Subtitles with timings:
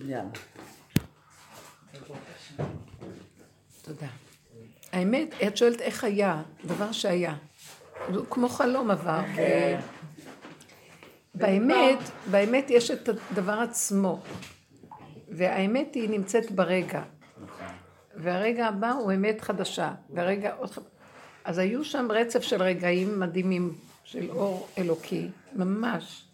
[0.00, 0.22] יאללה.
[3.82, 4.06] תודה.
[4.92, 7.34] האמת, את שואלת איך היה, דבר שהיה.
[8.30, 9.20] כמו חלום עבר.
[9.36, 9.80] כן.
[11.34, 11.98] באמת,
[12.30, 14.20] באמת יש את הדבר עצמו.
[15.28, 17.02] והאמת היא נמצאת ברגע.
[18.16, 19.94] והרגע הבא הוא אמת חדשה.
[20.10, 20.70] והרגע עוד.
[21.44, 23.74] אז היו שם רצף של רגעים מדהימים
[24.04, 26.27] של אור אלוקי, ממש.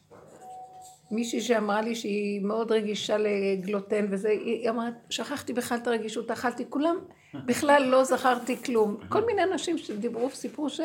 [1.11, 6.65] מישהי שאמרה לי שהיא מאוד רגישה לגלוטן וזה, היא אמרה, שכחתי בכלל את הרגישות, אכלתי,
[6.69, 6.97] כולם,
[7.49, 8.97] בכלל לא זכרתי כלום.
[9.09, 10.81] כל מיני אנשים שדיברו וסיפרו ש...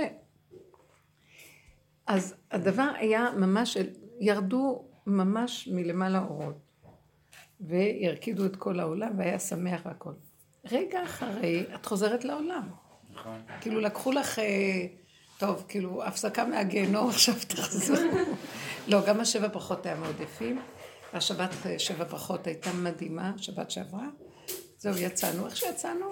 [2.07, 3.77] אז הדבר היה ממש,
[4.19, 6.57] ירדו ממש מלמעלה אורות,
[7.59, 10.13] והרקידו את כל העולם והיה שמח והכל.
[10.71, 12.69] רגע אחרי, את חוזרת לעולם.
[13.13, 13.41] נכון.
[13.61, 14.85] כאילו לקחו לך, אה,
[15.39, 17.95] טוב, כאילו, הפסקה מהגיהנום, עכשיו תחזרו.
[18.87, 20.61] לא, גם השבע ברכות היה מאוד יפים.
[21.13, 24.07] השבת אה, שבע ברכות הייתה מדהימה, שבת שעברה.
[24.77, 25.45] זהו, יצאנו.
[25.45, 26.05] איך שיצאנו?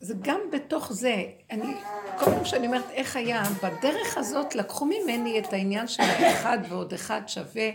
[0.00, 1.74] זה גם בתוך זה, אני,
[2.18, 6.92] כל פעם שאני אומרת איך היה, בדרך הזאת לקחו ממני את העניין של האחד ועוד
[6.92, 7.70] אחד שווה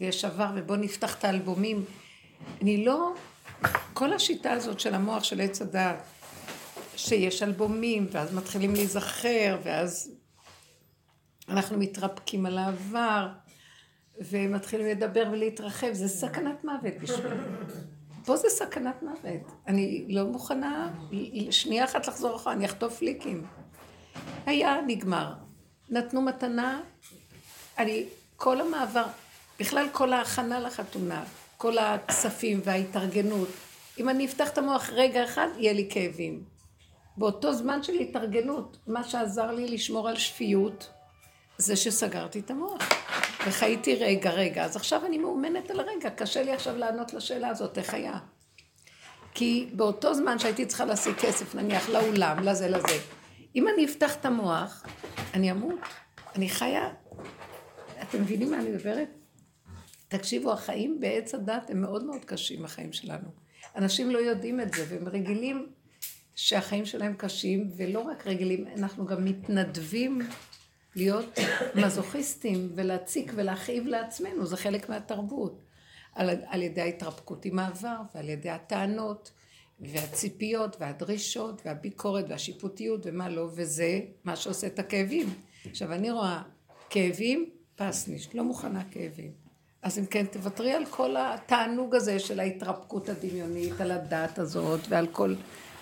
[0.00, 1.84] ויש עבר ובואו נפתח את האלבומים.
[2.62, 3.12] אני לא,
[3.94, 6.02] כל השיטה הזאת של המוח של עץ הדעת,
[7.00, 10.14] שיש אלבומים ואז מתחילים להיזכר ואז
[11.48, 13.28] אנחנו מתרפקים על העבר
[14.20, 17.36] ומתחילים לדבר ולהתרחב, זה סכנת מוות בשבילי.
[18.24, 19.52] פה זה סכנת מוות.
[19.66, 20.92] אני לא מוכנה
[21.50, 23.46] שנייה אחת לחזור אחורה, אני אחטוף פליקים.
[24.46, 25.32] היה, נגמר.
[25.88, 26.80] נתנו מתנה,
[27.78, 28.04] אני,
[28.36, 29.06] כל המעבר,
[29.60, 31.24] בכלל כל ההכנה לחתונה,
[31.56, 33.48] כל הכספים וההתארגנות,
[33.98, 36.44] אם אני אפתח את המוח רגע אחד, יהיה לי כאבים.
[37.20, 40.90] באותו זמן של התארגנות, מה שעזר לי לשמור על שפיות,
[41.58, 42.82] זה שסגרתי את המוח.
[43.46, 44.64] וחייתי רגע, רגע.
[44.64, 48.18] אז עכשיו אני מאומנת על הרגע, קשה לי עכשיו לענות לשאלה הזאת, איך היה?
[49.34, 52.98] כי באותו זמן שהייתי צריכה להשיג כסף, נניח, לאולם, לזה, לזה,
[53.56, 54.86] אם אני אפתח את המוח,
[55.34, 55.80] אני אמות.
[56.36, 56.88] אני חיה.
[58.02, 59.08] אתם מבינים מה אני מדברת?
[60.08, 63.28] תקשיבו, החיים בעץ הדת הם מאוד מאוד קשים, החיים שלנו.
[63.76, 65.66] אנשים לא יודעים את זה, והם רגילים
[66.34, 70.20] שהחיים שלהם קשים, ולא רק רגילים, אנחנו גם מתנדבים
[70.96, 71.38] להיות
[71.74, 75.62] מזוכיסטים ולהציק ולהכאיב לעצמנו, זה חלק מהתרבות.
[76.14, 79.30] על, על ידי ההתרפקות עם העבר ועל ידי הטענות
[79.80, 85.34] והציפיות והדרישות והביקורת והשיפוטיות ומה לא, וזה מה שעושה את הכאבים.
[85.70, 86.42] עכשיו אני רואה
[86.90, 89.32] כאבים, פסניש, לא מוכנה כאבים.
[89.82, 95.06] אז אם כן, תוותרי על כל התענוג הזה של ההתרפקות הדמיונית, על הדת הזאת ועל
[95.06, 95.34] כל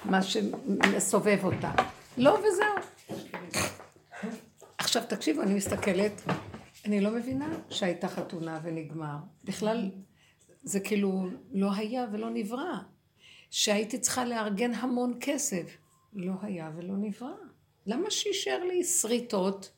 [0.05, 1.73] מה שמסובב אותה.
[2.17, 3.13] לא וזהו.
[4.79, 6.13] עכשיו תקשיבו, אני מסתכלת,
[6.85, 9.17] אני לא מבינה שהייתה חתונה ונגמר.
[9.45, 9.91] בכלל,
[10.63, 12.79] זה כאילו לא היה ולא נברא.
[13.51, 15.77] שהייתי צריכה לארגן המון כסף.
[16.13, 17.33] לא היה ולא נברא.
[17.87, 19.73] למה שישאר לי שריטות,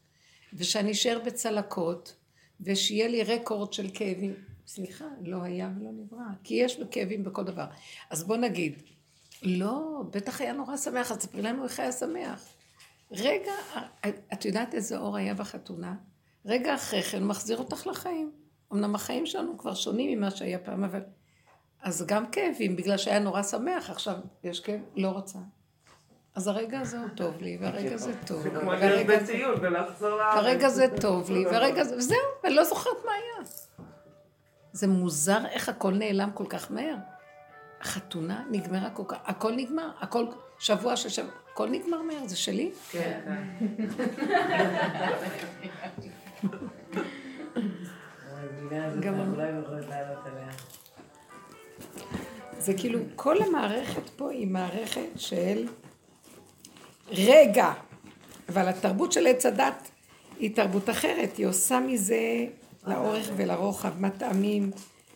[0.54, 2.16] ושאני אשאר בצלקות,
[2.60, 4.34] ושיהיה לי רקורד של כאבים?
[4.66, 6.24] סליחה, לא היה ולא נברא.
[6.44, 7.66] כי יש כאבים בכל דבר.
[8.10, 8.82] אז בוא נגיד,
[9.42, 12.44] לא, בטח היה נורא שמח, אז תספרי לנו איך היה שמח.
[13.12, 13.52] רגע,
[14.32, 15.94] את יודעת איזה אור היה בחתונה?
[16.44, 18.32] רגע אחרי כן מחזיר אותך לחיים.
[18.72, 21.00] אמנם החיים שלנו כבר שונים ממה שהיה פעם, אבל...
[21.82, 24.14] אז גם כאבים, בגלל שהיה נורא שמח, עכשיו
[24.44, 25.38] יש כאב, לא רוצה.
[26.34, 28.42] אז הרגע הזה הוא טוב לי, והרגע זה טוב.
[28.42, 30.36] זה כמו להיות בטיול ולחזור לארץ.
[30.36, 31.96] הרגע זה טוב לי, והרגע זה...
[31.96, 33.46] וזהו, אני לא זוכרת מה היה.
[34.72, 36.96] זה מוזר איך הכל נעלם כל כך מהר.
[37.80, 40.26] החתונה נגמרה כל כך, הכל נגמר, הכל
[40.58, 42.70] שבוע של שבוע, הכל נגמר מהר, זה שלי?
[42.90, 43.20] כן.
[52.58, 55.68] זה כאילו, כל המערכת פה היא מערכת של
[57.08, 57.72] רגע,
[58.48, 59.90] אבל התרבות של עץ הדת
[60.38, 62.46] היא תרבות אחרת, היא עושה מזה
[62.86, 64.70] לאורך ולרוחב, מטעמים,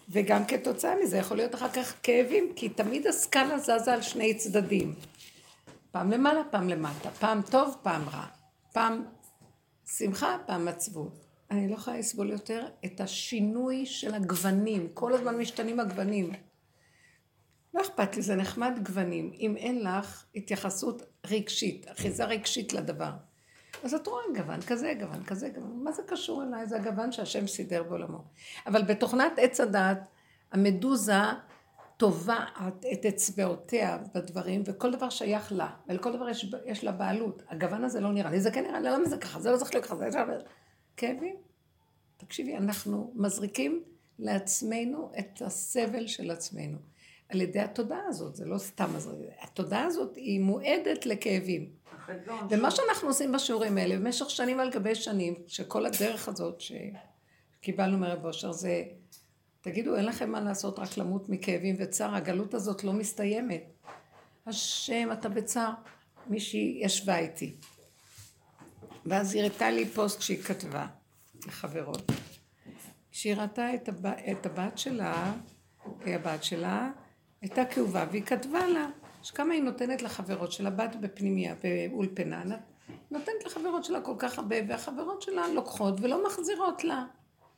[0.08, 4.94] וגם כתוצאה מזה יכול להיות אחר כך כאבים, כי תמיד הסקאלה זזה על שני צדדים.
[5.90, 8.26] פעם למעלה, פעם למטה, פעם טוב, פעם רע,
[8.72, 9.04] פעם
[9.86, 11.24] שמחה, פעם עצבות.
[11.50, 16.32] אני לא יכולה לסבול יותר את השינוי של הגוונים, כל הזמן משתנים הגוונים.
[17.74, 23.10] לא אכפת לי, זה נחמד גוונים, אם אין לך התייחסות רגשית, אחיזה רגשית לדבר.
[23.84, 26.66] אז את רואה גוון כזה, גוון כזה, גוון, מה זה קשור אליי?
[26.66, 28.24] זה הגוון שהשם סידר בעולמו.
[28.66, 29.98] אבל בתוכנת עץ הדעת,
[30.52, 31.22] המדוזה
[31.96, 37.42] תובעת את אצבעותיה בדברים, וכל דבר שייך לה, ולכל דבר יש, יש לה בעלות.
[37.48, 39.40] הגוון הזה לא נראה לי, זה כן נראה לי, למה זה ככה?
[39.40, 40.18] זה לא צריך להיות ככה, זה
[40.96, 41.36] כאבים.
[42.16, 43.82] תקשיבי, אנחנו מזריקים
[44.18, 46.78] לעצמנו את הסבל של עצמנו.
[47.28, 48.90] על ידי התודעה הזאת, זה לא סתם,
[49.40, 51.83] התודעה הזאת היא מועדת לכאבים.
[52.50, 56.62] ומה שאנחנו עושים בשיעורים האלה, במשך שנים על גבי שנים, שכל הדרך הזאת
[57.60, 58.82] שקיבלנו מרב אושר זה,
[59.60, 63.62] תגידו, אין לכם מה לעשות רק למות מכאבים וצער, הגלות הזאת לא מסתיימת.
[64.46, 65.72] השם, אתה בצער.
[66.26, 67.54] מישהי ישבה איתי,
[69.06, 70.86] ואז היא הראתה לי פוסט שהיא כתבה
[71.46, 72.12] לחברות.
[73.10, 74.06] כשהיא ראתה את, הב...
[74.06, 75.32] את הבת שלה,
[76.06, 76.90] הבת שלה,
[77.40, 78.86] הייתה כאובה, והיא כתבה לה,
[79.24, 81.54] שכמה היא נותנת לחברות שלה, בת בפנימיה,
[81.90, 82.44] באולפנה,
[83.10, 87.04] נותנת לחברות שלה כל כך הרבה, והחברות שלה לוקחות ולא מחזירות לה.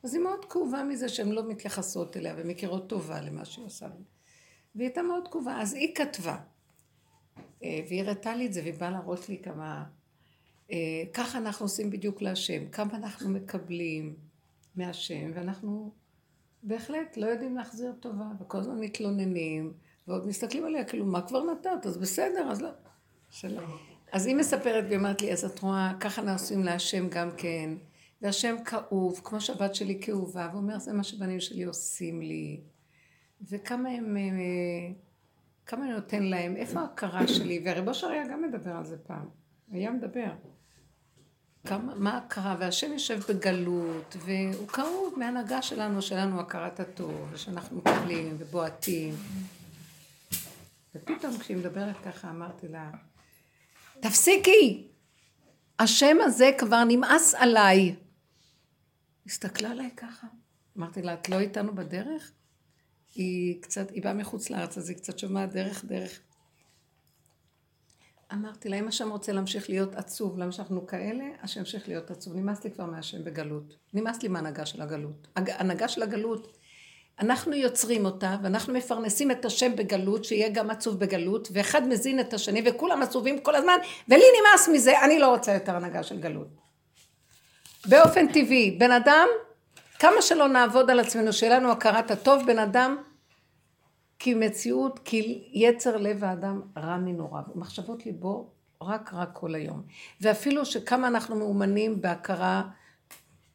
[0.03, 3.87] אז היא מאוד כאובה מזה שהן לא מתייחסות אליה ומכירות טובה למה שהיא עושה.
[4.75, 5.61] והיא הייתה מאוד כאובה.
[5.61, 6.37] אז היא כתבה,
[7.63, 9.83] אה, והיא הראתה לי את זה, והיא באה להראות לי כמה...
[10.71, 14.15] אה, ככה אנחנו עושים בדיוק להשם, כמה אנחנו מקבלים
[14.75, 15.91] מהשם, ואנחנו
[16.63, 19.73] בהחלט לא יודעים להחזיר טובה, וכל הזמן מתלוננים,
[20.07, 21.85] ועוד מסתכלים עליה, כאילו, מה כבר נתת?
[21.85, 22.69] אז בסדר, אז לא.
[23.29, 23.61] שלא.
[24.11, 27.69] אז היא מספרת והיא אומרת לי, אז את רואה, ככה אנחנו עושים להשם גם כן,
[28.21, 32.61] והשם כאוב, כמו שהבת שלי כאובה, והוא אומר, זה מה שבנים שלי עושים לי.
[33.49, 34.93] וכמה הם, אה,
[35.65, 37.61] כמה אני נותן להם, איפה ההכרה שלי?
[37.65, 39.25] והריבו אושר היה גם מדבר על זה פעם,
[39.71, 40.31] היה מדבר.
[41.65, 48.35] כמה, מה קרה, והשם יושב בגלות, והוא כאוב מהנהגה שלנו, שלנו הכרת הטוב, ושאנחנו מקבלים
[48.37, 49.13] ובועטים.
[50.97, 52.91] ופתאום כשהיא מדברת ככה, אמרתי לה,
[53.99, 54.87] תפסיקי!
[55.79, 57.95] השם הזה כבר נמאס עליי.
[59.25, 60.27] הסתכלה עליי ככה.
[60.77, 62.31] אמרתי לה, את לא איתנו בדרך?
[63.15, 66.19] היא קצת, היא באה מחוץ לארץ, אז היא קצת שומעת דרך דרך.
[68.33, 72.35] אמרתי לה, אם השם רוצה להמשיך להיות עצוב, למה שאנחנו כאלה, אז שימשיך להיות עצוב.
[72.35, 73.77] נמאס לי כבר מהשם בגלות.
[73.93, 75.27] נמאס לי מהנהגה של הגלות.
[75.35, 76.57] הנהגה של הגלות,
[77.19, 82.33] אנחנו יוצרים אותה, ואנחנו מפרנסים את השם בגלות, שיהיה גם עצוב בגלות, ואחד מזין את
[82.33, 83.77] השני, וכולם עצובים כל הזמן,
[84.09, 86.47] ולי נמאס מזה, אני לא רוצה יותר הנהגה של גלות.
[87.85, 89.27] באופן טבעי, בן אדם,
[89.99, 92.97] כמה שלא נעבוד על עצמנו, שיהיה לנו הכרת הטוב, בן אדם
[94.19, 98.49] כי מציאות, כי יצר לב האדם רע מנוריו, מחשבות ליבו
[98.81, 99.81] רק רק כל היום.
[100.21, 102.63] ואפילו שכמה אנחנו מאומנים בהכרה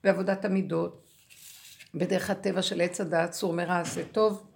[0.04, 1.01] בעבודת המידות,
[1.94, 4.46] בדרך הטבע של עץ הדעת, צור מרע עשה טוב,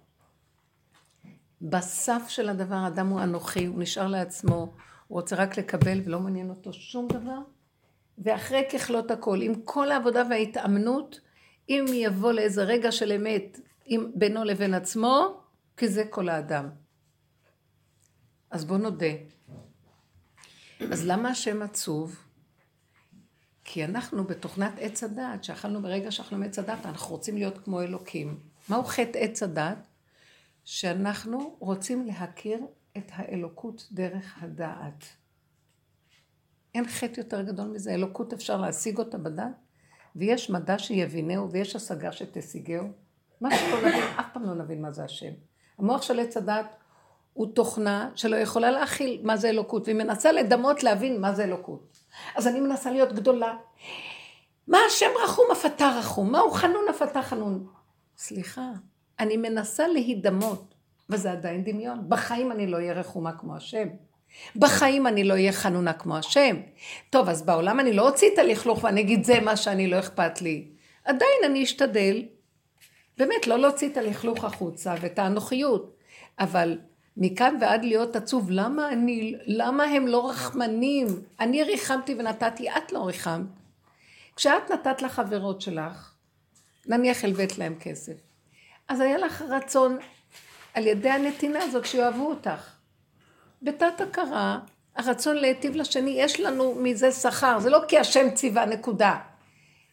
[1.61, 4.55] בסף של הדבר, האדם הוא אנוכי, הוא נשאר לעצמו,
[5.07, 7.39] הוא רוצה רק לקבל ולא מעניין אותו שום דבר.
[8.17, 11.19] ואחרי ככלות הכל, עם כל העבודה וההתאמנות,
[11.69, 13.59] אם יבוא לאיזה רגע של אמת
[14.15, 15.41] בינו לבין עצמו,
[15.77, 16.69] כי זה כל האדם.
[18.51, 19.13] אז בוא נודה.
[20.79, 22.26] אז למה השם עצוב?
[23.69, 28.39] כי אנחנו בתוכנת עץ הדעת, שאכלנו ברגע שאכלנו מעץ הדעת, אנחנו רוצים להיות כמו אלוקים.
[28.69, 29.87] מהו חטא עץ הדעת?
[30.65, 32.59] שאנחנו רוצים להכיר
[32.97, 35.05] את האלוקות דרך הדעת.
[36.75, 39.51] אין חטא יותר גדול מזה, אלוקות אפשר להשיג אותה בדעת,
[40.15, 42.87] ויש מדע שיבינהו ויש השגה שתשיגהו.
[43.41, 45.31] מה שלא נבין, אף פעם לא נבין מה זה השם.
[45.77, 46.75] המוח של עץ הדת
[47.33, 51.97] הוא תוכנה שלא יכולה להכיל מה זה אלוקות, והיא מנסה לדמות להבין מה זה אלוקות.
[52.35, 53.53] אז אני מנסה להיות גדולה.
[54.67, 56.31] מה השם רחום אף אתה רחום?
[56.31, 57.67] מהו חנון אף אתה חנון?
[58.17, 58.69] סליחה,
[59.19, 60.73] אני מנסה להידמות,
[61.09, 62.05] וזה עדיין דמיון.
[62.07, 63.87] בחיים אני לא אהיה רחומה כמו השם.
[64.55, 66.55] בחיים אני לא אהיה חנונה כמו השם.
[67.09, 70.41] טוב, אז בעולם אני לא אוציא את הלכלוך ואני אגיד זה מה שאני לא אכפת
[70.41, 70.67] לי.
[71.05, 72.23] עדיין אני אשתדל
[73.17, 75.95] באמת, לא להוציא את הלכלוך החוצה ואת האנוכיות,
[76.39, 76.77] אבל
[77.17, 81.07] מכאן ועד להיות עצוב, למה אני, למה הם לא רחמנים?
[81.39, 83.45] אני ריחמתי ונתתי, את לא ריחמת.
[84.35, 86.11] כשאת נתת לחברות שלך,
[86.85, 88.13] נניח הלווית להם כסף,
[88.87, 89.97] אז היה לך רצון
[90.73, 92.75] על ידי הנתינה הזאת שיאהבו אותך.
[93.61, 94.59] בתת הכרה,
[94.95, 99.19] הרצון להיטיב לשני, יש לנו מזה שכר, זה לא כי השם ציווה נקודה.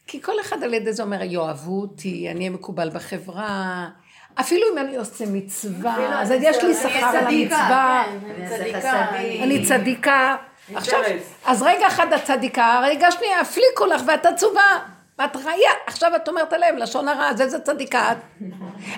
[0.07, 3.89] כי כל אחד על ידי זה אומר, יאהבו אותי, אני אהיה מקובל בחברה.
[4.39, 8.03] אפילו אם אני עושה מצווה, אז יש לי שכר על המצווה.
[8.81, 9.09] כן,
[9.43, 10.35] אני צדיקה.
[10.75, 10.99] עכשיו,
[11.45, 14.79] אז רגע אחד את צדיקה, רגע שנייה, הפליקו לך ואת עצובה.
[15.19, 18.17] ואת ראייה, עכשיו את אומרת עליהם לשון הרע, אז איזה צדיקה את?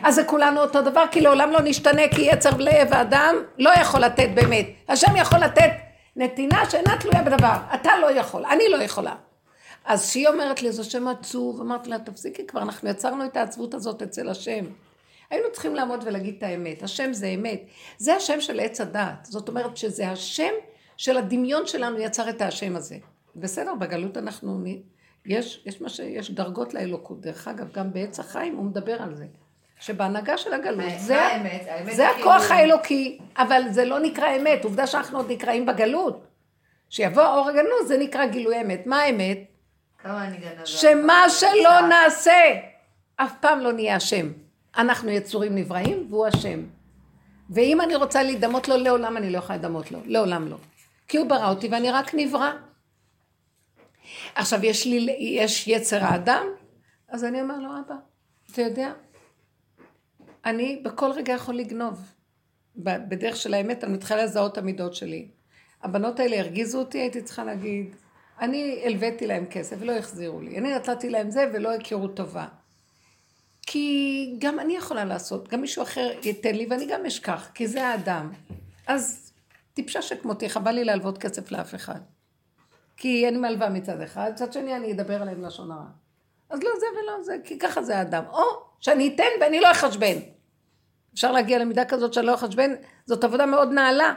[0.03, 3.99] אז זה כולנו אותו דבר, כי לעולם לא נשתנה, כי יצר לב האדם לא יכול
[3.99, 4.65] לתת באמת.
[4.89, 5.69] השם יכול לתת
[6.15, 7.55] נתינה שאינה תלויה בדבר.
[7.73, 9.15] אתה לא יכול, אני לא יכולה.
[9.85, 13.73] אז כשהיא אומרת לי, זה שם עצוב, אמרתי לה, תפסיקי כבר, אנחנו יצרנו את העצבות
[13.73, 14.65] הזאת אצל השם.
[15.29, 17.61] היינו צריכים לעמוד ולהגיד את האמת, השם זה אמת.
[17.97, 19.25] זה השם של עץ הדת.
[19.25, 20.53] זאת אומרת שזה השם
[20.97, 22.97] של הדמיון שלנו יצר את השם הזה.
[23.35, 24.63] בסדר, בגלות אנחנו,
[25.25, 27.21] יש, יש, מה ש, יש דרגות לאלוקות.
[27.21, 29.25] דרך אגב, גם בעץ החיים הוא מדבר על זה.
[29.79, 31.61] שבהנהגה של הגלות, זה, האמת?
[31.67, 35.65] האמת זה היא הכוח כאילו- האלוקי, אבל זה לא נקרא אמת, עובדה שאנחנו עוד נקראים
[35.65, 36.27] בגלות.
[36.89, 38.81] שיבוא אור הגלות זה נקרא גילוי אמת.
[38.85, 39.37] מה האמת?
[40.65, 42.41] שמה שלא נעשה,
[43.15, 44.31] אף פעם לא נהיה השם.
[44.77, 46.63] אנחנו יצורים נבראים והוא השם.
[47.49, 49.99] ואם אני רוצה להידמות לו, לעולם אני לא יכולה להידמות לו.
[50.05, 50.57] לעולם לא.
[51.07, 52.51] כי הוא ברא אותי ואני רק נברא.
[54.35, 56.45] עכשיו, יש לי, יש יצר האדם,
[57.09, 57.95] אז אני אומר לו, אבא,
[58.51, 58.93] אתה יודע,
[60.45, 62.13] אני בכל רגע יכול לגנוב.
[62.75, 65.27] בדרך של האמת אני מתחילה לזהות את המידות שלי.
[65.83, 67.95] הבנות האלה הרגיזו אותי, הייתי צריכה להגיד,
[68.39, 70.57] אני הלוויתי להם כסף ולא החזירו לי.
[70.57, 72.47] אני נתתי להם זה ולא הכירו טובה.
[73.69, 77.87] כי גם אני יכולה לעשות, גם מישהו אחר ייתן לי ואני גם אשכח, כי זה
[77.87, 78.31] האדם.
[78.87, 79.31] אז
[79.73, 81.99] טיפשה שכמותי, חבל לי להלוות כסף לאף אחד.
[82.97, 85.85] כי אני מלווה מצד אחד, מצד שני אני אדבר עליהם לשון הרע.
[86.49, 88.23] אז לא זה ולא זה, כי ככה זה האדם.
[88.29, 88.43] או
[88.79, 90.17] שאני אתן ואני לא אחשבן.
[91.13, 92.71] אפשר להגיע למידה כזאת שאני לא אחשבן,
[93.05, 94.13] זאת עבודה מאוד נעלה.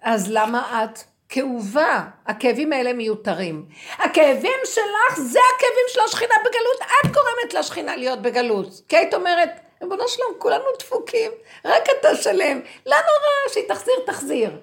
[0.00, 2.04] אז למה את כאובה?
[2.26, 3.66] הכאבים האלה מיותרים.
[3.98, 8.80] הכאבים שלך זה הכאבים של השכינה בגלות, את גורמת לשכינה להיות בגלות.
[8.88, 9.50] כי היית אומרת,
[9.82, 11.30] ריבונו שלום, כולנו דפוקים,
[11.64, 14.58] רק אתה שלם, לא נורא, שהיא תחזיר, תחזיר.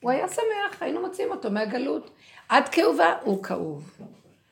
[0.00, 2.10] הוא היה שמח, היינו מוצאים אותו מהגלות.
[2.58, 3.90] את כאובה, הוא כאוב.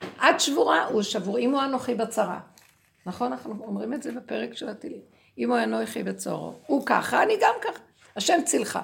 [0.04, 1.38] את שבורה, הוא שבור.
[1.38, 2.38] אם הוא אנוכי בצרה.
[3.06, 3.32] נכון?
[3.32, 5.00] אנחנו אומרים את זה בפרק של הטילים.
[5.38, 6.52] אם הוא אנוכי בצורו.
[6.66, 7.80] הוא ככה, אני גם ככה.
[8.16, 8.78] השם צילך.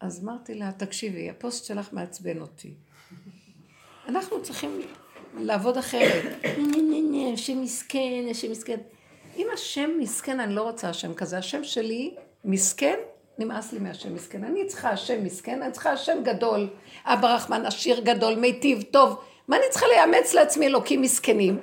[0.00, 2.74] אז אמרתי לה, תקשיבי, הפוסט שלך מעצבן אותי.
[4.08, 4.80] אנחנו צריכים
[5.38, 6.24] לעבוד אחרת.
[7.34, 8.78] השם מסכן, השם מסכן.
[9.36, 11.38] אם השם מסכן, אני לא רוצה השם כזה.
[11.38, 12.14] השם שלי
[12.44, 12.98] מסכן,
[13.38, 14.44] נמאס לי מהשם מסכן.
[14.44, 16.68] אני צריכה השם מסכן, אני צריכה השם גדול.
[17.04, 19.20] אבא רחמן, עשיר גדול, מיטיב, טוב.
[19.48, 21.58] מה אני צריכה לאמץ לעצמי אלוקים מסכנים?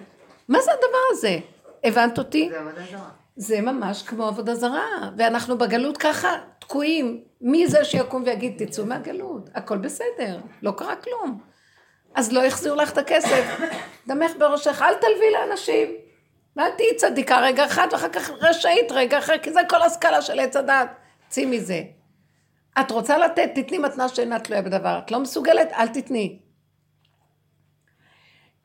[0.48, 1.40] מה זה הדבר הזה?
[1.84, 2.50] הבנת אותי?
[2.52, 3.10] זה עבודה זרה.
[3.36, 6.30] זה ממש כמו עבודה זרה, ואנחנו בגלות ככה
[6.60, 7.22] תקועים.
[7.42, 11.42] מי זה שיקום ויגיד, תצאו מהגלות, הכל בסדר, לא קרה כלום.
[12.16, 13.60] אז לא יחזירו לך את הכסף,
[14.08, 15.88] דמך בראשך, אל תלווי לאנשים.
[16.56, 20.40] ואל תהיי צדיקה רגע אחד, ואחר כך רשאית רגע אחר, כי זה כל הסקאלה של
[20.40, 20.90] עץ הדת.
[21.30, 21.84] צאי מזה.
[22.80, 25.00] את רוצה לתת, תתני מתנה שאינה תלויה בדבר.
[25.06, 26.40] את לא מסוגלת, אל תתני.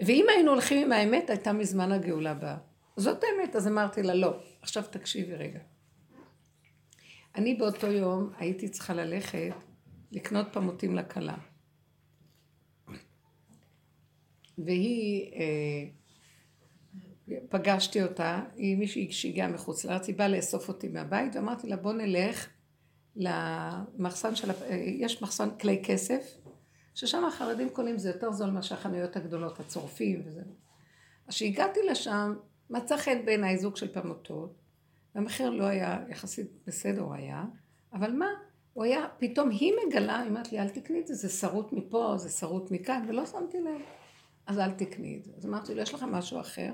[0.06, 2.56] ואם היינו הולכים עם האמת, הייתה מזמן הגאולה באה.
[2.96, 4.34] זאת האמת, אז אמרתי לה, לא.
[4.62, 5.58] עכשיו תקשיבי רגע.
[7.34, 9.54] אני באותו יום הייתי צריכה ללכת
[10.12, 11.36] לקנות פמוטים לכלה.
[14.58, 15.88] והיא, אה,
[17.48, 21.92] פגשתי אותה, היא מישהי שהגיעה מחוץ לארץ, היא באה לאסוף אותי מהבית, ואמרתי לה, בוא
[21.92, 22.48] נלך
[23.16, 26.36] למחסן של, אה, יש מחסן כלי כסף,
[26.94, 30.42] ששם החרדים קונים, זה יותר זול מאשר החנויות הגדולות, הצורפים וזה.
[31.28, 32.34] אז כשהגעתי לשם,
[32.70, 34.61] מצא חן בעיניי זוג של פמוטות,
[35.14, 37.44] והמחיר לא היה יחסית בסדר, הוא היה,
[37.92, 38.28] אבל מה?
[38.72, 42.14] הוא היה, פתאום היא מגלה, היא אומרת לי, אל תקני את זה, זה שרוט מפה,
[42.16, 43.80] זה שרוט מכאן, ולא שמתי לב.
[44.46, 45.32] אז אל תקני את זה.
[45.36, 46.72] אז אמרתי לו, יש לך משהו אחר?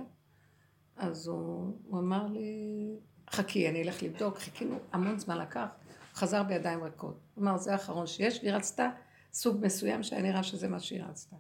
[0.97, 2.51] אז הוא, הוא אמר לי,
[3.31, 4.39] חכי, אני אלך לבדוק.
[4.39, 5.67] חיכינו, המון זמן לקח,
[6.15, 7.21] חזר בידיים ריקות.
[7.35, 8.91] הוא אמר, זה האחרון שיש, והיא רצתה
[9.33, 11.37] סוג מסוים שהיה נראה שזה מה שהיא רצתה.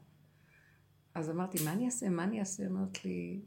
[1.14, 2.08] אז אמרתי, מה אני אעשה?
[2.08, 2.66] מה אני אעשה?
[2.66, 3.40] אמרת לי,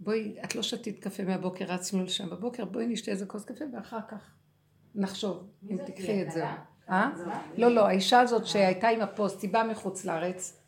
[0.00, 4.00] בואי, את לא שתית קפה מהבוקר, רצנו לשם בבוקר, בואי נשתה איזה כוס קפה ואחר
[4.08, 4.34] כך
[4.94, 6.44] נחשוב, אם תקחי את זה.
[6.90, 7.10] אה?
[7.56, 10.60] לא, לא, האישה הזאת שהייתה עם הפוסט, היא באה מחוץ לארץ,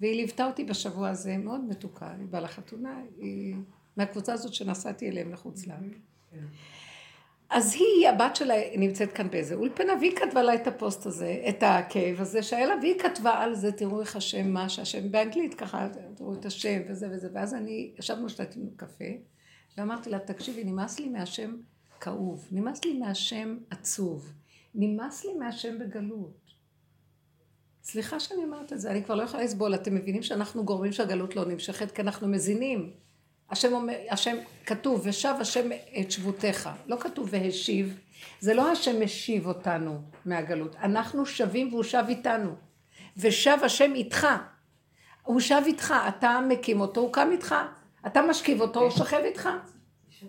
[0.00, 3.56] והיא ליוותה אותי בשבוע הזה, מאוד מתוקה, היא באה לחתונה, היא
[3.96, 5.92] מהקבוצה הזאת שנסעתי אליהם לחוץ לארץ.
[7.50, 11.62] אז היא, הבת שלה נמצאת כאן באיזה אולפנה, והיא כתבה לה את הפוסט הזה, את
[11.62, 15.88] הכאב הזה שהיה לה, והיא כתבה על זה, תראו איך השם, מה שהשם באנגלית, ככה,
[16.14, 19.04] תראו את השם וזה וזה, ואז אני, ישבנו שתינו קפה,
[19.78, 21.56] ואמרתי לה, תקשיבי, נמאס לי מהשם
[22.00, 24.32] כאוב, נמאס לי מהשם עצוב,
[24.74, 26.44] נמאס לי מהשם בגלות.
[27.82, 31.36] סליחה שאני אומרת את זה, אני כבר לא יכולה לסבול, אתם מבינים שאנחנו גורמים שהגלות
[31.36, 33.03] לא נמשכת, כי אנחנו מזינים.
[33.54, 35.68] השם אומר, השם, כתוב, ושב השם
[36.00, 36.68] את שבותיך.
[36.86, 37.98] לא כתוב והשיב.
[38.40, 40.76] זה לא השם משיב אותנו מהגלות.
[40.82, 42.54] אנחנו שבים והוא שב איתנו.
[43.16, 44.26] ושב השם איתך.
[45.22, 47.54] הוא שב איתך, אתה מקים אותו, הוא קם איתך.
[48.06, 49.48] אתה משכיב אותו, הוא שוכב איתך.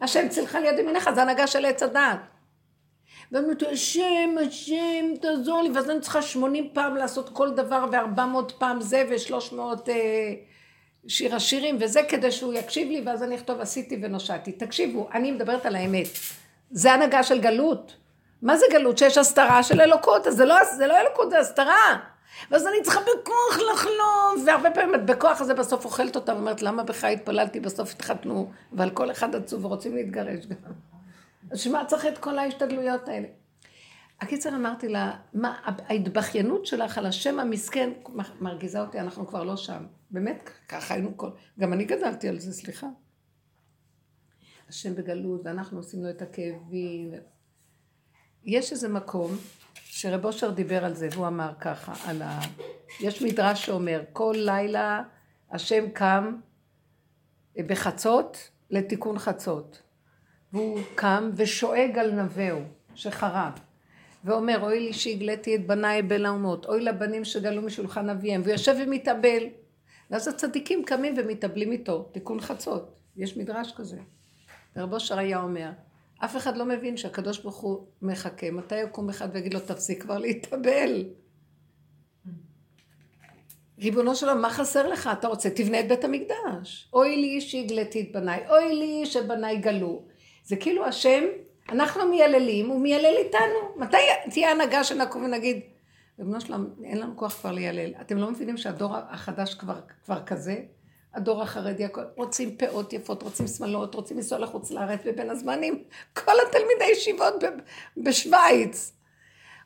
[0.01, 2.19] השם צילך ליד ימינך, זה הנהגה של עץ הדעת.
[3.31, 8.53] ואני אומרת, השם, השם, תעזור לי, ואז אני צריכה 80 פעם לעשות כל דבר, ו-400
[8.57, 10.33] פעם זה, ו-300 אה,
[11.07, 14.51] שיר השירים, וזה כדי שהוא יקשיב לי, ואז אני אכתוב עשיתי ונושעתי.
[14.51, 16.07] תקשיבו, אני מדברת על האמת.
[16.71, 17.95] זה הנהגה של גלות.
[18.41, 18.97] מה זה גלות?
[18.97, 21.99] שיש הסתרה של אלוקות, אז זה לא, זה לא אלוקות, זה הסתרה.
[22.51, 26.83] ואז אני צריכה בכוח לחלום, והרבה פעמים את בכוח הזה בסוף אוכלת אותה, ואומרת, למה
[26.83, 30.71] בך התפללתי, בסוף התחתנו, ועל כל אחד עצוב ורוצים להתגרש גם.
[31.51, 33.27] אז שמה צריך את כל ההשתדלויות האלה?
[34.21, 37.89] הקיצר אמרתי לה, מה, ההתבכיינות שלך על השם המסכן
[38.41, 39.83] מרגיזה אותי, אנחנו כבר לא שם.
[40.15, 41.29] באמת, ככה היינו כל...
[41.59, 42.87] גם אני גדלתי על זה, סליחה.
[44.69, 47.13] השם בגלות, ואנחנו עושים לו את הכאבים.
[48.43, 49.37] יש איזה מקום
[49.73, 52.39] שרב אושר דיבר על זה, והוא אמר ככה, על ה...
[52.99, 55.03] יש מדרש שאומר, כל לילה
[55.51, 56.35] השם קם
[57.57, 59.81] בחצות לתיקון חצות.
[60.53, 62.61] והוא קם ושואג על נבהו
[62.95, 63.51] שחרב.
[64.23, 69.43] ואומר, אוי לי שהגליתי את בניי בין האומות, אוי לבנים שגלו משולחן אביהם, ויושב ומתאבל.
[70.11, 72.95] ואז הצדיקים קמים ומתאבלים איתו, תיקון חצות.
[73.17, 73.97] יש מדרש כזה.
[74.75, 75.69] ורב אושר היה אומר,
[76.17, 80.17] אף אחד לא מבין שהקדוש ברוך הוא מחכה, מתי יקום אחד ויגיד לו, תפסיק כבר
[80.17, 81.05] להתאבל.
[83.79, 85.09] ריבונו של עולם, מה חסר לך?
[85.19, 86.89] אתה רוצה, תבנה את בית המקדש.
[86.93, 90.01] אוי לי שהגליתי את בניי, אוי לי שבניי גלו.
[90.43, 91.23] זה כאילו השם,
[91.69, 93.75] אנחנו מייללים, הוא מיילל איתנו.
[93.75, 93.97] מתי
[94.29, 95.59] תהיה הנהגה שנקום ונגיד,
[96.19, 97.93] ריבונו של עולם, אין לנו כוח כבר ליילל.
[98.01, 100.55] אתם לא מבינים שהדור החדש כבר, כבר כזה?
[101.13, 106.85] הדור החרדי, רוצים פאות יפות, רוצים שמלות, רוצים לנסוע לחוץ לארץ ובין הזמנים, כל התלמידי
[106.91, 107.33] ישיבות
[107.97, 108.91] בשוויץ.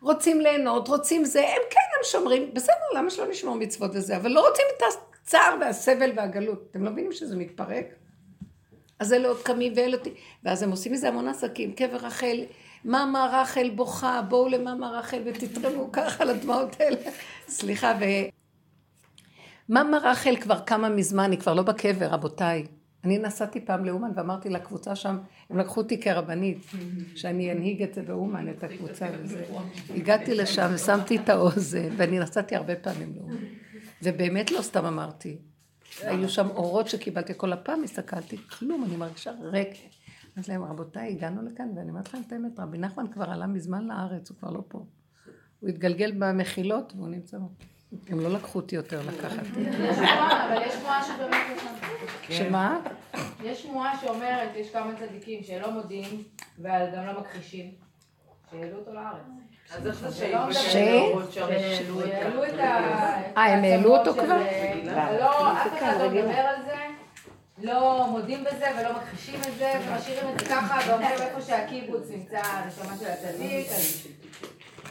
[0.01, 4.29] רוצים ליהנות, רוצים זה, הם כן, הם שומרים, בסדר, למה שלא נשמור מצוות וזה, אבל
[4.31, 4.83] לא רוצים את
[5.23, 6.67] הצער והסבל והגלות.
[6.71, 7.85] אתם לא מבינים שזה מתפרק?
[8.99, 9.97] אז אלה עוד קמים ואלה...
[10.43, 12.43] ואז הם עושים מזה המון עסקים, קבר רחל,
[12.85, 16.97] מאמא רחל בוכה, בואו למאמא רחל ותתרמו ככה לדמעות האלה.
[17.47, 18.03] סליחה, ו...
[19.69, 22.65] מאמא רחל כבר קמה מזמן, היא כבר לא בקבר, רבותיי.
[23.03, 25.17] אני נסעתי פעם לאומן ואמרתי לקבוצה שם,
[25.49, 26.57] הם לקחו אותי כרבנית,
[27.15, 29.43] שאני אנהיג את זה באומן, את הקבוצה וזה.
[29.89, 33.35] הגעתי לשם ושמתי את האוזן, ואני נסעתי הרבה פעמים לאומן.
[34.03, 35.37] ובאמת לא סתם אמרתי.
[36.01, 39.69] היו שם אורות שקיבלתי כל הפעם, הסתכלתי, כלום, אני מרגישה ריק.
[40.37, 43.87] אמרתי להם, רבותיי, הגענו לכאן, ואני אומרת לכם את האמת, רבי נחמן כבר עלה מזמן
[43.87, 44.85] לארץ, הוא כבר לא פה.
[45.59, 47.37] הוא התגלגל במחילות והוא נמצא.
[48.07, 49.43] הם לא לקחו אותי יותר לקחת.
[50.47, 51.59] אבל יש שמועה שבאמת
[52.21, 52.33] כן.
[52.33, 52.79] שמה?
[53.43, 56.23] יש שמועה שאומרת, יש כמה צדיקים שלא מודים
[56.59, 57.71] וגם לא מכחישים,
[58.51, 59.21] שהעלו אותו לארץ.
[59.71, 60.27] אז איך זה
[60.61, 62.63] שהעלו את ה...
[63.37, 64.41] אה, הם העלו אותו כבר?
[65.19, 66.98] לא, אף אחד לא מדבר על זה.
[67.61, 72.39] לא מודים בזה ולא מכחישים את זה, ומשאירים את זה ככה, ואומרים איפה שהקיבוץ נמצא
[72.43, 73.67] הנשמה של הצדיק,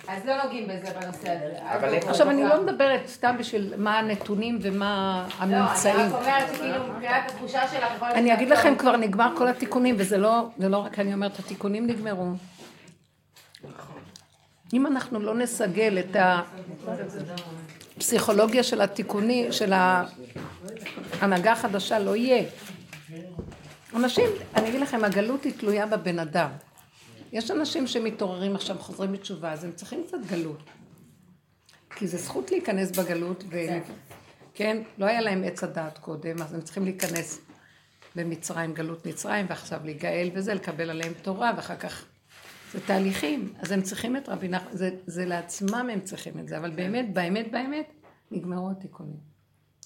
[0.09, 2.09] אז לא נוגעים בזה בנושא הזה.
[2.09, 5.97] עכשיו, אני לא מדברת סתם בשביל מה הנתונים ומה הממצאים.
[5.97, 8.03] לא, אני רק אומרת שכאילו, מבחינת התחושה שלך.
[8.03, 12.27] אני אגיד לכם, כבר נגמר כל התיקונים, וזה לא, לא רק אני אומרת, התיקונים נגמרו.
[14.73, 16.17] אם אנחנו לא נסגל את
[17.99, 19.73] הפסיכולוגיה של התיקונים, של
[21.21, 22.45] ההנהגה החדשה, לא יהיה.
[23.95, 26.51] אנשים, אני אגיד לכם, הגלות היא תלויה בבן אדם.
[27.33, 30.63] יש אנשים שמתעוררים עכשיו, חוזרים בתשובה, אז הם צריכים קצת גלות.
[31.97, 33.57] כי זה זכות להיכנס בגלות, ו...
[34.55, 37.41] כן, לא היה להם עץ הדעת קודם, אז הם צריכים להיכנס
[38.17, 42.05] במצרים, גלות מצרים, ועכשיו להיגאל וזה, לקבל עליהם תורה, ואחר כך...
[42.73, 46.59] זה תהליכים, אז הם צריכים את רבי נחמן, זה, זה לעצמם הם צריכים את זה,
[46.59, 47.93] אבל באמת, באמת, באמת,
[48.31, 49.29] נגמרו התיקונים.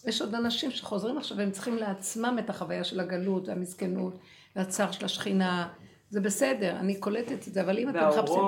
[0.05, 4.19] יש עוד אנשים שחוזרים עכשיו, והם צריכים לעצמם את החוויה של הגלות, והמסכנות,
[4.57, 5.69] והצער של השכינה,
[6.11, 8.43] זה בסדר, אני קולטת את זה, אבל אם אתם מחפשים...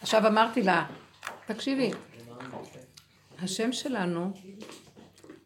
[0.00, 0.86] עכשיו אמרתי לה,
[1.46, 1.90] תקשיבי,
[3.42, 4.32] השם שלנו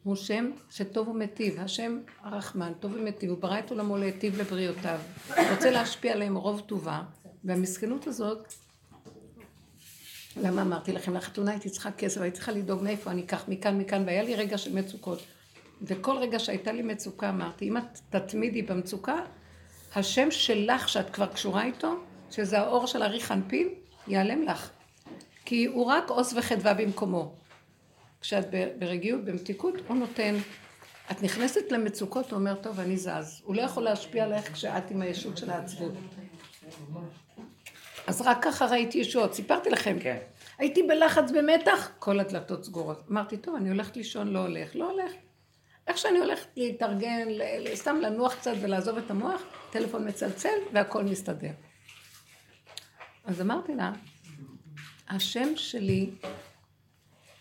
[0.05, 4.99] הוא שם שטוב ומטיב, השם הרחמן, טוב ומטיב, הוא ברא את עולמו להיטיב לבריאותיו,
[5.51, 7.03] רוצה להשפיע עליהם רוב טובה,
[7.45, 8.55] והמסכנות הזאת,
[10.37, 14.03] למה אמרתי לכם, לחתונה הייתי צריכה כסף, הייתי צריכה לדאוג מאיפה אני אקח מכאן מכאן,
[14.07, 15.23] והיה לי רגע של מצוקות.
[15.83, 19.17] וכל רגע שהייתה לי מצוקה אמרתי, אם את תתמידי במצוקה,
[19.95, 21.95] השם שלך שאת כבר קשורה איתו,
[22.31, 23.69] שזה האור של ארי חנפין,
[24.09, 24.71] ייעלם לך.
[25.45, 27.35] כי הוא רק עוז וחדווה במקומו.
[28.25, 28.47] כשאת
[28.79, 30.35] ברגיעות, במתיקות, הוא נותן.
[31.11, 33.43] את נכנסת למצוקות, הוא אומר, טוב, אני זז.
[33.45, 35.93] הוא לא יכול להשפיע עליך כשאת עם הישות של העצבות.
[38.07, 39.35] אז רק ככה ראיתי ישועות.
[39.35, 39.97] סיפרתי לכם.
[40.01, 40.19] כן.
[40.59, 43.03] הייתי בלחץ, במתח, כל הדלתות סגורות.
[43.11, 45.13] אמרתי, טוב, אני הולכת לישון, לא הולך, לא הולך.
[45.87, 47.29] איך שאני הולכת להתארגן,
[47.75, 51.53] סתם לנוח קצת ולעזוב את המוח, טלפון מצלצל והכל מסתדר.
[53.25, 53.93] אז אמרתי לה,
[55.09, 56.11] השם שלי,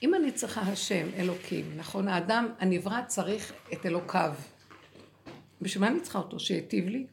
[0.03, 2.07] אם אני צריכה השם, אלוקים, נכון?
[2.07, 4.33] האדם הנברא צריך את אלוקיו.
[5.61, 6.39] בשביל מה אני צריכה אותו?
[6.39, 7.07] שיטיב לי?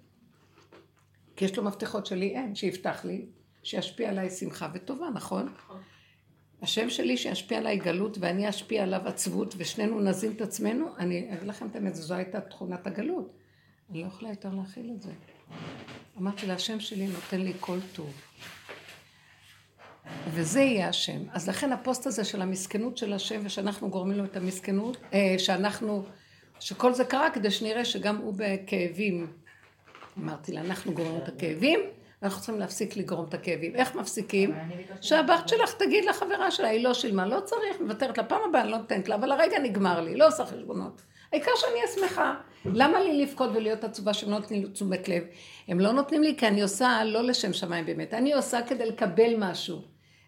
[1.36, 3.26] כי יש לו מפתחות שלי אין, שיפתח לי.
[3.62, 5.52] שישפיע עליי שמחה וטובה, נכון?
[6.62, 11.48] השם שלי שישפיע עליי גלות ואני אשפיע עליו עצבות ושנינו נזין את עצמנו, אני אגיד
[11.48, 13.32] לכם את האמת, זו הייתה תכונת הגלות.
[13.90, 15.12] אני לא יכולה יותר להכיל את זה.
[16.18, 18.12] אמרתי לה, השם שלי נותן לי כל טוב.
[20.34, 21.20] וזה יהיה השם.
[21.32, 26.04] אז לכן הפוסט הזה של המסכנות של השם, ושאנחנו גורמים לו את המסכנות, אה, שאנחנו,
[26.60, 29.26] שכל זה קרה כדי שנראה שגם הוא בכאבים.
[30.18, 31.80] אמרתי לה, אנחנו גורמים את הכאבים,
[32.22, 33.76] ואנחנו צריכים להפסיק לגרום את הכאבים.
[33.76, 34.54] איך מפסיקים?
[35.00, 38.70] שהבת שלך תגיד לחברה שלה, היא לא שילמה, לא צריך, מוותרת לה, פעם הבאה אני
[38.70, 41.02] לא נותנת לה, אבל הרגע נגמר לי, לא עושה חשבונות.
[41.32, 42.34] העיקר שאני אהיה שמחה.
[42.64, 45.22] למה לי לבכות ולהיות עצובה שהם לא נותנים לי תשומת לב?
[45.68, 49.34] הם לא נותנים לי כי אני עושה לא לשם שמיים באמת, אני עושה כדי לקבל
[49.38, 49.82] משהו.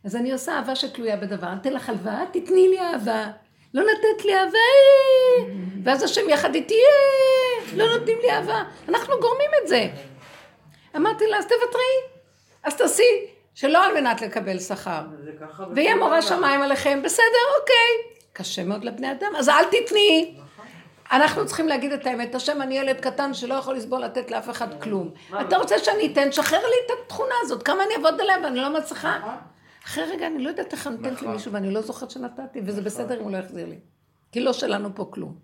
[0.04, 3.26] אז אני עושה אהבה שתלויה בדבר, אני אתן לך הלוואה, תתני לי אהבה.
[3.74, 5.44] לא נתת לי אהבה, אה.
[5.84, 7.76] ואז השם יחד איתי, אה.
[7.76, 8.62] לא נותנים לי אהבה.
[8.88, 9.88] אנחנו גורמים את זה.
[10.96, 11.82] אמרתי לה, אז תוותרי,
[12.64, 15.00] אז תעשי, שלא על מנת לקבל שכר.
[15.74, 18.14] ויהיה מורה שמיים עליכם, בסדר, אוקיי.
[18.32, 20.34] קשה מאוד לבני אדם, אז אל תתני.
[21.12, 24.82] אנחנו צריכים להגיד את האמת, השם אני ילד קטן שלא יכול לסבול לתת לאף אחד
[24.82, 25.10] כלום.
[25.40, 28.70] אתה רוצה שאני אתן, שחרר לי את התכונה הזאת, כמה אני אעבוד עליה ואני לא
[28.70, 29.18] מצליחה.
[29.86, 31.28] אחרי רגע אני לא יודעת איך אני נותנת נכון.
[31.28, 32.84] למישהו ואני לא זוכרת שנתתי, וזה נכון.
[32.84, 33.78] בסדר אם הוא לא יחזיר לי.
[34.32, 35.34] כי לא שלנו פה כלום.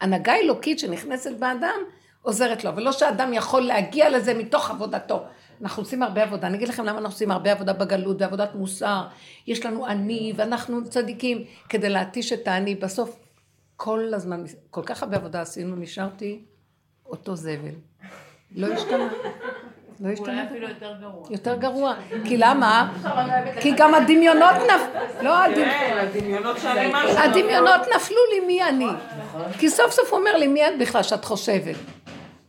[0.00, 1.80] הנהגה אלוקית שנכנסת באדם,
[2.22, 5.24] עוזרת לו, ולא שאדם יכול להגיע לזה מתוך עבודתו.
[5.62, 9.06] אנחנו עושים הרבה עבודה, אני אגיד לכם למה אנחנו עושים הרבה עבודה בגלות ועבודת מוסר.
[9.46, 12.74] יש לנו אני ואנחנו צדיקים כדי להתיש את האני.
[12.74, 13.16] בסוף
[13.76, 16.44] כל הזמן, כל כך הרבה עבודה עשינו, נשארתי
[17.06, 17.74] אותו זבל.
[18.56, 19.08] לא השתנה.
[20.00, 20.32] לא השתנה.
[20.32, 21.26] אולי אפילו יותר גרוע.
[21.30, 21.94] יותר גרוע.
[22.24, 22.92] כי למה?
[23.60, 25.22] כי גם הדמיונות נפלו.
[25.22, 27.18] לא כן, הדמיונות שאני משהו.
[27.18, 28.86] הדמיונות נפלו לי מי אני.
[29.58, 31.76] כי סוף סוף הוא אומר לי מי את בכלל שאת חושבת.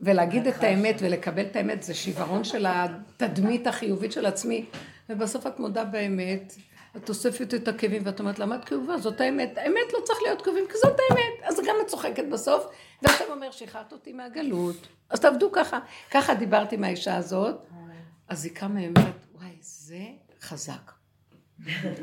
[0.02, 4.66] ולהגיד את האמת ולקבל את האמת זה שיוורון של התדמית החיובית של עצמי.
[5.10, 6.54] ובסוף את מודה באמת,
[6.98, 8.98] את אוספת את הכאבים ואת אומרת למה את כאובה?
[8.98, 9.58] זאת האמת.
[9.58, 11.44] האמת לא צריך להיות כאובים כי זאת האמת.
[11.44, 12.66] אז גם את צוחקת בסוף,
[13.02, 14.88] ועכשיו אומר שחררת אותי מהגלות.
[15.10, 15.80] אז תעבדו ככה.
[16.12, 17.56] ככה דיברתי עם האישה הזאת,
[18.28, 20.04] אז היא קמה ואומרת, וואי, זה
[20.42, 20.92] חזק.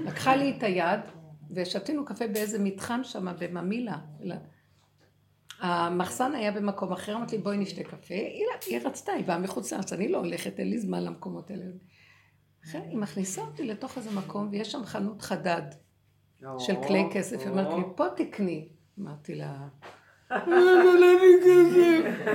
[0.05, 1.01] לקחה לי את היד,
[1.51, 3.98] ושתינו קפה באיזה מתחם שם בממילה.
[5.61, 9.72] המחסן היה במקום אחר, אמרתי לי בואי נשתה קפה, היא, היא רצתה, היא באה מחוץ
[9.72, 11.64] לארץ, אני לא הולכת, אין לי זמן למקומות האלה.
[12.68, 15.62] אחרי, היא מכניסה אותי לתוך איזה מקום, ויש שם חנות חדד
[16.59, 18.68] של כלי כסף, היא אומרת לי, פה תקני.
[19.00, 19.57] אמרתי לה,
[20.31, 22.31] אבל אני כסף.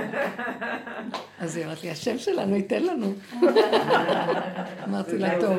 [1.40, 3.12] אז היא אמרת לי, השם שלנו ייתן לנו.
[4.84, 5.58] אמרתי לה, טוב.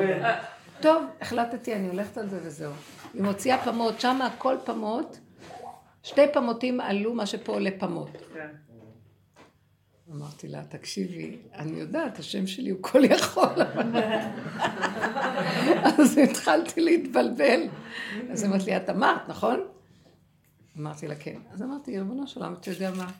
[0.80, 2.72] טוב, החלטתי, אני הולכת על זה וזהו.
[3.14, 5.20] היא מוציאה פמות, שם הכל פמות.
[6.02, 8.10] שתי פמותים עלו מה שפה עולה פמות.
[10.10, 13.62] אמרתי לה, תקשיבי, אני יודעת, השם שלי הוא כל יכול.
[15.98, 17.60] אז התחלתי להתבלבל.
[18.30, 19.60] אז אמרתי לי, את אמרת, נכון?
[20.78, 21.38] אמרתי לה, כן.
[21.50, 23.10] אז אמרתי, ריבונו של עולם, אתה יודע מה?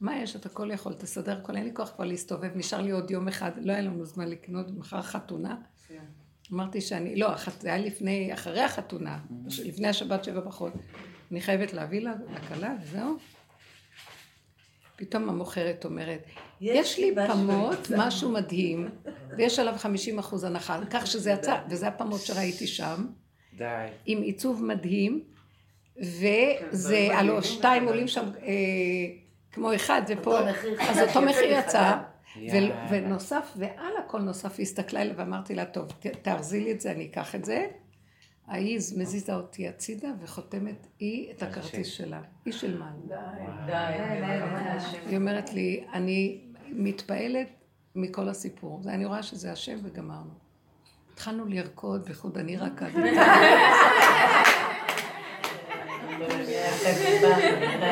[0.00, 0.36] מה יש?
[0.36, 3.50] אתה כל יכול, תסדר הכל, אין לי כוח כבר להסתובב, נשאר לי עוד יום אחד,
[3.60, 5.56] לא היה לנו זמן לקנות, מחר חתונה.
[5.88, 6.04] כן.
[6.52, 7.28] אמרתי שאני, לא,
[7.60, 9.18] זה היה לפני, אחרי החתונה,
[9.64, 10.72] לפני השבת שבע פחות.
[11.30, 13.16] אני חייבת להביא לה, לכלה, וזהו.
[14.98, 16.20] פתאום המוכרת אומרת,
[16.60, 18.88] יש לי פמות, משהו מדהים,
[19.36, 23.06] ויש עליו 50 אחוז הנחה, כך שזה יצא, וזה הפמות שראיתי שם,
[24.06, 25.24] עם עיצוב מדהים,
[25.96, 28.52] וזה, כן, הלו, שתיים עולים שם אה,
[29.52, 30.38] כמו אחד, ופה,
[30.80, 31.96] אז אותו מחיר יצא,
[32.90, 35.86] ונוסף, ועל הכל נוסף, היא הסתכלה אליי ואמרתי לה, טוב,
[36.22, 37.66] תארזי לי את זה, אני אקח את זה.
[38.48, 42.20] ההיא מזיזה אותי הצידה וחותמת היא את הכרטיס שלה.
[42.44, 42.90] היא של מה?
[43.06, 43.14] די,
[43.66, 43.72] די.
[45.08, 47.48] היא אומרת לי, אני מתפעלת
[47.94, 48.80] מכל הסיפור.
[48.86, 50.30] אני רואה שזה השם וגמרנו.
[51.12, 52.98] התחלנו לרקוד, בייחוד אני רקדתי.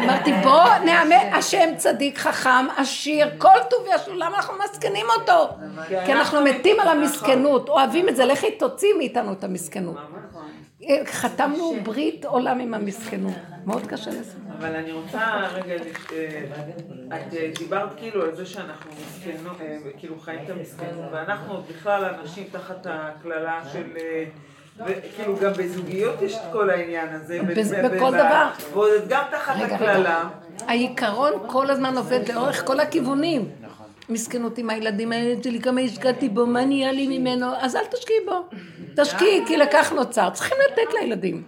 [0.05, 5.49] אמרתי, בוא נאמן, השם צדיק, חכם, עשיר, כל טוב יש לו, למה אנחנו מסכנים אותו?
[6.07, 9.97] כי אנחנו מתים על המסכנות, אוהבים את זה, לכי תוציא מאיתנו את המסכנות.
[11.05, 13.35] חתמנו ברית עולם עם המסכנות,
[13.67, 14.33] מאוד קשה לזה.
[14.59, 15.75] אבל אני רוצה רגע,
[17.09, 19.57] את דיברת כאילו על זה שאנחנו מסכנות,
[19.99, 23.85] כאילו חיים את המסכנות, ואנחנו בכלל אנשים תחת הקללה של...
[24.87, 27.39] וכאילו גם בזוגיות יש את כל העניין הזה.
[27.95, 28.49] בכל דבר.
[28.73, 30.29] ועוד גם תחת הקללה.
[30.67, 33.51] העיקרון כל הזמן עובד לאורך כל הכיוונים.
[34.09, 38.19] מסכנות עם הילדים האלה שלי, כמה השקעתי בו, מה נהיה לי ממנו, אז אל תשקיעי
[38.27, 38.59] בו.
[38.97, 40.31] תשקיעי, כי לקח נוצר.
[40.31, 41.43] צריכים לתת לילדים.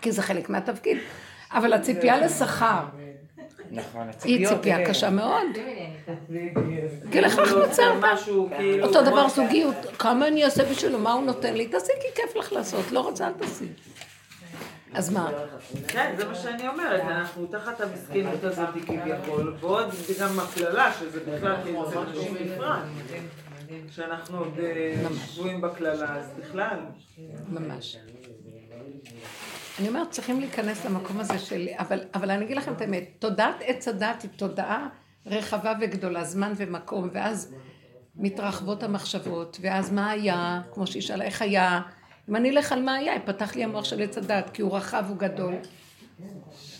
[0.00, 0.98] כי זה חלק מהתפקיד.
[1.52, 2.82] אבל הציפייה לשכר,
[3.70, 5.46] נכון, היא ציפייה קשה מאוד.
[5.54, 5.60] כי
[7.10, 7.28] כאילו,
[7.70, 7.82] מצב.
[8.00, 8.86] משהו, כאילו...
[8.86, 11.66] אותו דבר זוגיות, כמה אני אעשה בשבילו, מה הוא נותן לי?
[11.66, 13.64] תעשי כי כיף לך לעשות, לא רוצה, אל תעשי.
[14.94, 15.30] אז מה?
[15.88, 19.88] כן, זה מה שאני אומרת, אנחנו תחת המסכנות הזאת כביכול, ועוד
[20.20, 22.80] גם הקללה, שזה בכלל כאילו זה נשים בפרט.
[23.90, 26.78] שאנחנו עוד אה, שבויים בקללה, אז בכלל.
[27.48, 27.96] ממש.
[29.78, 31.68] אני אומרת, צריכים להיכנס למקום הזה של...
[31.78, 34.88] אבל, אבל אני אגיד לכם את האמת, תודעת עץ הדת היא תודעה
[35.26, 37.54] רחבה וגדולה, זמן ומקום, ואז
[38.16, 41.80] מתרחבות המחשבות, ואז מה היה, כמו שהיא שאלה, איך היה,
[42.28, 45.04] אם אני אלך על מה היה, יפתח לי המוח של עץ הדת, כי הוא רחב,
[45.08, 45.54] הוא גדול.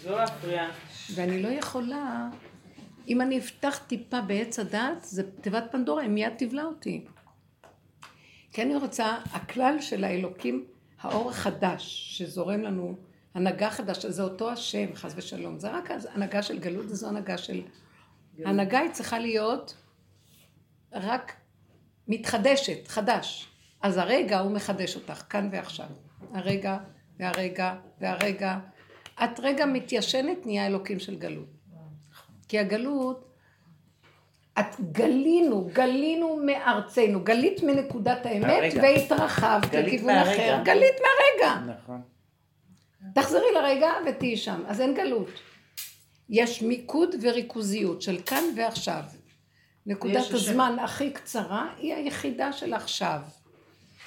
[0.07, 0.69] לא להפריע.
[1.15, 2.29] ואני לא יכולה,
[3.09, 7.05] אם אני אפתח טיפה בעץ הדת, זה תיבת פנדורה, היא מיד תבלע אותי.
[8.53, 10.65] כי אני רוצה, הכלל של האלוקים,
[11.01, 12.97] האור החדש שזורם לנו,
[13.35, 15.59] הנהגה חדשה, זה אותו השם, חס ושלום.
[15.59, 17.63] זה רק הנהגה של גלות, וזו הנהגה של...
[18.45, 19.77] ההנהגה היא צריכה להיות
[20.93, 21.33] רק
[22.09, 23.54] מתחדשת, חדש.
[23.85, 25.87] אז הרגע הוא מחדש אותך, כאן ועכשיו.
[26.35, 26.79] הרגע,
[27.19, 28.59] והרגע, והרגע.
[29.25, 31.49] את רגע מתיישנת, נהיה אלוקים של גלות.
[32.49, 33.31] כי הגלות,
[34.59, 38.83] את גלינו, גלינו מארצנו, גלית מנקודת האמת מהרגע.
[38.83, 40.33] והתרחבת לכיוון מהרגע.
[40.33, 40.63] אחר.
[40.65, 41.75] גלית מהרגע.
[41.75, 42.03] נכון.
[43.15, 45.31] תחזרי לרגע ותהיי שם, אז אין גלות.
[46.29, 49.03] יש מיקוד וריכוזיות של כאן ועכשיו.
[49.87, 50.31] נקודת.
[50.31, 53.21] הזמן הכי קצרה היא היחידה של עכשיו.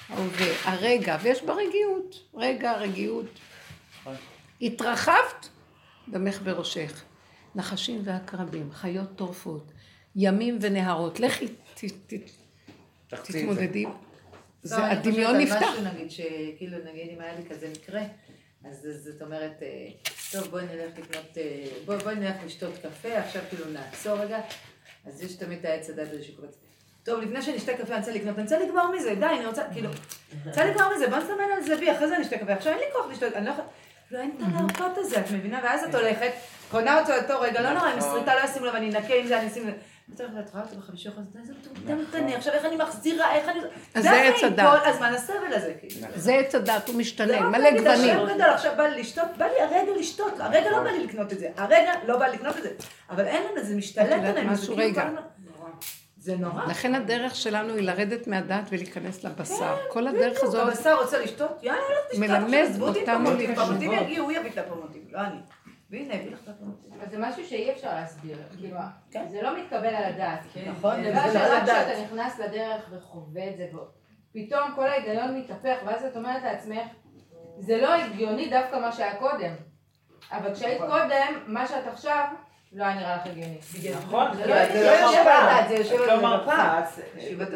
[0.08, 2.28] ההווה, הרגע, ויש בה רגיעות.
[2.34, 3.26] רגע, רגיעות.
[4.62, 5.48] התרחבת,
[6.08, 7.04] דמך בראשך.
[7.54, 9.72] נחשים ועקרבים, חיות טורפות,
[10.16, 11.20] ימים ונהרות.
[11.20, 12.12] לכי, ת- ת-
[13.08, 13.38] תחצי את זה.
[13.40, 13.84] תתמודדי.
[13.84, 13.90] לא,
[14.62, 15.68] זה אני הדמיון חושבת על נפתח.
[15.72, 18.02] משהו, נגיד, שכאילו, נגיד, אם היה לי כזה מקרה,
[18.64, 19.88] אז זאת אומרת, אה,
[20.32, 24.40] טוב, בואי נלך לקנות, אה, בואי בואי נלך לשתות קפה, עכשיו כאילו נעצור רגע,
[25.06, 26.56] אז יש תמיד את העץ הדת הזה שקופץ.
[27.08, 29.62] טוב, לפני שאני אשתה קפה, אני רוצה לקנות, אני רוצה לגמור מזה, די, אני רוצה,
[29.72, 29.90] כאילו,
[30.46, 32.78] רוצה לגמור מזה, בוא נסמן על זה וי, אחרי זה אני אשתה קפה, עכשיו אין
[32.78, 33.66] לי כוח לשתות, אני לא יכולה,
[34.10, 35.60] לא, אין את הלהרפות הזה, את מבינה?
[35.62, 36.30] ואז את הולכת,
[36.70, 39.38] קונה אותו אותו רגע, לא נורא, עם שריטה לא ישימו לב, אני אנקה עם זה,
[39.38, 39.74] אני אשים לב.
[40.14, 40.20] את
[40.52, 43.60] רואה אותו בחמישי אחוז, איזה מטומטמת אני, עכשיו איך אני מחזירה, איך אני...
[43.94, 44.66] אז זה עץ הדת.
[44.66, 46.06] כל הזמן הסבל הזה, כאילו.
[46.14, 47.90] זה עץ הדת, הוא זה משתנה, רק מלא גוונים.
[47.90, 51.32] השם גדול, עכשיו בא לי לשתות, בא לי הרגע לשתות, הרגע לא בא לי לקנות
[51.32, 52.70] את זה, הרגע לא בא לי לקנות את זה,
[53.10, 54.76] אבל אין לנו, זה משתלט את יודעת עלינו, זה משהו?
[54.76, 55.20] כאילו
[56.18, 56.64] זה נורא.
[56.66, 59.76] לכן הדרך שלנו היא לרדת מהדת ולהיכנס לבשר.
[59.90, 62.66] כל הדרך כן, בדיוק, הזאת, הבשר רוצה לשתות, יאללה, לא תשתות, מלמד
[63.06, 63.82] פרמוטים, לתשובות.
[63.82, 65.38] יגיעו, הוא יביא את הפרמוטים, לא אני.
[65.90, 66.92] והנה, הביא לך את הפרמוטים.
[66.92, 68.78] אבל זה משהו שאי אפשר להסביר, כאילו,
[69.10, 69.28] כן.
[69.28, 70.40] זה לא מתקבל על הדעת.
[70.66, 71.86] נכון, זה זה לא שרק לדעת.
[71.86, 73.66] כשאתה נכנס לדרך וחווה את זה,
[74.32, 76.88] פתאום כל ההיגיון מתהפך, ואז את אומרת לעצמך,
[77.58, 79.52] זה לא הגיוני דווקא מה שהיה קודם.
[80.32, 82.24] אבל כשהיית קודם, מה שאת עכשיו,
[82.72, 83.58] לא היה נראה לך הגיוני.
[84.06, 85.40] נכון, זה לא לא לא יושב בה.
[85.42, 86.20] בדעת, זה יושב את על לא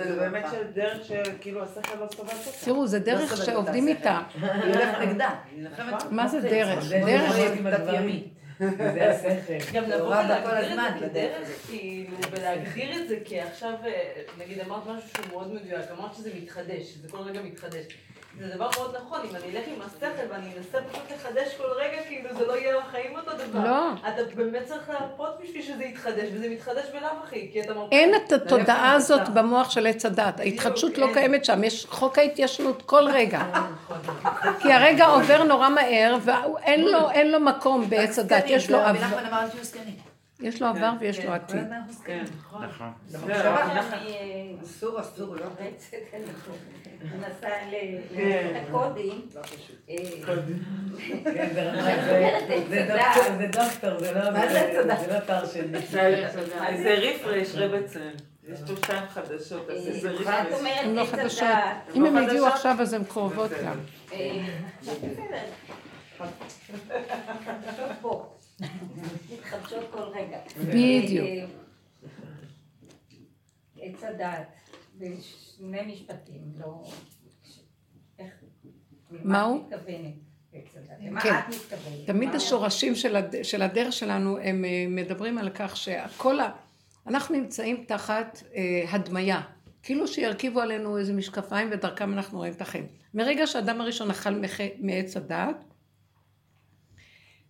[0.05, 0.45] זה על באמת.
[0.51, 2.51] של דרך שכאילו השכל לא סובל אותה.
[2.65, 3.89] תראו, זה דרך סובלת שעובדים.
[3.89, 4.21] איתה.
[4.43, 6.03] היא הולכת נגדה, נלחמת.
[6.11, 6.41] מה זה.
[6.41, 6.81] דרך?
[6.85, 8.29] זה דרך- דרך תת ימי.
[8.59, 9.73] זה השכל.
[9.73, 13.91] גם לבוא ולהגדיר הזמן את זה בדרך כדרך, כאילו, ולהגדיר את זה כי עכשיו, אה,
[14.39, 17.85] נגיד אמרת משהו שהוא מאוד מדויק, אמרת שזה מתחדש, שזה כל רגע מתחדש.
[18.41, 22.03] זה דבר מאוד נכון, אם אני אלך עם השכל ואני אנסה פשוט לחדש כל רגע,
[22.09, 23.65] כאילו זה לא יהיה בחיים אותו דבר.
[23.65, 23.91] לא.
[24.09, 27.95] אתה באמת צריך להרפות בשביל שזה יתחדש, וזה מתחדש בלאו הכי, כי אתה מרפא.
[27.95, 30.41] אין את התודעה הזאת במוח של עץ הדת.
[30.41, 31.15] ההתחדשות לא אין.
[31.15, 33.43] קיימת שם, יש חוק ההתיישנות כל רגע.
[34.61, 38.79] כי הרגע עובר נורא מהר, ואין לו, מקום בעץ הדת, יש לו
[40.43, 41.57] יש לו עבר ויש לו עתיד.
[41.57, 42.27] הזמן אנחנו זקנים.
[42.27, 42.65] כן, נכון.
[42.65, 42.93] נכון.
[43.07, 43.19] זה,
[44.63, 45.47] אסור, אסור, לא.
[45.57, 46.21] מנסה כן.
[48.69, 49.29] לקודים.
[51.25, 52.89] כן, זה רמז, זה- זה
[53.53, 54.83] דוקטור, זה זה לא זה?
[55.07, 55.79] זה לא תואר שני.
[56.83, 58.11] זה רפרש רבצן.
[58.49, 60.61] יש פה שתיים חדשות, אז איזה ואת רפרש.
[60.83, 61.49] הן לא חדשות.
[61.97, 62.47] אם לא הם הגיעו?
[62.47, 63.51] עכשיו אז הן קרובות.
[63.65, 63.79] גם.
[64.13, 64.45] אה,
[64.83, 65.39] בסדר.
[69.57, 70.39] מתחדשות כל רגע.
[70.69, 71.27] בדיוק.
[71.27, 71.45] אה,
[73.81, 74.53] עץ הדעת,
[74.99, 76.83] בשני משפטים, לא...
[78.19, 78.33] איך...
[79.11, 79.65] מה הוא?
[81.01, 81.35] למה כן.
[81.35, 82.07] את מתכוונת?
[82.07, 83.35] תמיד השורשים של, הד...
[83.43, 86.51] של הדרך שלנו, הם אה, מדברים על כך שהכל ה...
[87.07, 89.41] אנחנו נמצאים תחת אה, הדמיה.
[89.83, 92.87] כאילו שירכיבו עלינו איזה משקפיים ודרכם אנחנו רואים את החיים.
[93.15, 94.31] מרגע שהאדם הראשון אכל.
[94.79, 95.65] מעץ הדעת,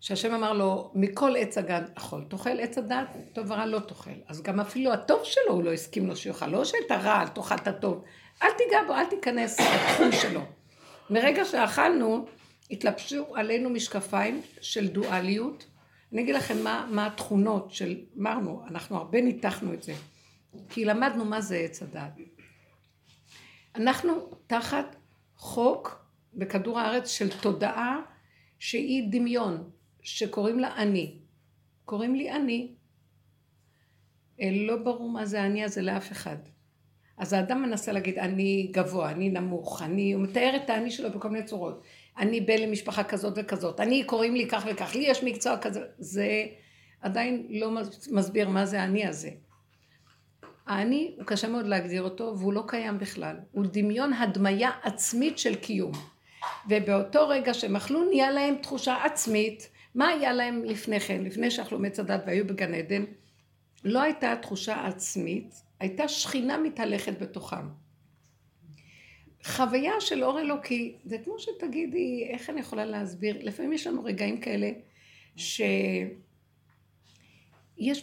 [0.03, 2.25] שהשם אמר לו, מכל עץ הגן אכול.
[2.29, 4.11] תאכל עץ הדעת, טוב ורע לא תאכל.
[4.29, 6.47] אז גם אפילו הטוב שלו הוא לא הסכים לו שיאכל.
[6.47, 8.05] לא שאת הרע, תאכל את הטוב.
[8.43, 10.41] אל תיגע בו, אל תיכנס לתחום שלו.
[11.11, 12.27] מרגע שאכלנו,
[12.71, 15.67] התלבשו עלינו משקפיים של דואליות,
[16.13, 19.95] אני אגיד לכם מה, מה התכונות של, אמרנו, אנחנו הרבה ניתחנו את זה,
[20.71, 22.13] כי למדנו מה זה עץ הדעת.
[23.75, 24.97] אנחנו תחת
[25.37, 28.01] חוק בכדור הארץ של תודעה
[28.59, 29.71] שהיא דמיון,
[30.03, 31.19] שקוראים לה אני.
[31.85, 32.75] קוראים לי אני.
[34.41, 36.37] אה, לא ברור מה זה אני הזה לאף אחד.
[37.19, 41.29] אז האדם מנסה להגיד, אני גבוה, אני נמוך, אני, הוא מתאר את האני שלו בכל
[41.29, 41.83] מיני צורות.
[42.19, 46.45] אני בן למשפחה כזאת וכזאת, אני קוראים לי כך וכך, לי יש מקצוע כזה, זה
[47.01, 47.71] עדיין לא
[48.11, 49.31] מסביר מה זה האני הזה.
[50.67, 53.37] האני, הוא קשה מאוד להגדיר אותו, והוא לא קיים בכלל.
[53.53, 55.93] הוא דמיון הדמיה עצמית של קיום.
[56.69, 59.69] ובאותו רגע שהם אכלו, נהיה להם תחושה עצמית.
[59.95, 63.05] מה היה להם לפני כן, לפני שאכלו מעץ הדת והיו בגן עדן?
[63.85, 67.69] לא הייתה תחושה עצמית, הייתה שכינה מתהלכת בתוכם.
[69.45, 73.37] חוויה של אור אלוקי, זה כמו שתגידי, איך אני יכולה להסביר?
[73.41, 74.71] לפעמים יש לנו רגעים כאלה
[75.37, 76.13] שיש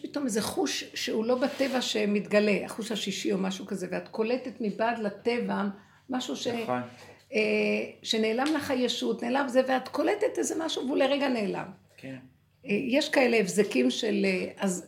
[0.02, 5.00] פתאום איזה חוש שהוא לא בטבע שמתגלה, החוש השישי או משהו כזה, ואת קולטת מבעד
[5.00, 5.64] לטבע
[6.10, 6.48] משהו ש...
[6.48, 6.82] נכון.
[7.34, 7.40] אה,
[8.04, 11.66] שנעלם לך ישות, נעלם זה, ואת קולטת איזה משהו והוא לרגע נעלם.
[11.98, 12.16] כן.
[12.66, 14.26] אה, יש כאלה הבזקים של...
[14.26, 14.88] אה, אז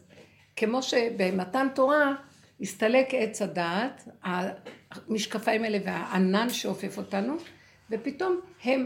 [0.55, 2.13] כמו שבמתן תורה
[2.61, 7.35] הסתלק עץ הדעת, המשקפיים האלה והענן שאופף אותנו,
[7.91, 8.85] ופתאום הם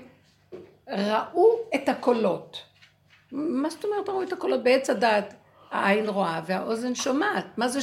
[0.88, 2.58] ראו את הקולות.
[3.32, 4.64] מה זאת אומרת ראו את הקולות?
[4.64, 5.34] בעץ הדעת
[5.72, 7.46] העין רואה והאוזן שומעת.
[7.58, 7.80] מה זה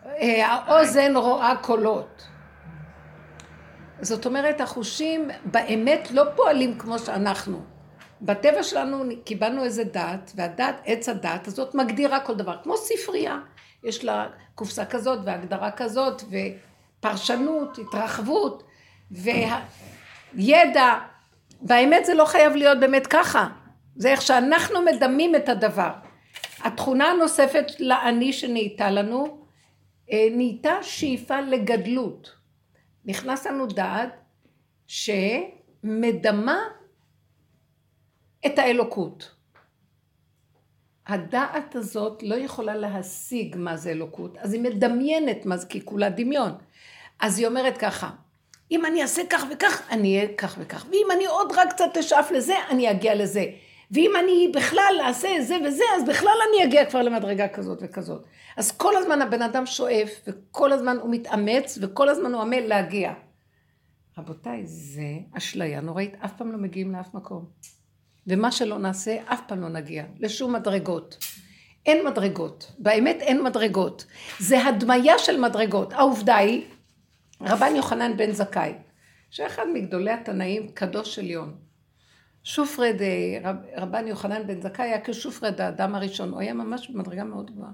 [0.00, 2.26] שהאוזן רואה קולות?
[4.00, 7.62] זאת אומרת, החושים באמת לא פועלים כמו שאנחנו.
[8.22, 13.38] בטבע שלנו קיבלנו איזה דת, והדת, עץ הדת הזאת מגדירה כל דבר, כמו ספרייה.
[13.84, 16.22] יש לה קופסה כזאת והגדרה כזאת
[17.00, 18.62] ופרשנות, התרחבות
[19.10, 20.94] וידע.
[21.60, 23.48] באמת זה לא חייב להיות באמת ככה.
[23.96, 25.90] זה איך שאנחנו מדמים את הדבר.
[26.60, 29.38] התכונה הנוספת לאני שנהייתה לנו,
[30.12, 32.43] אה, נהייתה שאיפה לגדלות.
[33.04, 34.20] נכנס לנו דעת
[34.86, 36.58] שמדמה
[38.46, 39.34] את האלוקות.
[41.06, 46.10] הדעת הזאת לא יכולה להשיג מה זה אלוקות, אז היא מדמיינת מה זה, כי כולה
[46.10, 46.52] דמיון.
[47.20, 48.10] אז היא אומרת ככה,
[48.70, 52.30] אם אני אעשה כך וכך, אני אהיה כך וכך, ואם אני עוד רק קצת אשאף
[52.30, 53.44] לזה, אני אגיע לזה.
[53.90, 58.24] ואם אני בכלל אעשה זה וזה, אז בכלל אני אגיע כבר למדרגה כזאת וכזאת.
[58.56, 63.12] אז כל הזמן הבן אדם שואף, וכל הזמן הוא מתאמץ, וכל הזמן הוא עמל להגיע.
[64.18, 67.44] רבותיי, זה אשליה נוראית, אף פעם לא מגיעים לאף מקום.
[68.26, 71.18] ומה שלא נעשה, אף פעם לא נגיע לשום מדרגות.
[71.86, 74.06] אין מדרגות, באמת אין מדרגות.
[74.38, 75.92] זה הדמיה של מדרגות.
[75.92, 76.64] העובדה היא,
[77.40, 78.72] רבן יוחנן בן זכאי,
[79.30, 81.56] שאחד מגדולי התנאים, קדוש עליון.
[82.44, 87.24] שופרד, אה, רב, רבן יוחנן בן זכאי היה כשופרד האדם הראשון, הוא היה ממש במדרגה
[87.24, 87.70] מאוד גבוהה.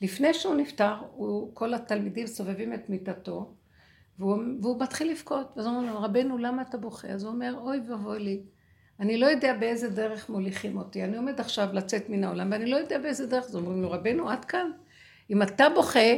[0.00, 3.54] לפני שהוא נפטר, הוא, כל התלמידים סובבים את מיטתו,
[4.18, 7.08] והוא, והוא מתחיל לבכות, ואז אומרים לו, רבנו, למה אתה בוכה?
[7.08, 8.42] אז הוא אומר, אוי ואבוי לי,
[9.00, 11.04] אני לא יודע באיזה דרך מוליכים אותי.
[11.04, 13.44] אני עומד עכשיו לצאת מן העולם, ואני לא יודע באיזה דרך.
[13.44, 14.70] אז אומרים לו, רבנו, עד כאן.
[15.30, 16.14] אם אתה בוכה,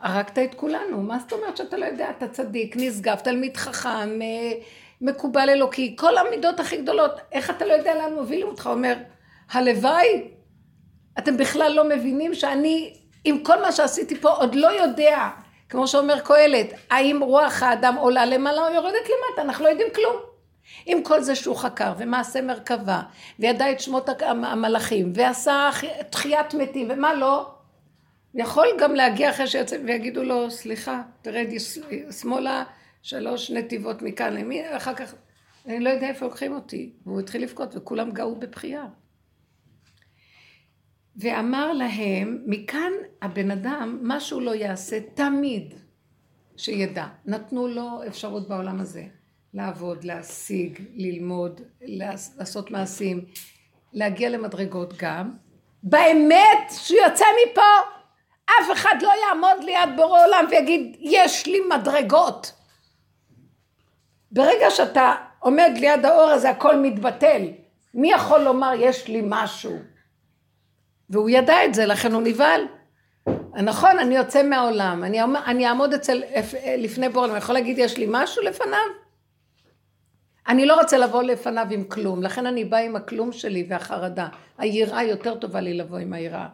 [0.00, 1.02] הרגת את כולנו.
[1.02, 2.10] מה זאת אומרת שאתה לא יודע?
[2.10, 4.52] אתה צדיק, נשגב, תלמיד חכם, אה,
[5.00, 7.12] מקובל אלוקי, כל המידות הכי גדולות.
[7.32, 8.66] איך אתה לא יודע לאן מובילים אותך?
[8.66, 8.94] אומר,
[9.50, 10.28] הלוואי,
[11.18, 15.28] אתם בכלל לא מבינים שאני, עם כל מה שעשיתי פה, עוד לא יודע,
[15.68, 19.42] כמו שאומר קהלת, האם רוח האדם עולה למעלה או יורדת למטה?
[19.42, 20.16] אנחנו לא יודעים כלום.
[20.86, 23.02] עם כל זה שהוא חקר ומעשה מרכבה
[23.38, 25.70] וידע את שמות המלאכים ועשה
[26.10, 27.50] תחיית מתים ומה לא,
[28.34, 31.46] יכול גם להגיע אחרי שיוצא ויגידו לו סליחה תרד
[32.10, 32.64] שמאלה
[33.02, 35.14] שלוש נתיבות מכאן למי אחר כך
[35.66, 38.84] אני לא יודע איפה לוקחים אותי והוא התחיל לבכות וכולם גאו בבכייה
[41.16, 45.74] ואמר להם מכאן הבן אדם מה שהוא לא יעשה תמיד
[46.56, 49.04] שידע נתנו לו אפשרות בעולם הזה
[49.54, 53.24] לעבוד, להשיג, ללמוד, לעשות מעשים,
[53.92, 55.30] להגיע למדרגות גם.
[55.82, 57.70] באמת, שהוא יוצא מפה,
[58.44, 62.52] אף אחד לא יעמוד ליד בורא עולם ויגיד, יש לי מדרגות.
[64.30, 67.42] ברגע שאתה עומד ליד האור הזה, הכל מתבטל.
[67.94, 69.91] מי יכול לומר, יש לי משהו?
[71.12, 72.60] והוא ידע את זה, לכן הוא נבהל.
[73.62, 76.22] נכון, אני יוצא מהעולם, אני, אני אעמוד אצל,
[76.78, 78.78] לפני בורא עולם, אני יכול להגיד, יש לי משהו לפניו?
[80.48, 84.28] אני לא רוצה לבוא לפניו עם כלום, לכן אני באה עם הכלום שלי והחרדה.
[84.58, 86.48] היראה יותר טובה לי לבוא עם היראה.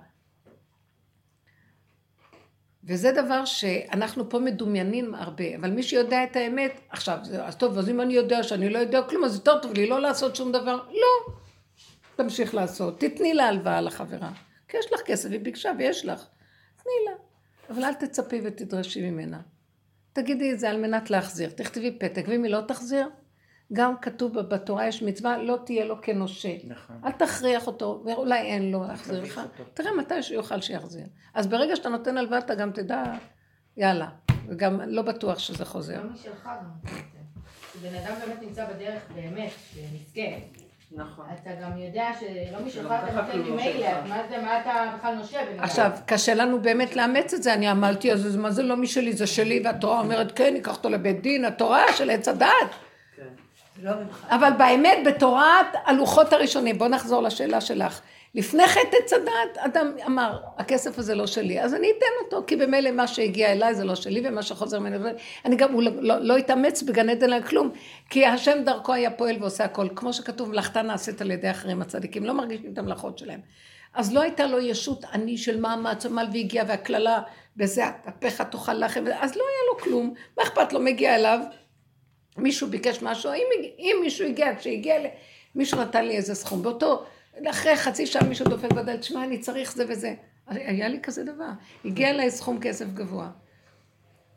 [2.84, 7.88] וזה דבר שאנחנו פה מדומיינים הרבה, אבל מי שיודע את האמת, עכשיו, אז טוב, אז
[7.88, 10.76] אם אני יודע שאני לא יודע כלום, אז יותר טוב לי לא לעשות שום דבר.
[10.76, 11.34] לא.
[12.16, 13.00] תמשיך לעשות.
[13.00, 14.30] תתני לה הלוואה לחברה.
[14.68, 16.26] כי יש לך כסף, היא ביקשה ויש לך.
[16.76, 17.12] תני לה.
[17.70, 19.40] אבל אל תצפי ותדרשי ממנה.
[20.12, 21.50] תגידי את זה על מנת להחזיר.
[21.50, 23.08] תכתבי פתק, ואם היא לא תחזיר,
[23.72, 26.56] גם כתוב בתורה יש מצווה, לא תהיה לו כנושה.
[26.64, 27.00] נכון.
[27.04, 29.40] אל תכריח אותו, ואולי אין לו להחזיר לך.
[29.74, 31.06] תראה מתי שיוכל שיחזיר.
[31.34, 33.02] אז ברגע שאתה נותן הלוואה, אתה גם תדע,
[33.76, 34.08] יאללה.
[34.48, 36.04] וגם לא בטוח שזה חוזר.
[36.04, 36.92] לא משלך גם.
[37.72, 40.20] כשבן אדם באמת נמצא בדרך באמת, שנזכה,
[40.92, 41.24] נכון.
[41.42, 43.86] אתה גם יודע שלא משלך אתה נותן לא ממילא.
[43.86, 45.38] אז מה זה, מה אתה בכלל נושב?
[45.58, 49.26] עכשיו, קשה לנו באמת לאמץ את זה, אני עמלתי, אז מה זה לא משלי, זה
[49.26, 52.48] שלי, והתורה אומרת, כן, ניקח אותו לבית דין, התורה של עץ הדת.
[53.16, 53.22] כן.
[53.82, 53.92] לא.
[54.30, 58.00] אבל באמת, בתורת הלוחות הראשונים, בוא נחזור לשאלה שלך.
[58.34, 62.56] לפני חטא עץ הדת, אדם אמר, הכסף הזה לא שלי, אז אני אתן אותו, כי
[62.56, 65.10] במילא מה שהגיע אליי זה לא שלי, ומה שחוזר ממני,
[65.44, 67.70] אני גם, הוא לא, לא, לא התאמץ בגן עדן על כלום,
[68.10, 72.24] כי השם דרכו היה פועל ועושה הכל, כמו שכתוב, מלאכתה נעשית על ידי אחרים הצדיקים,
[72.24, 73.40] לא מרגישים את המלאכות שלהם.
[73.94, 77.20] אז לא הייתה לו ישות אני של מאמץ, עמל והגיע, והקללה,
[77.56, 81.40] בזה אפיך תאכל לחם, אז לא היה לו כלום, מה אכפת לו, מגיע אליו,
[82.36, 83.46] מישהו ביקש משהו, אם,
[83.78, 84.94] אם מישהו הגיע, כשהגיע,
[85.54, 87.04] מישהו נתן לי איזה סכום, באותו,
[87.50, 90.14] אחרי חצי שעה מישהו דופק בדלת, שמע, אני צריך זה וזה.
[90.46, 91.50] היה לי כזה דבר.
[91.84, 93.30] הגיע אליי סכום כסף גבוה.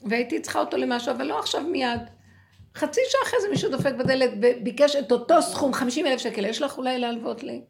[0.01, 2.01] והייתי צריכה אותו למשהו, אבל לא עכשיו מיד.
[2.75, 6.61] חצי שעה אחרי זה מישהו דופק בדלת וביקש את אותו סכום, 50 אלף שקל, יש
[6.61, 7.61] לך אולי להלוות לי?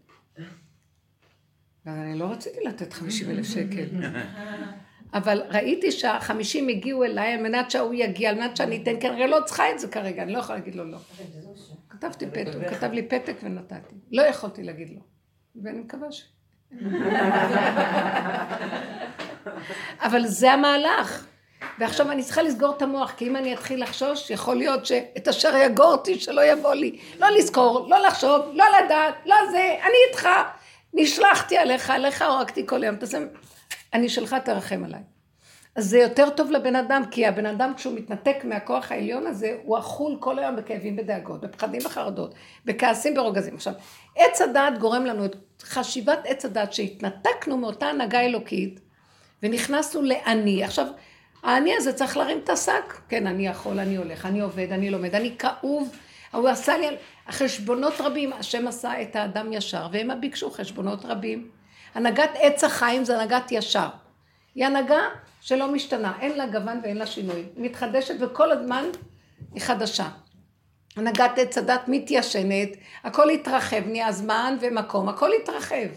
[1.85, 3.85] אז אני לא רציתי לתת 50 אלף שקל.
[5.13, 9.37] אבל ראיתי שהחמישים הגיעו אליי על מנת שההוא יגיע, על מנת שאני אתן, כנראה לא
[9.45, 10.97] צריכה את זה כרגע, אני לא יכולה להגיד לו לא.
[11.89, 13.95] כתבתי פתק, הוא כתב לי פתק ונתתי.
[14.11, 15.01] לא יכולתי להגיד לו.
[15.55, 16.23] ואני מקווה ש...
[20.05, 21.25] אבל זה המהלך.
[21.79, 25.55] ועכשיו אני צריכה לסגור את המוח, כי אם אני אתחיל לחשוש, יכול להיות שאת אשר
[25.55, 26.99] יגור אותי שלא יבוא לי.
[27.19, 30.27] לא לזכור, לא לחשוב, לא לדעת, לא זה, אני איתך.
[30.93, 32.95] נשלחתי עליך, עליך הורגתי כל יום.
[32.95, 33.17] תעשה...
[33.93, 35.01] אני שלך, תרחם עליי.
[35.75, 39.77] אז זה יותר טוב לבן אדם, כי הבן אדם כשהוא מתנתק מהכוח העליון הזה, הוא
[39.77, 42.33] אכול כל היום בכאבים, בדאגות, בפחדים וחרדות,
[42.65, 43.55] בכעסים ברוגזים.
[43.55, 43.73] עכשיו,
[44.15, 48.79] עץ הדעת גורם לנו את חשיבת עץ הדעת שהתנתקנו מאותה הנהגה אלוקית,
[49.43, 50.63] ונכנסנו לאני.
[50.63, 50.87] עכשיו,
[51.43, 53.01] האני הזה צריך להרים את השק.
[53.09, 55.95] כן, אני יכול, אני הולך, אני עובד, אני לומד, אני כאוב.
[56.31, 56.87] הוא עשה לי,
[57.27, 61.49] החשבונות רבים, השם עשה את האדם ישר, והם ביקשו חשבונות רבים.
[61.95, 63.87] הנהגת עץ החיים זה הנהגת ישר.
[64.55, 65.01] היא הנהגה
[65.41, 67.45] שלא משתנה, אין לה גוון ואין לה שינוי.
[67.55, 68.85] היא מתחדשת וכל הזמן
[69.53, 70.07] היא חדשה.
[70.95, 72.69] הנהגת עץ הדת מתיישנת,
[73.03, 75.87] הכל התרחב, נהיה זמן ומקום, הכל התרחב.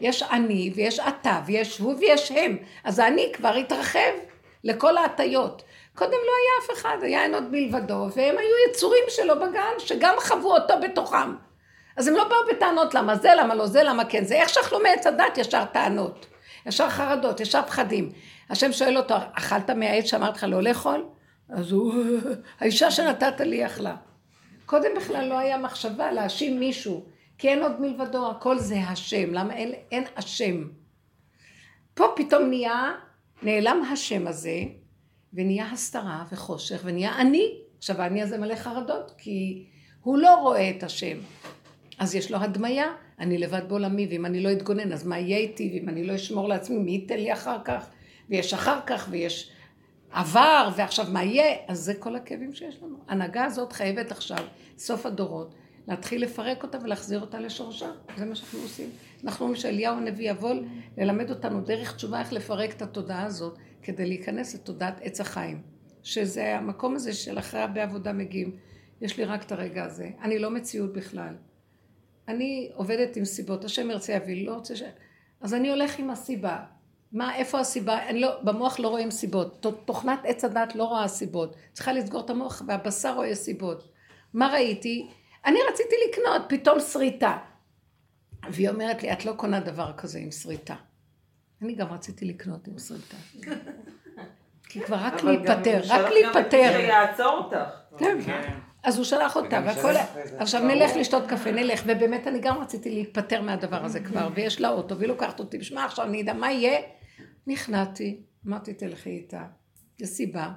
[0.00, 4.10] יש אני ויש אתה ויש הוא ויש הם, אז האני כבר התרחב
[4.64, 5.62] לכל ההטיות.
[5.94, 10.14] קודם לא היה אף אחד, היה אין עוד מלבדו, והם היו יצורים שלו בגן, שגם
[10.18, 11.34] חוו אותו בתוכם.
[11.96, 14.34] אז הם לא באו בטענות למה זה, למה לא זה, למה כן זה.
[14.34, 16.26] איך שאכלו מעץ הדת ישר טענות,
[16.66, 18.12] ישר חרדות, ישר פחדים.
[18.50, 21.06] השם שואל אותו, אכלת מהעץ שאמרת לך לא לאכול?
[21.48, 21.94] אז הוא,
[22.60, 23.96] האישה שנתת לי אכלה.
[24.66, 27.04] קודם בכלל לא היה מחשבה להאשים מישהו,
[27.38, 29.34] כי אין עוד מלבדו, הכל זה השם.
[29.34, 30.68] למה אין, אין השם?
[31.94, 32.92] פה פתאום נהיה,
[33.42, 34.62] נעלם השם הזה,
[35.34, 37.54] ונהיה הסתרה וחושך, ונהיה אני.
[37.78, 39.64] עכשיו האני הזה מלא חרדות, כי
[40.02, 41.18] הוא לא רואה את השם.
[41.98, 45.70] אז יש לו הדמיה, אני לבד בעולמי, ואם אני לא אתגונן, אז מה יהיה איתי?
[45.74, 47.86] ואם אני לא אשמור לעצמי, מי ייתן לי אחר כך?
[48.30, 49.50] ויש אחר כך, ויש
[50.10, 51.56] עבר, ועכשיו מה יהיה?
[51.68, 52.96] אז זה כל הכאבים שיש לנו.
[53.08, 54.44] ההנהגה הזאת חייבת עכשיו,
[54.78, 55.54] סוף הדורות,
[55.88, 57.90] להתחיל לפרק אותה ולהחזיר אותה לשורשה.
[58.16, 58.90] זה מה שאנחנו עושים.
[59.24, 60.54] אנחנו אומרים שאליהו הנביא יבוא
[60.98, 65.62] ללמד אותנו דרך תשובה איך לפרק את התודעה הזאת, כדי להיכנס לתודעת עץ החיים.
[66.02, 68.56] שזה המקום הזה של אחרי הרבה עבודה מגיעים.
[69.00, 70.10] יש לי רק את הרגע הזה.
[70.22, 71.34] אני לא מציאות בכלל.
[72.28, 74.82] אני עובדת עם סיבות, השם ירצה יביא, לא רוצה ש...
[75.40, 76.58] אז אני הולך עם הסיבה.
[77.12, 78.08] מה, איפה הסיבה?
[78.08, 79.66] אני לא, במוח לא רואים סיבות.
[79.66, 81.56] ת- תוכנת עץ הדת לא רואה סיבות.
[81.72, 83.92] צריכה לסגור את המוח והבשר רואה סיבות.
[84.34, 85.10] מה ראיתי?
[85.46, 87.38] אני רציתי לקנות פתאום שריטה.
[88.50, 90.74] והיא אומרת לי, את לא קונה דבר כזה עם שריטה.
[91.62, 93.16] אני גם רציתי לקנות עם שריטה.
[94.68, 96.76] כי כבר רק אבל גם להיפטר, הוא רק גם להיפטר.
[96.76, 97.70] מי שיעצור אותך.
[97.98, 98.18] כן.
[98.26, 98.52] כן.
[98.82, 99.92] אז הוא שלח אותה, והכל...
[100.38, 104.68] עכשיו נלך לשתות קפה, נלך, ובאמת אני גם רציתי להיפטר מהדבר הזה כבר, ויש לה
[104.68, 106.80] אוטו, והיא לוקחת אותי, בשמה עכשיו אני אדע מה יהיה.
[107.46, 109.44] נכנעתי, אמרתי תלכי איתה,
[109.98, 110.52] זו סיבה.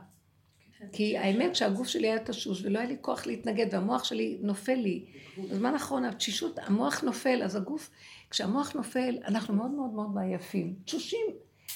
[0.91, 5.05] כי האמת שהגוף שלי היה תשוש ולא היה לי כוח להתנגד והמוח שלי נופל לי.
[5.49, 7.89] בזמן האחרון התשישות, המוח נופל, אז הגוף,
[8.29, 11.25] כשהמוח נופל אנחנו מאוד מאוד מאוד מעייפים, תשושים,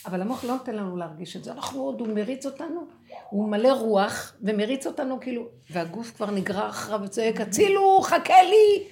[0.06, 2.88] אבל המוח לא נותן לנו להרגיש את זה, אנחנו עוד, הוא מריץ אותנו,
[3.30, 8.84] הוא מלא רוח ומריץ אותנו כאילו, והגוף כבר נגרר אחריו וצועק, הצילו, חכה לי,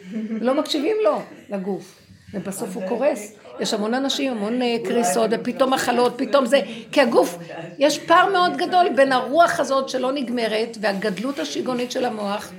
[0.42, 2.02] לא מקשיבים לו, לגוף.
[2.34, 3.36] ובסוף הוא קורס.
[3.60, 7.38] יש המון אנשים, המון אה, קריסות, ופתאום מחלות, פתאום זה, כי הגוף,
[7.80, 12.52] יש פער מאוד גדול בין הרוח הזאת שלא נגמרת, והגדלות השיגעונית של המוח,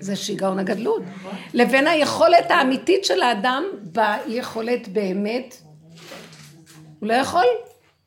[0.00, 1.02] זה שיגעון הגדלות,
[1.54, 5.56] לבין היכולת האמיתית של האדם ביכולת באמת,
[7.00, 7.44] הוא לא יכול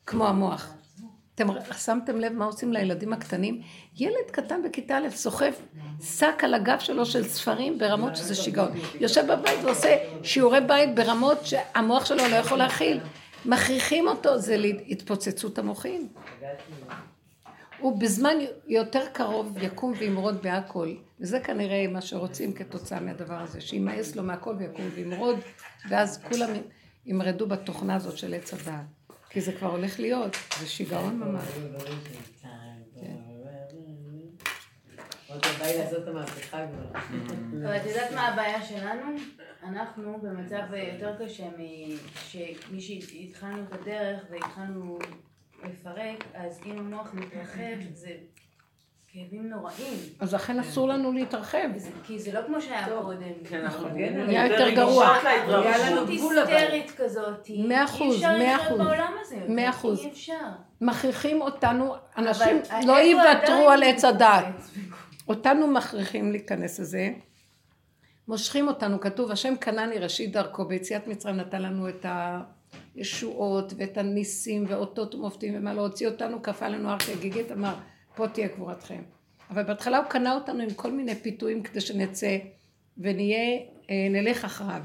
[0.06, 0.74] כמו המוח.
[1.42, 3.62] אתם שמתם לב מה עושים לילדים הקטנים?
[3.98, 5.52] ילד קטן בכיתה א' סוחב
[6.02, 8.72] שק על הגב שלו של ספרים ברמות שזה שיגעון.
[9.00, 13.00] יושב בבית ועושה שיעורי בית ברמות שהמוח שלו לא יכול להכיל.
[13.46, 16.08] מכריחים אותו, זה להתפוצצות המוחים.
[17.80, 18.36] הוא בזמן
[18.68, 20.96] יותר קרוב יקום וימרוד בהכל.
[21.20, 25.40] וזה כנראה מה שרוצים כתוצאה מהדבר הזה, שימאס לו מהכל ויקום וימרוד,
[25.90, 26.50] ואז כולם
[27.06, 28.86] ימרדו בתוכנה הזאת של עץ הדעת.
[29.32, 31.44] כי זה כבר הולך להיות, זה שיגעון ממש.
[37.64, 39.18] אבל את יודעת מה הבעיה שלנו?
[39.64, 40.62] אנחנו במצב
[40.94, 41.48] יותר קשה
[42.72, 45.00] משמי שהתחלנו את הדרך והתחלנו
[45.64, 48.18] לפרק, אז אם המוח מתרחב זה
[49.14, 49.98] כאבים נוראים.
[50.20, 51.68] אז לכן אסור לנו להתרחב.
[52.04, 53.22] כי זה לא כמו שהיה קודם.
[53.50, 53.92] כן, נכון.
[53.94, 55.16] נהיה יותר גרוע.
[55.48, 57.50] היה לנו גבול היסטרית כזאת.
[57.68, 58.62] מאה אחוז, מאה אחוז.
[58.62, 59.36] אי אפשר לחיות בעולם הזה.
[59.48, 60.00] מאה אחוז.
[60.00, 60.34] אי אפשר.
[60.82, 64.46] מכריחים אותנו, אנשים לא יוותרו על עץ הדעת.
[65.28, 67.10] אותנו מכריחים להיכנס לזה.
[68.28, 72.06] מושכים אותנו, כתוב, השם קנני ראשית דרכו, ביציאת מצרים נתן לנו את
[72.96, 77.74] הישועות ואת הניסים ואותות ומופתים ומה לא הוציא אותנו, כפה לנו הר כגיגית, אמר,
[78.16, 79.02] פה תהיה קבורתכם.
[79.50, 82.38] אבל בהתחלה הוא קנה אותנו עם כל מיני פיתויים כדי שנצא
[82.98, 83.60] ונהיה,
[83.90, 84.82] אה, נלך אחריו.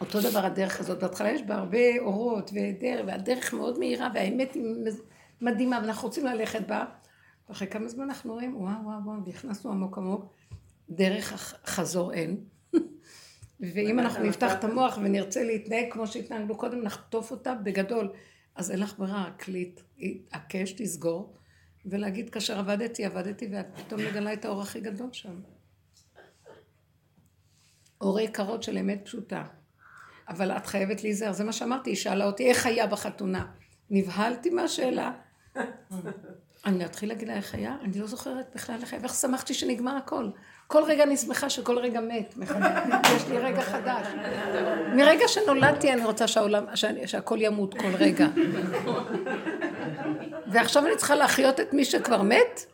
[0.00, 4.64] אותו דבר הדרך הזאת, בהתחלה יש בה הרבה אורות ודרך, והדרך מאוד מהירה והאמת היא
[5.40, 6.84] מדהימה ואנחנו רוצים ללכת בה.
[7.48, 10.34] ואחרי כמה זמן אנחנו רואים, וואו וואו וואו, נכנסנו עמוק עמוק,
[10.90, 12.36] דרך חזור אין.
[13.74, 18.12] ואם אנחנו נפתח את המוח ונרצה להתנהג כמו שהתנהגנו קודם, נחטוף אותה בגדול.
[18.54, 21.34] אז אין לך ברירה, רק להתעקש, תסגור,
[21.86, 25.40] ולהגיד, כאשר עבדתי, עבדתי, ואת פתאום מגלה את האור הכי גדול שם.
[28.00, 29.44] אור יקרות של אמת פשוטה.
[30.28, 33.46] אבל את חייבת להיזהר, זה מה שאמרתי, היא שאלה אותי, איך היה בחתונה?
[33.90, 35.12] נבהלתי מהשאלה.
[36.66, 37.76] אני אתחיל להגיד לה איך היה?
[37.82, 40.30] אני לא זוכרת בכלל איך היה, ואיך שמחתי שנגמר הכל.
[40.66, 42.82] כל רגע אני שמחה שכל רגע מת מחדש.
[43.16, 44.06] יש לי רגע חדש.
[44.96, 46.64] מרגע שנולדתי אני רוצה שהעולם,
[47.06, 48.26] שהכל ימות כל רגע.
[50.56, 52.66] ועכשיו אני צריכה להחיות את מי שכבר מת?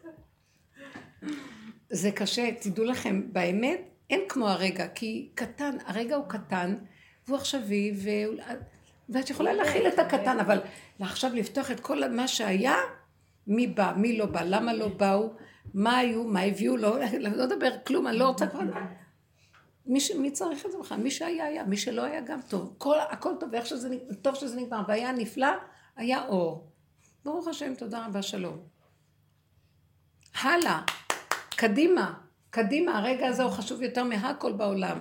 [1.90, 3.80] זה קשה, תדעו לכם, באמת
[4.10, 6.76] אין כמו הרגע, כי קטן, הרגע הוא קטן,
[7.26, 7.94] והוא עכשווי.
[9.08, 10.60] ואת יכולה להכיל את הקטן, אבל
[11.00, 12.76] עכשיו לפתוח את כל מה שהיה,
[13.46, 15.32] מי בא, מי לא בא, למה לא באו,
[15.74, 18.60] מה היו, מה הביאו, לא, לא לדבר כלום, אני לא רוצה כבר...
[19.86, 20.10] מי, ש...
[20.10, 20.98] מי צריך את זה בכלל?
[20.98, 22.74] מי שהיה היה, מי שלא היה גם טוב.
[22.78, 23.88] כל, הכל טוב, ואיך שזה,
[24.22, 25.48] טוב שזה נגמר, והיה נפלא,
[25.96, 26.71] היה אור.
[27.24, 28.58] ברוך השם, תודה רבה, שלום.
[30.34, 30.82] הלאה,
[31.56, 32.14] קדימה,
[32.50, 34.98] קדימה, הרגע הזה הוא חשוב יותר מהכל בעולם.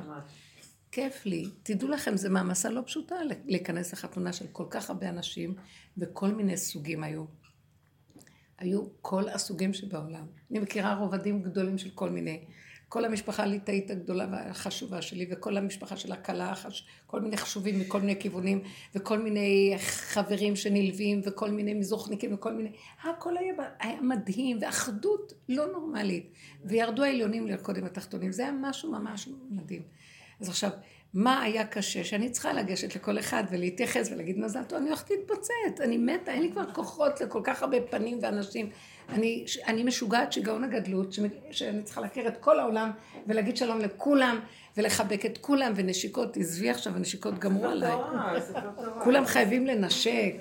[0.91, 1.45] כיף לי.
[1.63, 3.15] תדעו לכם, זו מעמסה לא פשוטה
[3.45, 5.55] להיכנס לחתונה של כל כך הרבה אנשים,
[5.97, 7.25] וכל מיני סוגים היו.
[8.57, 10.25] היו כל הסוגים שבעולם.
[10.51, 12.45] אני מכירה רובדים גדולים של כל מיני.
[12.91, 16.53] כל המשפחה הליטאית הגדולה והחשובה שלי, וכל המשפחה של הכלה.
[17.07, 18.61] כל מיני חשובים מכל מיני כיוונים,
[18.95, 22.71] וכל מיני חברים שנלווים, וכל מיני מזוכניקים, וכל מיני...
[23.03, 26.31] הכל היה, היה מדהים, ואחדות לא נורמלית.
[26.65, 28.31] וירדו העליונים לרקוד עם התחתונים.
[28.31, 29.81] זה היה משהו ממש מדהים.
[30.41, 30.69] אז עכשיו,
[31.13, 32.03] מה היה קשה?
[32.03, 36.41] שאני צריכה לגשת לכל אחד ולהתייחס ולהגיד מזל טוב, אני הולכת להתפוצץ, אני מתה, אין
[36.41, 38.69] לי כבר כוחות לכל כך הרבה פנים ואנשים.
[39.09, 41.13] אני, אני משוגעת שיגעון הגדלות,
[41.51, 42.91] שאני צריכה להכיר את כל העולם
[43.27, 44.39] ולהגיד שלום לכולם
[44.77, 47.91] ולחבק את כולם, ונשיקות, עזבי עכשיו, הנשיקות גמרו עליי.
[47.91, 49.03] תורה, ספר תורה.
[49.03, 50.33] כולם חייבים לנשק.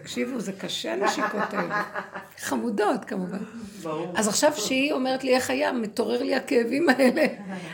[0.00, 1.82] תקשיבו, זה קשה הנשיקות האלה.
[2.38, 3.38] חמודות כמובן.
[3.82, 4.12] ברור.
[4.16, 7.24] אז עכשיו שהיא אומרת לי איך היה, מתעורר לי הכאבים האלה.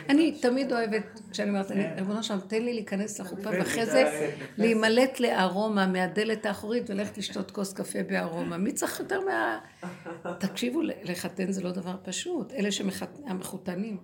[0.09, 5.19] אני תמיד אוהבת, כשאני אומרת, אני- ריבונו שלום, תן לי להיכנס לחופה, ואחרי זה להימלט
[5.19, 8.57] לארומה מהדלת האחורית וללכת לשתות כוס קפה בארומה.
[8.57, 9.59] מי צריך יותר מה...
[10.39, 12.53] תקשיבו, לחתן זה לא דבר פשוט.
[12.53, 13.97] אלה שהמחותנים.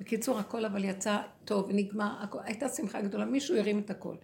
[0.00, 2.10] בקיצור, הכל אבל יצא טוב, נגמר,
[2.44, 4.14] הייתה שמחה גדולה, מישהו הרים את הכל.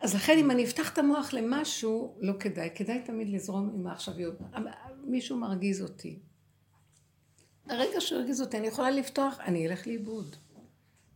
[0.00, 4.34] אז לכן אם אני אפתח את המוח למשהו, לא כדאי, כדאי תמיד לזרום עם העכשוויות.
[5.04, 6.18] מישהו מרגיז אותי.
[7.68, 10.36] הרגע שהוא הרגיז אותי, אני יכולה לפתוח, אני אלך לאיבוד.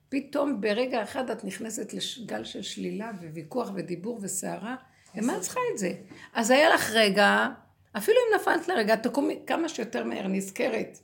[0.09, 4.77] פתאום ברגע אחד את נכנסת לגל של שלילה וויכוח ודיבור וסערה,
[5.15, 5.93] למה את צריכה את זה?
[6.35, 7.49] אז היה לך רגע,
[7.97, 10.99] אפילו אם נפלת לרגע, תקומי כמה שיותר מהר, נזכרת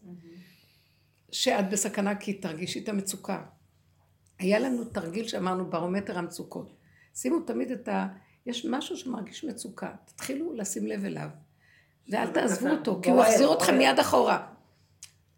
[1.33, 3.43] שאת בסכנה כי תרגישי את המצוקה.
[4.39, 6.84] היה לנו תרגיל שאמרנו ברומטר המצוקות.
[7.15, 8.07] שימו תמיד את ה...
[8.47, 11.29] יש משהו שמרגיש מצוקה, תתחילו לשים לב אליו.
[12.09, 14.39] ואל תעזבו אותו, כי הוא יחזיר אתכם מיד אחורה.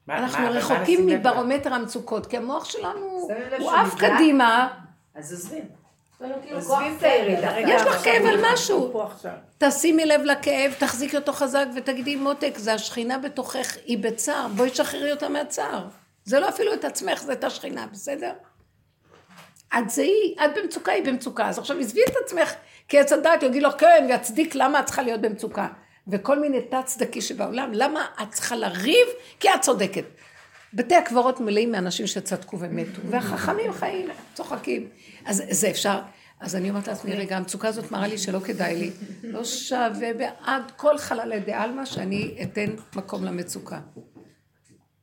[0.06, 1.06] מה- אנחנו רחוקים?
[1.06, 3.94] מברומטר המצוקות, כי המוח שלנו, הוא עף?
[3.94, 4.78] קדימה,
[5.14, 5.64] אז עוזבים.
[6.42, 7.60] כאילו עוזבים את הירידה.
[7.60, 8.92] יש לך כאב על משהו.
[9.58, 15.12] תשימי לב לכאב, תחזיקי אותו חזק ותגידי, מותק, זה השכינה בתוכך, היא בצער, בואי תשחררי
[15.12, 15.88] אותה מהצער.
[16.24, 18.32] זה לא אפילו את עצמך, זה את השכינה, בסדר?
[19.78, 21.48] את זה היא, את במצוקה, היא במצוקה.
[21.48, 22.52] אז עכשיו עזבי את עצמך,
[22.88, 25.68] כי עץ הדעת יגיד לך, כן, ויצדיק למה את צריכה להיות במצוקה.
[26.08, 29.06] וכל מיני תת-צדקי שבעולם, למה את צריכה לריב?
[29.40, 30.04] כי את צודקת.
[30.74, 34.88] בתי הקברות מלאים מאנשים שצדקו ומתו, והחכמים חיים, צוחקים.
[35.26, 35.98] אז זה אפשר.
[36.40, 38.90] אז אני אומרת לעצמי, רגע, המצוקה הזאת מראה לי שלא כדאי לי.
[39.22, 42.66] לא שווה בעד כל חללי דעלמא שאני אתן
[42.96, 43.80] מקום למצוקה.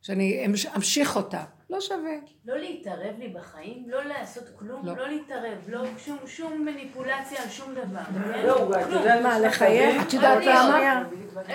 [0.02, 1.44] שאני אמש- אמשיך אותה.
[1.74, 2.12] לא שווה.
[2.46, 4.98] לא להתערב לי בחיים, לא לעשות כלום, לא.
[4.98, 8.00] לא להתערב, לא שום, שום מניפולציה על שום דבר.
[8.34, 8.46] כן?
[8.48, 8.98] לא, הוא- אתה כלום.
[9.00, 10.02] יודע, מה, לחייך?
[10.08, 11.04] את יודעת למה?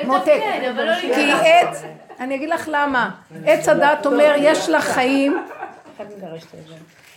[0.04, 0.26] מותק.
[0.40, 1.32] כן, לא כי.
[1.32, 1.82] עץ,
[2.20, 3.10] אני אגיד לך למה.
[3.44, 5.38] עץ הדת אומר, יש לך חיים.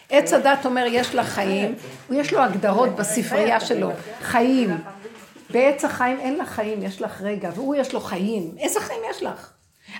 [0.09, 1.75] עץ הדת אומר, יש לך חיים.
[2.11, 3.91] יש לו הגדרות בספרייה שלו.
[4.21, 4.77] חיים.
[5.49, 8.55] בעץ החיים אין לך חיים, יש לך רגע, והוא יש לו חיים.
[8.59, 9.51] איזה חיים יש לך?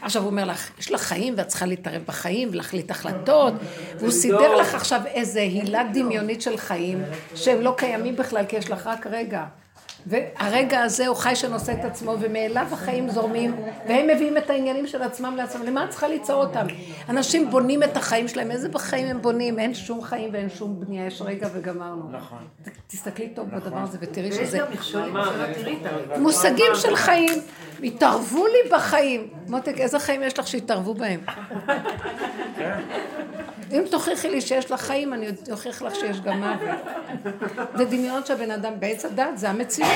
[0.02, 3.54] עכשיו הוא אומר לך, יש לך חיים ואת צריכה להתערב בחיים ולהחליט החלטות,
[4.00, 7.04] והוא סידר לך עכשיו איזה הילה דמיונית של חיים,
[7.36, 9.46] שהם לא קיימים בכלל, כי יש לך רק רגע.
[10.06, 13.56] והרגע הזה הוא חי שנושא את עצמו, ומאליו החיים זורמים,
[13.88, 15.64] והם מביאים את העניינים של עצמם לעצמם.
[15.66, 16.66] למה את צריכה ליצור אותם?
[17.10, 19.60] אנשים בונים את החיים שלהם, איזה בחיים הם בונים?
[19.60, 22.10] אין שום חיים ואין שום בנייה, יש רגע וגמרנו.
[22.12, 22.48] נכון.
[22.88, 24.60] תסתכלי טוב בדבר הזה ותראי ויש שזה...
[26.18, 27.42] מושגים של חיים,
[27.84, 29.28] התערבו לי בחיים.
[29.48, 31.20] מותק, איזה חיים יש לך שהתערבו בהם?
[33.72, 36.78] אם תוכיחי לי שיש לך חיים, אני אוכיח לך שיש גם מוות.
[37.76, 39.91] זה דמיון שהבן אדם בעץ הדת, זה המציאות.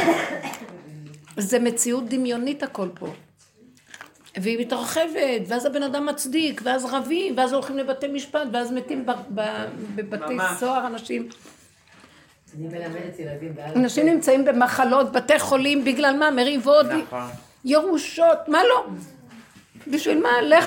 [1.37, 3.07] זה מציאות דמיונית הכל פה.
[4.37, 9.05] והיא מתרחבת, ואז הבן אדם מצדיק, ואז רבים, ואז הולכים לבתי משפט, ואז מתים
[9.95, 10.37] בבתי.
[10.59, 11.29] סוהר אנשים.
[12.57, 13.77] אני מלמדת ילדים באלף.
[13.77, 16.31] אנשים נמצאים במחלות, בתי חולים, בגלל מה?
[16.31, 17.29] מריבות, נכון.
[17.65, 18.85] ירושות, מה לא?
[19.87, 20.41] בשביל מה?
[20.41, 20.65] לך,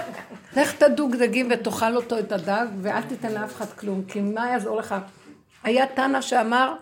[0.57, 4.77] לך תדוג דגים ותאכל אותו את הדג, ואל תיתן לאף אחד כלום, כי מה יעזור
[4.77, 4.95] לך?
[5.65, 6.75] היה תנא שאמר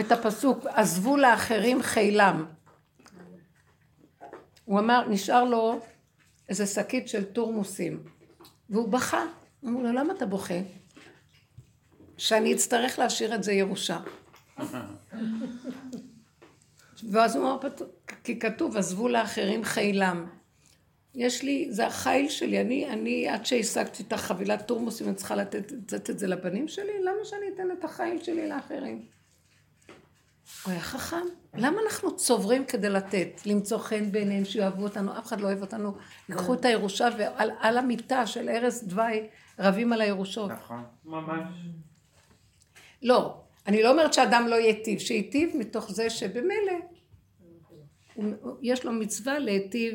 [0.00, 2.46] את הפסוק, עזבו לאחרים חילם.
[4.64, 5.80] הוא אמר, נשאר לו
[6.48, 8.02] איזה שקית של תורמוסים,
[8.70, 9.24] והוא בכה.
[9.64, 10.54] אמרו לו, למה אתה בוכה?
[12.16, 13.98] שאני אצטרך להשאיר את זה ירושה.
[17.10, 17.82] ואז הוא אמר, "פת-
[18.24, 20.26] כי כתוב, עזבו לאחרים חילם.
[21.14, 25.72] יש לי, זה החיל שלי, אני, אני עד שהשגתי את החבילת תורמוסים, אני צריכה לתת,
[25.72, 26.92] לתת את זה לבנים שלי?
[27.02, 29.02] למה שאני אתן את החיל שלי לאחרים?
[30.64, 31.26] הוא היה חכם.
[31.54, 33.40] למה אנחנו צוברים כדי לתת?
[33.46, 35.94] למצוא חן בעיניהם, שיאהבו אותנו, אף אחד לא אוהב אותנו.
[36.28, 39.28] ייקחו את הירושה ועל על המיטה של ערש דווי
[39.58, 40.50] רבים על הירושות.
[40.50, 40.84] נכון.
[41.04, 41.48] ממש.
[43.02, 46.72] לא, אני לא אומרת שאדם לא ייטיב, שייטיב מתוך זה שבמילא
[48.62, 49.94] יש לו מצווה להיטיב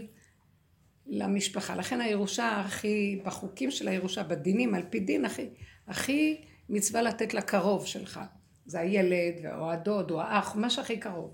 [1.07, 1.75] למשפחה.
[1.75, 5.49] לכן הירושה הכי, בחוקים של הירושה, בדינים, על פי דין, הכי,
[5.87, 8.19] הכי מצווה לתת לקרוב שלך.
[8.67, 11.33] זה הילד, או הדוד, או האח, מה שהכי קרוב.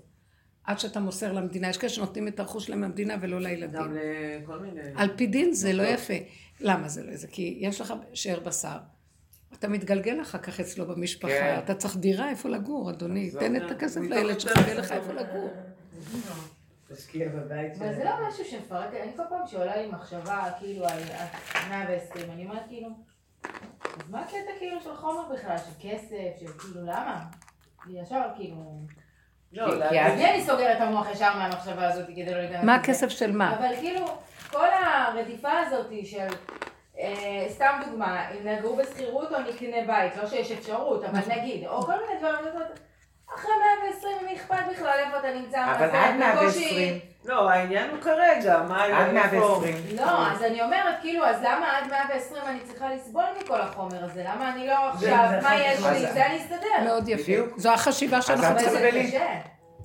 [0.64, 1.68] עד שאתה מוסר למדינה.
[1.68, 3.80] יש כאלה שנותנים את הרכוש שלהם למדינה ולא לילדים.
[3.80, 3.96] גם
[4.42, 4.80] לכל מיני...
[4.96, 6.14] על פי דין זה לא יפה.
[6.60, 7.26] למה זה לא זה?
[7.26, 8.76] כי יש לך שאר בשר.
[9.58, 11.60] אתה מתגלגל אחר כך אצלו במשפחה, כן.
[11.64, 13.30] אתה צריך דירה איפה לגור, אדוני.
[13.30, 15.50] תן את הכסף לילד שלך, יותר יהיה לך איפה לגור.
[16.88, 20.98] תשקיע בבית אבל זה לא משהו שמפרק, אני כל פעם שעולה לי מחשבה כאילו על
[21.68, 22.88] 120, אני אומרת כאילו,
[23.84, 27.20] אז מה הקטע כאילו של חומר בכלל, של כסף, של כאילו למה?
[27.90, 28.56] ישר כאילו,
[29.52, 32.74] לא, כי- אני סוגר את המוח ישר מהמחשבה הזאת כדי לא להיכנס מה.
[32.74, 33.56] הכסף של מה?
[33.56, 34.06] אבל כאילו,
[34.50, 36.26] כל הרדיפה הזאת של,
[36.98, 41.82] אה, סתם דוגמה, אם נגור בשכירות או נקנה בית, לא שיש אפשרות, אבל נגיד, או
[41.82, 42.44] כל מיני דברים,
[43.34, 43.50] אחרי
[43.84, 45.64] 120, מי אכפת בכלל איפה אתה נמצא?
[45.64, 48.84] אבל עד זה בקושי- 120, לא, העניין הוא כרגע, מה...
[48.84, 49.74] עד איפה- 120.
[49.96, 54.24] לא, אז אני אומרת, כאילו, אז למה עד 120 אני צריכה לסבול מכל החומר הזה?
[54.24, 56.12] למה אני לא עכשיו, זה מה יש לי?
[56.12, 56.84] זה אני אסתדר.
[56.84, 57.22] מאוד יפה.
[57.22, 57.48] בדיוק.
[57.58, 59.06] זו החשיבה שאנחנו צריכים.
[59.10, 59.26] זה.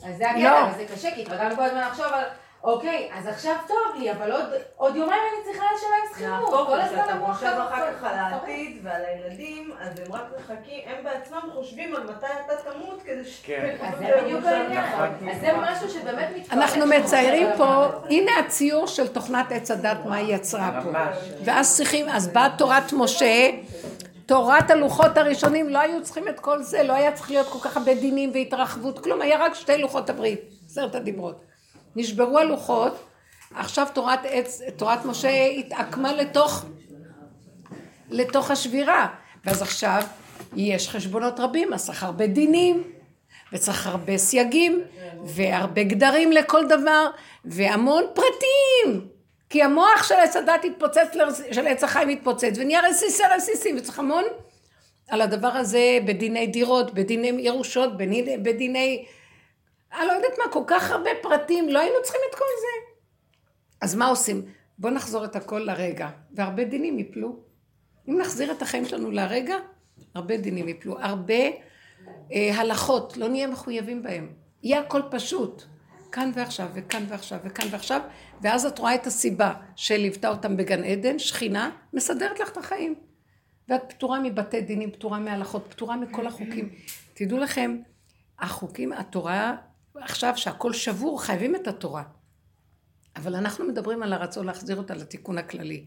[0.10, 0.50] אז זה לא.
[0.50, 2.24] הקטע, וזה קשה, כי התרגלנו כל הזמן לחשוב על,
[2.64, 4.44] אוקיי, אז עכשיו טוב לי, אבל עוד-
[4.78, 6.68] עוד יומיים אני צריכה לשלם שכירות.
[6.68, 8.16] כל הזמן שאתה המוח חושב אחר כך על.
[8.20, 13.26] העתיד ועל הילדים, אז הם רק מחכים, הם בעצמם חושבים על מתי אתה תמות כדי
[13.26, 13.42] ש...
[13.46, 13.76] כן.
[13.82, 14.84] אז זה בדיוק העניין.
[14.94, 15.30] נכון.
[15.32, 16.54] אז זה משהו שבאמת מתפרק.
[16.58, 20.90] אנחנו מציירים פה, הנה הציור של תוכנת עץ הדת, מה היא יצרה פה.
[21.46, 23.50] ואז צריכים, אז באה תורת משה,
[24.26, 27.78] תורת הלוחות הראשונים לא היו צריכים את כל זה, לא היה צריך להיות כל כך
[27.78, 30.40] הרבה דינים והתרחבות, כלום, היה רק שתי לוחות הברית,
[30.70, 31.49] עשרת הדיברות.
[31.96, 33.06] נשברו הלוחות,
[33.56, 36.66] עכשיו תורת עץ, תורת משה התעקמה לתוך,
[38.10, 39.08] לתוך השבירה,
[39.46, 40.04] ואז עכשיו
[40.56, 42.84] יש חשבונות רבים, אז צריך הרבה דינים,
[43.54, 44.82] וצריך הרבה סייגים,
[45.26, 47.08] והרבה גדרים לכל דבר,
[47.46, 49.08] והמון פרטים.
[49.50, 51.18] כי המוח של עץ הדת התפוצץ,
[51.52, 54.24] של עץ החיים התפוצץ, ונהיה רסיסי רסיסי, וצריך המון
[55.10, 59.06] על הדבר הזה בדיני דירות, בדיני ירושות, בדיני, בדיני...
[59.94, 62.94] אני לא יודעת מה, כל כך הרבה פרטים, לא היינו צריכים את כל זה.
[63.82, 64.46] אז מה עושים?
[64.78, 67.40] בואו נחזור את הכל לרגע, והרבה דינים יפלו.
[68.08, 69.56] אם נחזיר את החיים שלנו לרגע,
[70.16, 71.34] הרבה דינים יפלו, הרבה
[72.34, 74.34] אה, הלכות, לא נהיה מחויבים בהם.
[74.64, 75.64] יהיה הכל פשוט.
[76.12, 78.02] כאן ועכשיו, וכאן ועכשיו, וכאן ועכשיו,
[78.42, 82.96] ואז את רואה את הסיבה שליוותה אותם בגן עדן, שכינה, מסדרת לך את החיים.
[83.70, 86.70] ואת פטורה מבתי דינים, פטורה מהלכות, פטורה מכל החוקים.
[87.14, 87.78] תדעו לכם,
[88.40, 89.56] החוקים, התורה,
[89.96, 92.04] עכשיו שהכל שבור, חייבים את התורה.
[93.16, 95.86] אבל אנחנו מדברים על הרצון להחזיר אותה לתיקון הכללי.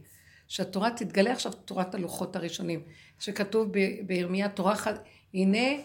[0.48, 2.82] שהתורה תתגלה עכשיו תורת הלוחות הראשונים,
[3.18, 3.68] שכתוב
[4.06, 4.88] בירמיה תורה, ח...
[5.34, 5.82] הנה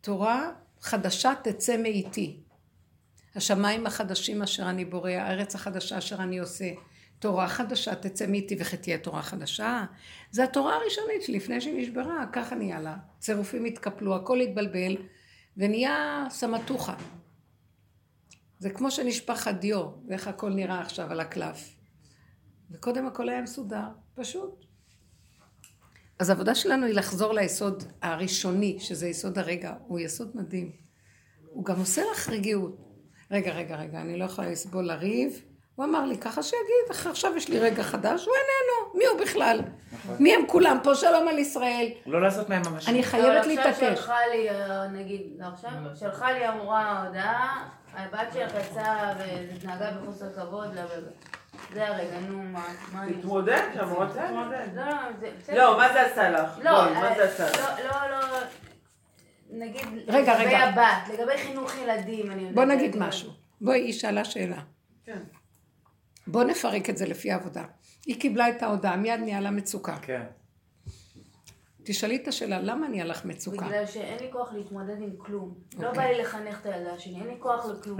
[0.00, 2.40] תורה חדשה תצא מאיתי.
[3.34, 6.70] השמיים החדשים אשר אני בורא, הארץ החדשה אשר אני עושה.
[7.18, 9.84] תורה חדשה תצא מאיתי וכי תהיה תורה חדשה.
[10.30, 12.96] זה התורה הראשונית שלפני שהיא נשברה, ככה נהיה לה.
[13.18, 14.96] צירופים התקפלו, הכל התבלבל,
[15.56, 16.94] ונהיה סמטוחה.
[18.58, 21.74] זה כמו שנשפך הדיו, ואיך הכל נראה עכשיו על הקלף.
[22.70, 24.64] וקודם הכל היה מסודר, פשוט.
[26.18, 30.72] אז העבודה שלנו היא לחזור ליסוד הראשוני, שזה יסוד הרגע, הוא יסוד מדהים.
[31.50, 32.76] הוא גם עושה לך רגיעות.
[33.30, 35.42] רגע, רגע, רגע, אני לא יכולה לסבול לריב.
[35.74, 39.60] הוא אמר לי, ככה שיגיד, עכשיו יש לי רגע חדש, הוא איננו, מי הוא בכלל?
[39.92, 40.16] נכון.
[40.20, 40.94] מי הם כולם פה?
[40.94, 41.88] שלום על ישראל.
[42.06, 42.88] לא לעשות מהם ממש.
[42.88, 43.68] אני חייבת להתעקש.
[43.68, 49.90] עכשיו שלחה לי, אה, נגיד, לא עכשיו, שלחה לי המורה הודעה, הבת שלך יצאה והתנהגה
[49.90, 50.82] בחוסר כבוד, לא,
[51.74, 54.66] זה הרגע, נו, מה, מה תתמודד, שהמורה תתמודד.
[54.74, 54.84] לא,
[55.56, 56.58] לא, מה זה עשה לך?
[56.62, 57.78] לא, מה זה עשה לך?
[57.78, 58.38] לא, לא, לא.
[59.50, 60.58] נגיד, רגע, לגבי רגע.
[60.58, 62.54] הבת, לגבי חינוך ילדים, אני יודעת.
[62.54, 63.30] בוא נגיד משהו.
[63.60, 64.62] בואי, היא שאלה שאלה.
[65.04, 65.18] כן.
[66.26, 67.64] בוא נפרק את זה לפי העבודה.
[68.06, 69.96] היא קיבלה את ההודעה, מיד נהיה לה מצוקה.
[70.02, 70.22] כן.
[71.86, 73.66] תשאלי את השאלה, למה נהיה לך מצוקה?
[73.66, 75.54] בגלל שאין לי כוח להתמודד עם כלום.
[75.78, 77.98] לא בא לי לחנך את הילדה שלי, אין לי כוח לכלום.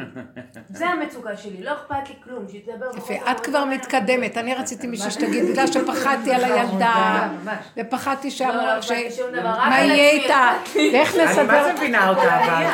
[0.68, 4.86] זה המצוקה שלי, לא אכפת לי כלום, שתדבר בחוסר יפה, את כבר מתקדמת, אני רציתי
[4.86, 7.28] מישהו שתגיד, בגלל שפחדתי על הילדה,
[7.76, 8.90] ופחדתי שאמרה, ש...
[9.42, 12.64] מה יהיה איתה, ואיך אני מה נסדר, זה מבינה אותה אבל?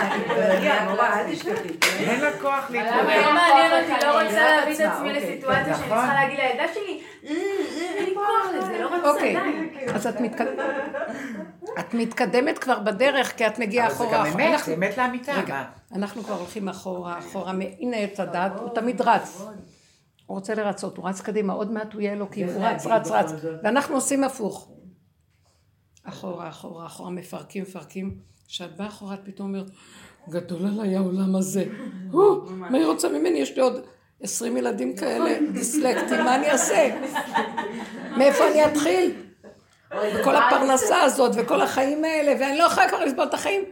[1.98, 3.06] אין לה כוח להתמודד.
[3.26, 5.98] לא מעניין אותי, לא רוצה להביא את עצמי אוקיי, לסיטואציה שאני נכון.
[5.98, 7.36] צריכה להגיד לילדה שלי, "אה, אה,
[7.96, 9.36] אין לי כוח לזה, לא אוקיי.
[9.94, 10.58] אז את מתקדמת,
[11.80, 14.44] את מתקדמת כבר בדרך, כי את מגיעה אבל זה אחורה גם אחורה.
[14.44, 15.32] אמת, זה אמת לאמיתה.
[15.32, 15.64] רגע?
[15.92, 19.42] אנחנו כבר הולכים אחורה, אחורה, הנה עץ הדת, הוא תמיד רץ.
[20.26, 23.32] הוא רוצה לרצות, הוא רץ קדימה, עוד מעט הוא יהיה אלוקים, הוא רץ, רץ, רץ.
[23.62, 24.68] ואנחנו עושים הפוך.
[26.04, 28.16] אחורה, אחורה, אחורה, מפרקים, מפרקים.
[28.48, 29.70] כשאת באה אחורה, את פתאום אומרת,
[30.28, 31.64] גדול עליי העולם הזה.
[32.46, 33.38] מה היא רוצה ממני?
[33.38, 33.86] יש לי עוד
[34.22, 37.00] עשרים ילדים כאלה, דיסלקטים, מה אני אעשה?
[38.16, 39.12] מאיפה אני אתחיל?
[39.90, 43.64] וכל הפרנסה הזאת, וכל החיים האלה, ואני לא יכולה כבר לסבול את החיים.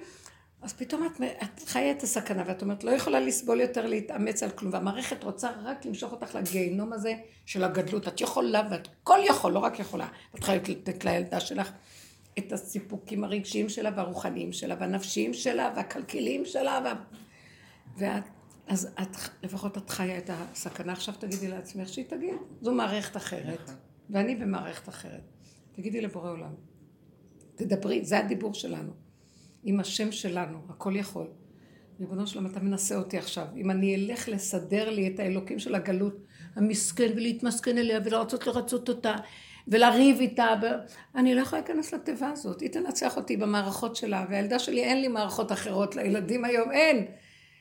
[0.63, 4.51] אז פתאום את, את חיה את הסכנה, ואת אומרת, לא יכולה לסבול יותר להתאמץ על
[4.51, 7.15] כלום, והמערכת רוצה רק למשוך אותך לגיהינום הזה
[7.47, 8.09] של הגדלות.
[8.09, 10.07] את יכולה, ואת כל יכול, לא רק יכולה.
[10.35, 11.71] את חייבת לתת לילדה שלך
[12.39, 16.93] את הסיפוקים הרגשיים שלה, והרוחניים שלה, והנפשיים שלה, והכלכליים שלה, וה...
[17.99, 18.23] ואת,
[18.71, 20.93] אז את, לפחות את חיה את הסכנה.
[20.93, 23.71] עכשיו תגידי לעצמך שהיא תגיד, זו מערכת אחרת,
[24.11, 25.23] ואני במערכת אחרת.
[25.73, 26.55] תגידי לבורא עולם,
[27.55, 28.93] תדברי, זה הדיבור שלנו.
[29.65, 31.27] עם השם שלנו, הכל יכול.
[32.01, 33.47] ריבונו שלום, אתה מנסה אותי עכשיו.
[33.57, 36.17] אם אני אלך לסדר לי את האלוקים של הגלות,
[36.57, 39.17] המסכן, ולהתמסכן אליה, ולרצות לרצות אותה,
[39.69, 40.67] ולריב איתה, ו...
[41.15, 42.61] אני לא יכולה להיכנס לתיבה הזאת.
[42.61, 47.07] היא תנצח אותי במערכות שלה, והילדה שלי, אין לי מערכות אחרות לילדים היום, אין.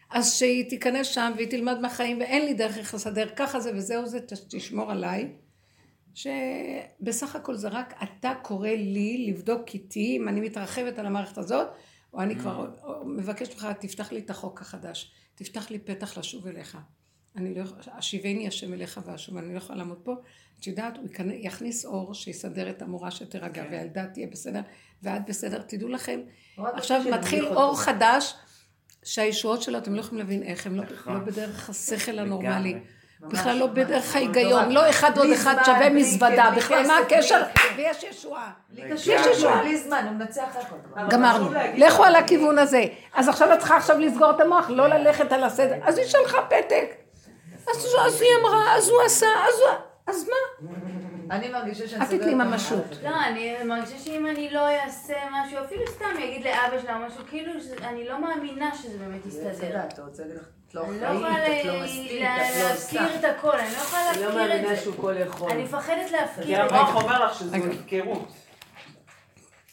[0.10, 4.05] אז שהיא תיכנס שם והיא תלמד מהחיים, ואין לי דרך איך לסדר, ככה זה וזהו
[4.05, 5.30] זה, תשמור עליי.
[6.16, 11.68] שבסך הכל זה רק אתה קורא לי לבדוק איתי אם אני מתרחבת על המערכת הזאת,
[12.14, 16.47] או אני כבר או מבקשת ממך, תפתח לי את החוק החדש, תפתח לי פתח לשוב
[16.47, 16.78] אליך.
[17.36, 20.14] אני לא יכולה, השיבני השם אליך ואשוב, אני לא יכולה לעמוד פה.
[20.60, 24.62] את יודעת, הוא יכנ- יכניס אור שיסדר את המורה שתירגע, והילדה תהיה בסדר,
[25.03, 25.62] ואת בסדר.
[25.62, 26.20] תדעו לכם,
[26.57, 28.34] עכשיו מתחיל אור חדש,
[29.04, 31.14] שהישועות שלו, אתם לא יכולים להבין איך, הם לא, נכון.
[31.14, 32.80] לא בדרך השכל הנורמלי.
[33.22, 37.41] בכלל לא בדרך ההיגיון, לא אחד עוד אחד שווה מזוודה, בכלל מה הקשר?
[37.76, 38.52] ויש ישועה.
[38.74, 39.62] יש ישועה.
[39.62, 40.76] בלי זמן, הוא מנצח הכל.
[41.10, 41.50] גמרנו.
[41.76, 42.86] לכו על הכיוון הזה.
[43.14, 45.76] אז עכשיו את צריכה עכשיו לסגור את המוח, לא ללכת על הסדר.
[45.84, 46.86] אז היא שלחה פתק.
[47.68, 49.28] אז היא אמרה, אז הוא עשה.
[50.08, 50.70] אז מה?
[51.32, 52.86] אני מרגישה שאני את תתני ממשות.
[53.03, 57.51] לא, אני מרגישה שאם אני לא אעשה משהו, אפילו סתם יגיד לאבא שלה משהו, כאילו
[57.84, 59.80] אני לא מאמינה שזה באמת יסתדר.
[59.93, 62.43] אתה רוצה להגיד לך, את לא אני לא אחראית, יכולה את לא מספיק, את לא
[62.43, 62.69] עושה.
[62.69, 64.84] להפקיר את הכל, אני לא יכולה אני לא להפקיר מאמינה את זה.
[64.84, 65.51] שהוא כל יכול.
[65.51, 66.75] אני מפחדת כי להפקיר את זה.
[66.75, 68.32] המוח אומר לך שזו הפקרות.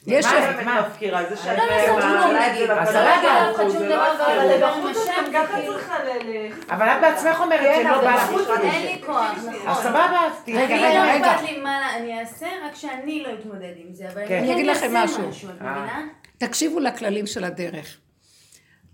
[0.07, 0.27] יש...
[0.27, 1.25] מה באמת מפקירה?
[1.29, 2.71] זה שאת לא לעשות כלום, מעלה את זה נגיד.
[2.71, 5.73] לקדוש אז רגע, ברוך הוא, שום זה דבר, לא אבל עם בחוץ את גם כאילו.
[5.73, 6.09] צריכה ל...
[6.09, 8.61] ל- אבל את בעצמך אומרת שלא בא לך.
[8.63, 9.83] אין לי כוח, אז נכון.
[9.83, 11.35] סבבה, אז תהיי רגע, אני רגע, לא רגע.
[11.37, 14.09] אכפת לי מה אני אעשה, רק שאני לא אתמודד עם זה.
[14.13, 14.39] אבל כן.
[14.39, 15.49] אני אגיד לכם אעשה משהו.
[15.55, 16.07] מבינה?
[16.39, 17.97] תקשיבו לכללים של הדרך.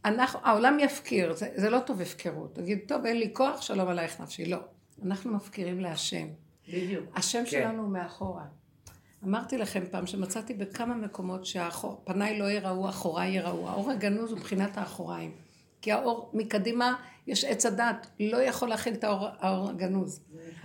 [0.04, 2.54] אנחנו, העולם יפקיר, זה, זה לא טוב הפקרות.
[2.54, 4.44] תגיד, טוב, אין לי כוח, שלום עלייך נפשי.
[4.44, 4.58] לא.
[5.06, 6.26] אנחנו מפקירים להשם.
[6.68, 7.04] בדיוק.
[7.16, 8.42] השם שלנו הוא מאחורה.
[9.24, 13.68] אמרתי לכם פעם שמצאתי בכמה מקומות שפניי לא יראו, אחוריי יראו.
[13.68, 15.30] האור הגנוז הוא בחינת האחוריים.
[15.82, 16.94] כי האור מקדימה,
[17.26, 20.20] יש עץ הדת, לא יכול להכיל את האור, האור הגנוז.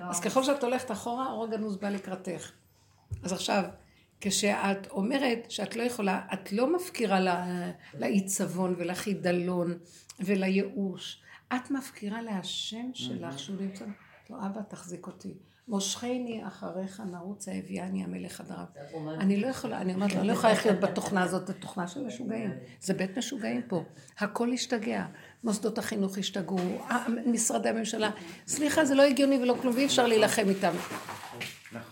[0.10, 2.52] אז ככל שאת הולכת אחורה, האור הגנוז בא לקראתך.
[3.24, 3.64] אז עכשיו,
[4.22, 9.78] כשאת אומרת שאת לא יכולה, את לא מפקירה ל- לעיצבון ולחידלון
[10.20, 11.22] ולייאוש.
[11.56, 13.86] את מפקירה להשם שלך, שהוא נמצא,
[14.30, 15.34] לא, אבא, תחזיק אותי.
[15.68, 18.66] מושכני אחריך נרוץ האביאני המלך הדרב.
[19.20, 22.04] אני לא יכולה, אני אומרת לו, אני לא יכולה לחיות בתוכנה הזאת, זו תוכנה של
[22.04, 22.52] משוגעים.
[22.82, 23.84] זה בית משוגעים פה.
[24.20, 25.06] הכל השתגע.
[25.44, 26.58] מוסדות החינוך השתגעו,
[27.26, 28.10] משרדי הממשלה.
[28.48, 30.74] סליחה, זה לא הגיוני ולא כלום, ואי אפשר להילחם איתם.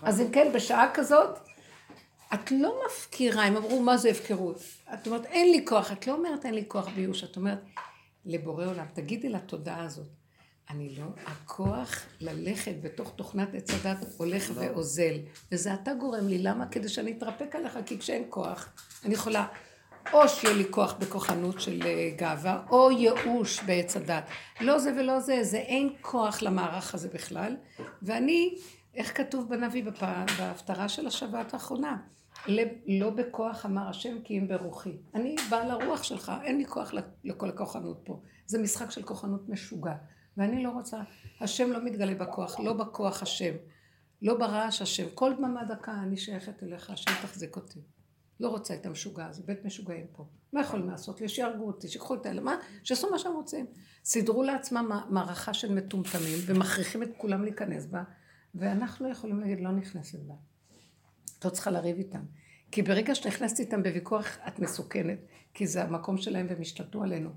[0.02, 1.38] אז אם כן, בשעה כזאת,
[2.34, 4.60] את לא מפקירה, הם אמרו, מה זה הפקרות?
[4.94, 5.92] את אומרת, אין לי כוח.
[5.92, 7.24] את לא אומרת, אין לי כוח ביוש.
[7.24, 7.58] את אומרת,
[8.24, 10.06] לבורא עולם, תגידי לתודעה הזאת,
[10.70, 11.90] אני לא, הכוח
[12.20, 15.14] ללכת בתוך תוכנת עץ הדת הולך ואוזל,
[15.52, 16.66] וזה אתה גורם לי, למה?
[16.66, 18.68] כדי שאני אתרפק עליך, כי כשאין כוח,
[19.04, 19.46] אני יכולה
[20.12, 24.24] או שיהיה לי כוח בכוחנות של אה, גאווה, או ייאוש בעץ הדת.
[24.60, 27.56] לא זה ולא זה, זה אין כוח למערך הזה בכלל,
[28.02, 28.54] ואני,
[28.94, 29.84] איך כתוב בנביא
[30.38, 31.96] בהפטרה של השבת האחרונה?
[32.46, 32.60] "ל-
[33.00, 34.92] לא בכוח אמר השם כי אם ברוחי.
[35.14, 38.20] אני בעל הרוח שלך, אין לי כוח לכ- לכל הכוחנות פה.
[38.46, 39.94] זה משחק של כוחנות משוגע.
[40.36, 41.00] ואני לא רוצה,
[41.40, 43.54] השם לא מתגלה בכוח, לא בכוח השם,
[44.22, 45.06] לא ברעש השם.
[45.14, 47.80] כל דממה דקה אני שייכת אליך, השם תחזיק אותי.
[48.40, 50.26] לא רוצה את המשוגע הזה, בית משוגעים פה.
[50.52, 51.28] מה יכולים לעשות לי?
[51.28, 52.56] שיהרגו אותי, שיקחו את האלה, מה?
[52.84, 53.66] שיעשו מה שהם רוצים.
[54.04, 58.02] סידרו לעצמם מערכה של מטומטמים ומכריחים את כולם להיכנס בה,
[58.54, 60.34] ואנחנו יכולים להגיד, לא נכנסת בה.
[61.38, 62.22] את לא צריכה לריב איתם.
[62.70, 65.18] כי ברגע שאת נכנסת איתם בוויכוח, את מסוכנת,
[65.54, 67.30] כי זה המקום שלהם והם השתלטו עלינו.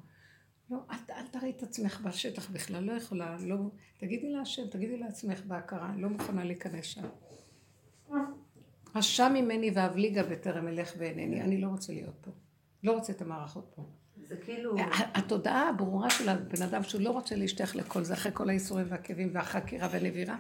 [0.72, 3.56] לא, אל, אל תראי את עצמך בשטח בכלל, לא יכולה, לא,
[3.98, 7.06] תגידי להשם, תגידי לעצמך בהכרה, לא מוכנה להיכנס שם.
[8.96, 12.32] רשע ממני ואבליגה בטרם אלך ואינני, אני לא רוצה להיות פה.
[12.84, 13.86] לא רוצה את המערכות פה.
[14.28, 14.76] זה כאילו...
[15.14, 19.30] התודעה הברורה של הבן אדם שהוא לא רוצה להשתייך לכל זה, אחרי כל הייסורים והכאבים
[19.34, 20.38] והחקירה והנבירה,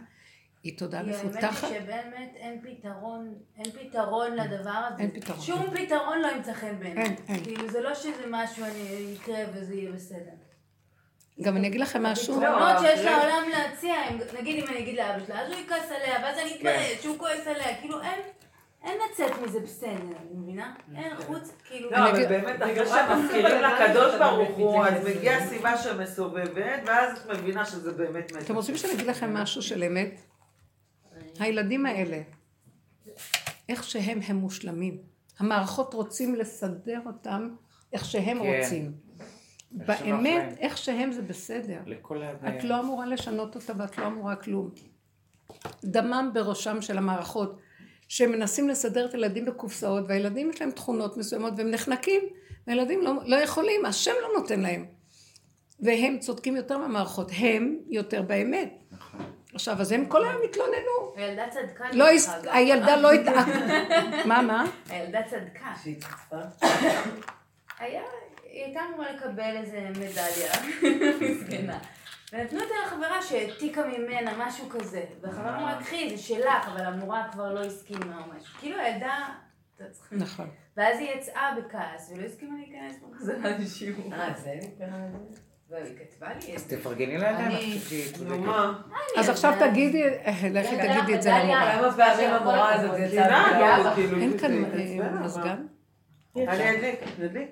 [0.63, 1.67] היא תודעה האמת מפותחת.
[1.71, 5.03] היא שבאמת אין פתרון, אין פתרון לדבר הזה.
[5.03, 5.41] אין פתרון.
[5.41, 7.03] שום פתרון לא ימצא חן בעיניי.
[7.03, 7.43] אין, אין.
[7.43, 10.31] כאילו זה לא שזה משהו אני יקרה וזה יהיה בסדר.
[11.41, 13.95] גם אני אגיד לכם משהו, פתרונות שיש לעולם להציע,
[14.39, 17.47] נגיד אם אני אגיד לאבא שלה, אז הוא יכעס עליה, ואז אני אתבייש שהוא כועס
[17.47, 18.19] עליה, כאילו אין,
[18.83, 20.73] אין לצאת מזה בסדר, אני מבינה?
[20.95, 21.91] אין חוץ, כאילו...
[21.91, 27.65] לא, אבל באמת, אחרי שמזכירים לקדוש ברוך הוא, אז מגיעה סיבה שמסובבת, ואז את מבינה
[27.65, 28.43] שזה באמת מת.
[28.43, 30.21] אתם רוצים שאני אגיד לכם משהו של אמת?
[31.39, 32.21] הילדים האלה,
[33.69, 34.97] איך שהם, הם מושלמים.
[35.39, 37.49] המערכות רוצים לסדר אותם
[37.93, 38.45] איך שהם כן.
[38.45, 38.91] רוצים.
[39.71, 40.57] באמת.
[40.59, 41.79] איך שהם זה בסדר.
[41.85, 42.31] לכל ה...
[42.49, 44.69] את לא אמורה לשנות אותה ואת לא אמורה כלום.
[45.83, 47.59] דמם בראשם של המערכות,
[48.07, 52.21] שמנסים לסדר את הילדים בקופסאות, והילדים יש להם תכונות מסוימות והם נחנקים,
[52.67, 54.85] והילדים לא, לא יכולים, השם לא נותן להם.
[55.79, 58.83] והם צודקים יותר מהמערכות, הם יותר באמת.
[59.53, 61.13] עכשיו, אז הם כל היום התלוננו.
[61.15, 61.85] הילדה צדקה.
[61.93, 62.29] לא, הס-.
[62.51, 63.31] הילדה לא התע...
[64.25, 64.65] מה, מה?
[64.89, 65.73] הילדה צדקה.
[65.83, 66.65] שהיא צפה.
[67.79, 68.01] היה,
[68.43, 70.51] היא הייתה אמורה לקבל איזה מדליה,
[71.31, 71.79] מסכנה.
[72.33, 75.03] ונתנו אותה לחברה שהעתיקה ממנה משהו כזה.
[75.21, 78.53] והחברה אמרה, קחי, זה שלך, אבל המורה כבר לא הסכימה או משהו.
[78.59, 79.27] כאילו הילדה...
[80.11, 80.49] נכון.
[80.77, 84.13] ואז היא יצאה בכעס, ולא הסכימה להיכנס בחזרה לשיעור.
[84.13, 84.59] אה, זה?
[85.69, 86.63] והיא כתבה לי את אז.
[86.63, 88.39] תפרגני לה, אני חושבת שהיא נו צודקת.
[88.39, 88.73] מה?
[89.17, 91.71] אז עכשיו תגידי, אה, לכי תגידי את זה למורה.
[91.79, 93.91] כמה פעמים המורה הזאת יצאה בגלל...
[93.95, 95.65] כאילו, אין כאן אה, מזגן?
[96.35, 96.47] אני
[96.77, 97.47] אדליק, נדליק.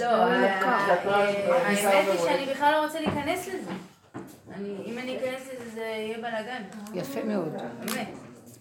[0.00, 2.18] לא, ה- שאת רואה אה, שאת האמת היא.
[2.18, 3.70] שאני בכלל לא רוצה להיכנס לזה.
[4.54, 6.62] אני אני- אם אני אכנס לזה, זה יהיה בלאגן.
[6.94, 7.52] יפה מאוד.
[7.78, 8.08] באמת.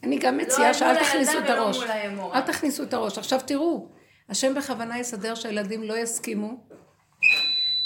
[0.03, 1.83] אני גם לא מציעה שאל תכניסו את הראש.
[2.33, 3.17] אל תכניסו את הראש.
[3.17, 3.87] עכשיו תראו,
[4.29, 6.63] השם בכוונה יסדר שהילדים לא יסכימו,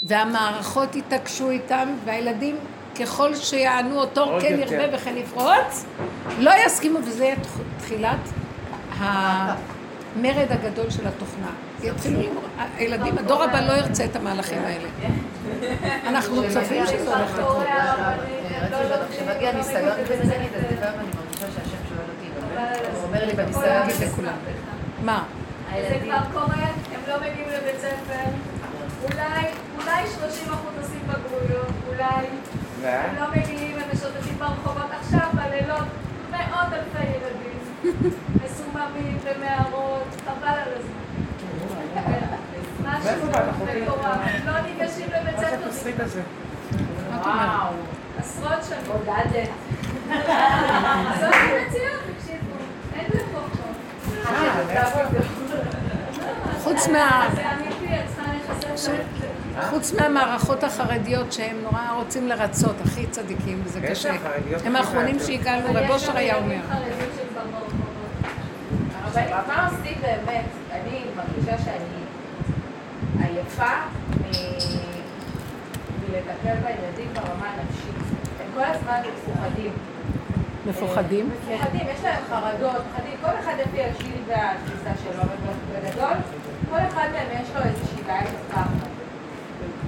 [0.06, 2.56] והמערכות יתעקשו איתם, והילדים,
[3.00, 4.56] ככל שיענו אותו כן.
[4.60, 5.84] ירבה וכן יפרוץ,
[6.38, 8.16] לא יסכימו, וזה יהיה תח- תחילת
[8.98, 11.46] המרד הגדול של התוכנה.
[11.82, 12.44] יתחילו למרוד,
[12.76, 14.88] הילדים, הדור הבא לא ירצה את המהלכים האלה.
[16.06, 17.66] אנחנו צופים שזה הולך לקרות.
[19.10, 22.46] כשמגיע ניסיון כזה, אני מרגישה שהשם שואל אותי,
[22.96, 23.64] הוא אומר לי בניסיון.
[25.04, 25.22] מה?
[25.74, 28.30] זה כבר קורה, הם לא מגיעים לבית ספר.
[29.02, 29.46] אולי,
[29.78, 32.26] אולי 30 אחוז עושים בגרויות, אולי.
[32.84, 35.86] הם לא מגיעים, הם משוטטים ברחובות עכשיו, בלילות,
[36.30, 37.58] מאות אלפי ילדים.
[38.44, 41.06] מסוממים במערות, חבל על הזמן.
[42.82, 44.16] משהו מטורף.
[44.46, 46.20] לא ניגשים לבית מה זה ספר.
[47.10, 47.72] אומרת?
[48.18, 48.90] עשרות שנים.
[48.92, 49.48] עודדת.
[51.20, 52.56] זאת המציאות, תקשיבו.
[52.94, 53.40] אין זה פה
[56.66, 57.28] חוץ מה...
[59.70, 64.12] חוץ מהמערכות החרדיות שהם נורא רוצים לרצות, הכי צדיקים, וזה קשה.
[64.64, 65.18] הם האחרונים.
[65.20, 66.56] שהגענו, רב אושר היה אומר.
[69.04, 70.44] אבל מה עושים באמת?
[70.72, 72.02] אני מרגישה שאני
[73.28, 73.64] עייפה
[74.10, 74.96] מ-
[76.10, 77.94] מלטפל בילדים ברמה הנפשית.
[78.40, 79.72] הם כל הזמן מפוחדים.
[80.66, 81.30] מפוחדים?
[81.30, 85.36] מפוחדים, יש להם חרדות, מפחדים, כל אחד לפי הגיל והתפיסה שלו, אבל
[85.72, 86.16] בגדול,
[86.70, 88.64] כל אחד מהם יש לו איזושהי בעיה.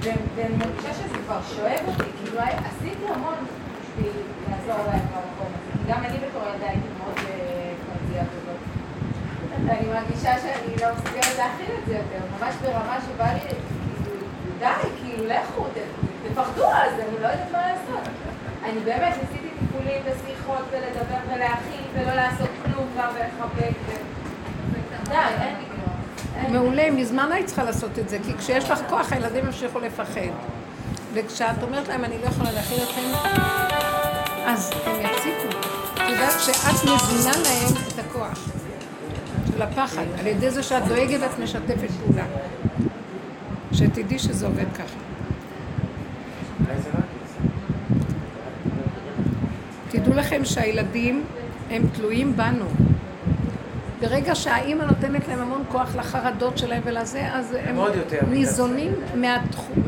[0.02, 3.34] ו- ואני מרגישה שזה כבר שואב אותי, כאילו הי- עשיתי המון
[3.80, 4.12] בשביל
[4.50, 8.60] לעזור להם במקום הזה, כי גם אני בתור ילדה הייתי מאוד אה, פרטיה כזאת.
[9.66, 14.26] ואני מרגישה שאני לא מסוגלת להכיל את זה יותר, ממש ברמה שבא לי, כאילו,
[14.58, 14.66] די,
[15.00, 15.66] כאילו, לכו,
[16.28, 18.08] תפחדו על זה, אני לא יודעת מה לעשות.
[18.64, 23.90] אני באמת ניסיתי טיפולים ושיחות ולדבר ולהכיל ולא לעשות כלום גם ולחבק ו...
[25.08, 25.14] די.
[25.40, 25.64] אין לי
[26.48, 30.30] מעולה, מזמן היית צריכה לעשות את זה, כי כשיש לך כוח הילדים ימשיכו לפחד.
[31.14, 33.30] וכשאת אומרת להם, אני לא יכולה להכיל אתכם,
[34.46, 35.58] אז הם יפסיקו.
[35.94, 38.48] את יודעת שאת מזינה להם את הכוח
[39.52, 42.24] של הפחד, על ידי זה שאת דואגת ואת משתפת פעולה.
[43.72, 44.98] שתדעי שזה עובד ככה.
[49.90, 51.24] תדעו לכם שהילדים
[51.70, 52.66] הם תלויים בנו.
[54.00, 57.78] ברגע שהאימא נותנת להם המון כוח לחרדות שלהם ולזה, אז הם
[58.30, 58.92] ניזונים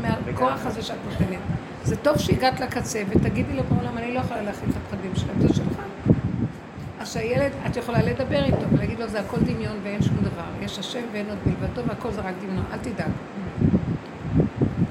[0.01, 1.39] מהכוח הזה שאת נותנת.
[1.83, 5.53] זה טוב שהגעת לקצה ותגידי לו בעולם, אני לא יכולה להכיל את הפחדים שלהם, זה
[5.53, 5.81] שלך.
[6.99, 10.43] אז שהילד, את יכולה לדבר איתו ולהגיד לו, זה הכל דמיון ואין שום דבר.
[10.61, 13.11] יש השם ואין עוד מלבדו והכל זה רק דמיון, אל תדאג.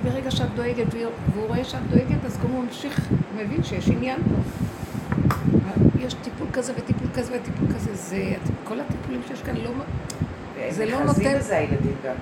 [0.05, 3.89] ברגע שאת דואגת והוא והוא רואה שאת דואגת, אז גם הוא ממשיך, הוא מבין שיש
[3.89, 4.71] עניין פה.
[6.01, 8.23] יש טיפול כזה וטיפול כזה וטיפול כזה, זה,
[8.65, 9.71] כל הטיפולים שיש כאן לא,
[10.71, 12.15] זה לא נותן, נכנסים הילדים גם.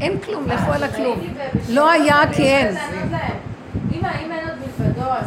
[0.00, 1.18] אין כלום, לכו על הכלום.
[1.68, 2.76] לא היה כי אין.
[3.92, 5.26] אם אין עוד מלבדו, אז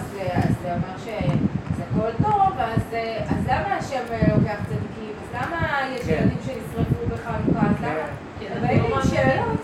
[0.64, 4.04] זה אומר שזה הכל טוב, אז למה השם
[4.36, 5.14] לוקח צדיקים?
[5.22, 5.58] אז למה
[5.96, 6.12] יש כן.
[6.14, 7.68] ילדים שנשרפו בחנוכה?
[7.68, 8.08] אז למה?
[8.40, 9.60] כן, אני יש לא לי שאלות.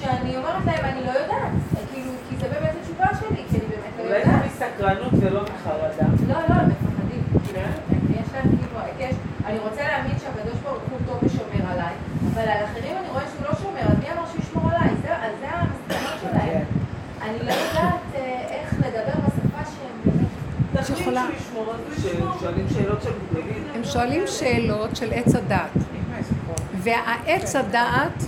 [0.00, 1.52] שאני אומרת להם, אני לא יודעת.
[1.92, 4.44] כאילו, כי זה באמת התשובה שלי, כי אני באמת לא אולי זה יודעת.
[4.46, 6.06] מסקרנות ולא מחרדה.
[6.28, 7.22] לא, לא, הם מפחדים.
[8.20, 9.14] יש להם כאילו היקש.
[9.46, 11.94] אני רוצה להאמין שהקדוש ברוך הוא טוב ושומר עליי,
[12.40, 14.88] אבל על אחרים אני רואה שהוא לא שומר, אז מי אמר שהוא ישמור עליי?
[15.02, 16.64] זה אז זה המסקנות שלהם.
[17.22, 19.70] אני לא יודעת אה, איך לדבר בשפה
[20.84, 20.98] שהם
[22.72, 23.10] שאלות של.
[23.74, 25.70] הם שואלים שאלות של עץ הדעת.
[26.74, 28.24] והעץ הדעת,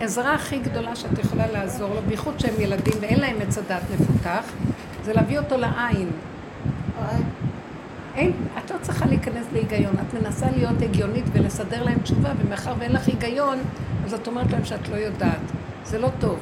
[0.00, 4.44] העזרה הכי גדולה שאת יכולה לעזור לו, בייחוד שהם ילדים ואין להם עץ הדעת מפותח,
[5.04, 6.10] זה להביא אותו לעין.
[8.16, 8.32] אין,
[8.74, 13.58] לא צריכה להיכנס להיגיון, את מנסה להיות הגיונית ולסדר להם תשובה, ומאחר ואין לך היגיון,
[14.04, 15.40] אז את אומרת להם שאת לא יודעת.
[15.84, 16.38] זה לא טוב.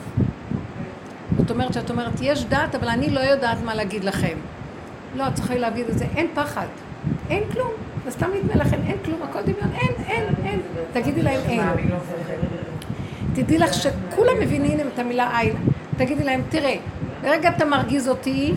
[1.38, 4.36] זאת אומרת שאת אומרת, יש דעת, אבל אני לא יודעת מה להגיד לכם.
[5.16, 6.66] לא, את צריכה להגיד את זה, אין פחד.
[7.30, 7.70] אין כלום.
[8.04, 10.60] זה סתם נדמה לכם, אין כלום, הכל דמיון, אין, אין, אין.
[10.92, 11.60] תגידי להם אין.
[11.90, 11.96] לא.
[13.34, 15.56] תדעי לך שכולם מבינים את המילה עין.
[15.96, 16.76] תגידי להם, תראה,
[17.24, 18.54] לרגע אתה מרגיז אותי,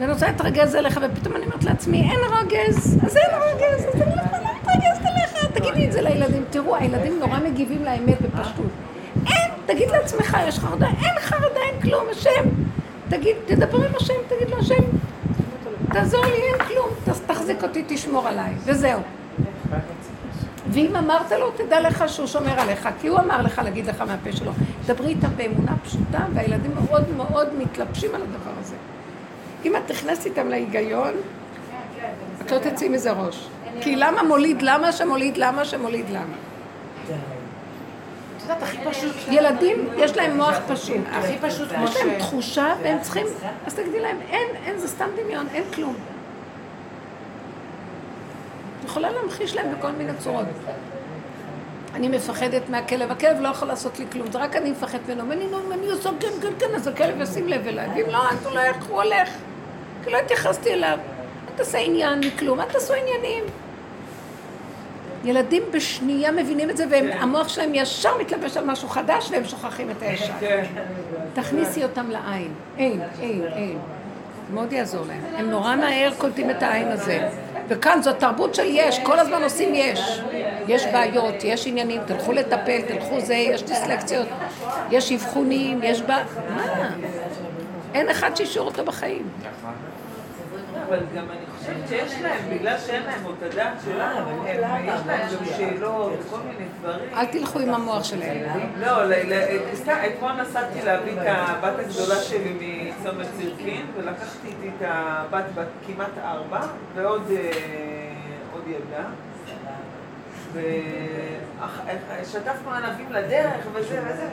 [0.00, 4.16] ואני רוצה להתרגז אליך, ופתאום אני אומרת לעצמי, אין רוגז, אז אין רוגז, אז אני
[4.16, 5.46] לא יכולה להתרגז אליך.
[5.54, 6.44] תגידי את זה לילדים.
[6.50, 8.66] תראו, הילדים נורא מגיבים לאמת בפשטות.
[9.26, 12.44] אין, תגיד לעצמך, יש חרדה, אין חרדה, אין כלום, השם.
[13.08, 14.82] תגיד, תדבר עם השם, תגיד לו, השם,
[15.92, 19.00] תעזור לי, אין כלום, תחזיק אותי, תשמור עליי, וזהו.
[20.70, 24.32] ואם אמרת לו, תדע לך שהוא שומר עליך, כי הוא אמר לך להגיד לך מהפה
[24.32, 24.52] שלו.
[24.86, 28.59] דברי איתם באמונה פשוטה, והילדים מאוד מאוד מתלבשים על הדבר.
[29.64, 31.12] אם את נכנסת איתם להיגיון,
[32.40, 33.48] את לא תצאי מזה ראש.
[33.80, 36.36] כי למה מוליד למה שמוליד למה שמוליד למה.
[38.36, 39.16] את יודעת, הכי פשוט...
[39.30, 40.96] ילדים, יש להם מוח פשוט.
[41.12, 41.96] הכי פשוט, כמו יש ש...
[41.96, 43.26] להם תחושה והם צריכים,
[43.66, 45.94] אז תגידי להם, אין, אין, זה סתם דמיון, אין כלום.
[48.80, 50.46] את יכולה להמחיש להם בכל מיני צורות.
[51.94, 55.50] אני מפחדת מהכלב, הכלב לא יכול לעשות לי כלום, זה רק אני מפחד ממנו, ואני
[55.50, 58.84] לא, אני עושה כן, כן, כן, אז הכלב ישים לב אליי, ואם לא, אל תולך,
[58.88, 59.28] הוא הולך.
[60.04, 60.98] כי לא התייחסתי אליו.
[61.48, 63.44] אל תעשה עניין מכלום, אל תעשו עניינים.
[65.24, 70.02] ילדים בשנייה מבינים את זה, והמוח שלהם ישר מתלבש על משהו חדש, והם שוכחים את
[70.02, 70.32] הישן.
[70.40, 70.64] כן.
[71.34, 72.52] תכניסי אותם לעין.
[72.78, 73.78] אין, אין, אין.
[74.54, 75.20] מאוד יעזור להם.
[75.36, 77.28] הם נורא מהר קולטים את העין הזה.
[77.68, 80.20] וכאן זו תרבות של יש, כל הזמן עושים יש.
[80.68, 84.28] יש בעיות, יש עניינים, תלכו לטפל, תלכו זה, יש דיסלקציות,
[84.90, 86.06] יש אבחונים, יש ב...
[86.06, 86.90] מה?
[87.94, 89.28] אין אחד שישור אותו בחיים.
[90.90, 95.44] אבל גם אני חושבת שיש להם, בגלל שאין להם עוד הדעת שלנו, יש להם גם
[95.56, 97.14] שאלות וכל מיני דברים.
[97.14, 98.70] אל תלכו עם המוח שלהם.
[98.80, 102.52] לא, ל- ל- סתם, אתמול נסעתי להביא את הבת הגדולה שלי
[103.00, 106.60] מצומת סירקין, ולקחתי איתי את הבת בת כמעט ארבע,
[106.94, 107.50] ועוד אה,
[108.66, 109.04] ילדה.
[112.22, 114.28] ושטפנו ענבים לדרך וזה וזה,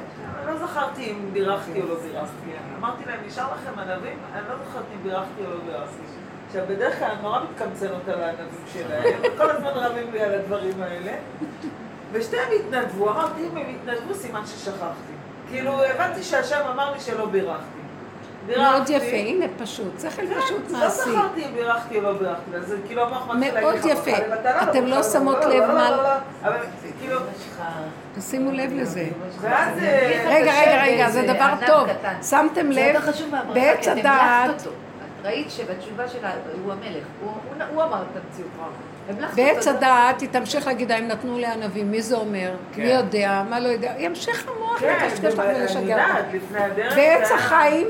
[0.48, 2.50] לא זכרתי אם בירכתי או לא בירכתי.
[2.80, 4.18] אמרתי להם, נשאר לכם ענבים?
[4.34, 6.17] אני לא זוכרת אם בירכתי או לא בירכתי.
[6.60, 11.12] עכשיו, בדרך כלל נורא מתקמצנות על הענבים שלהם, וכל הזמן רבים לי על הדברים האלה.
[12.12, 15.14] ושתיהם התנדבו, אמרתי, אם הם התנדבו, סימן ששכחתי.
[15.50, 17.64] כאילו, הבנתי שהשם אמר לי שלא בירכתי.
[18.48, 18.94] מאוד בירכתי.
[18.94, 21.02] יפה, הנה פשוט, שכל פשוט לא מעשי.
[21.12, 24.12] זכרתי אם בירכתי או לא בירכתי, אז כאילו המוח מתחיל מאוד להגיד לך, יפה.
[24.12, 26.10] "ברכה לבטלה, אתם לא שמות לב לא, לא, מה- לא, לא."
[26.44, 26.58] אבל
[27.00, 27.20] כאילו,
[28.16, 29.08] תשימו לב לזה.
[29.44, 29.72] אה,
[30.28, 31.88] רגע, רגע, רגע, זה דבר טוב.
[32.24, 32.96] שמתם לב,
[33.54, 34.68] בעץ הדעת,
[35.28, 36.32] ראית שבתשובה שלה
[36.64, 38.50] הוא המלך, הוא- הוא- הוא אמר את המציאות.
[39.36, 39.68] בעץ.
[39.68, 42.52] הדעת היא תמשיך להגיד, הם נתנו לענבים, מי זה אומר?
[42.78, 43.94] מי יודע, מה לא יודע?
[43.98, 46.26] ימשיך המוח כן, לקשקש לך ולשגע אותך.
[46.34, 46.96] לפני הדרך...
[46.96, 47.88] בעץ החיים,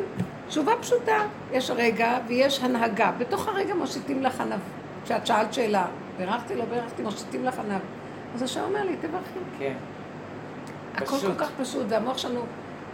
[0.47, 1.17] תשובה פשוטה,
[1.51, 3.11] יש רגע ויש הנהגה.
[3.17, 4.59] בתוך הרגע מושיטים לך ענב.
[5.05, 5.85] כשאת שאלת שאלה,
[6.17, 7.79] בירכתי, לא בירכתי, מושיטים לך ענב.
[8.35, 9.39] אז השם אומר לי, תברכי.
[9.59, 9.73] כן.
[10.95, 11.17] הכל.
[11.17, 12.41] כל כך פשוט, והמוח שלנו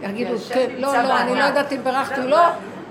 [0.02, 1.34] יגידו, כן, לא, לא, אני.
[1.34, 2.38] לא יודעת אם בירכתי או לא,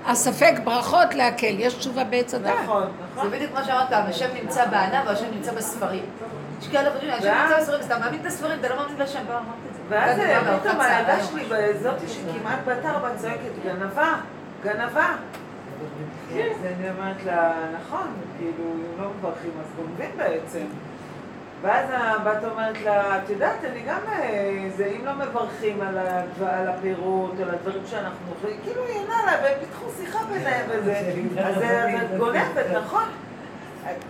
[0.06, 2.54] הספק ברכות להקל, יש תשובה בעץ הדעת.
[2.62, 3.30] נכון, זה נכון.
[3.30, 6.04] בדיוק מה שאמרת, השם נמצא בענב והשם נמצא בספרים.
[6.60, 9.34] יש כאלה חושבים, השם נמצא בספרים, אז אתה מאמין בספרים, אתה לא מאמין בשם, בוא
[9.34, 9.80] אמרת את זה.
[9.88, 10.20] ואז
[10.60, 14.14] פתאום הילדה חצה, שלי בזאתי שכמעט בת ארבע צועקת, גנבה,
[14.64, 15.14] גנבה.
[16.34, 18.06] כן, אז אני אומרת לה, נכון,
[18.38, 20.64] כאילו, אם לא מברכים אז גונבים בעצם.
[21.64, 25.98] ואז הבת אומרת לה, את יודעת, אני גם, אה, זה אם לא מברכים על,
[26.68, 31.56] הפירות, על הדברים שאנחנו אוכלים, כאילו היא עונה לה, והם פיתחו שיחה ביניהם וזה, אז
[31.56, 33.04] את גונבת, נכון?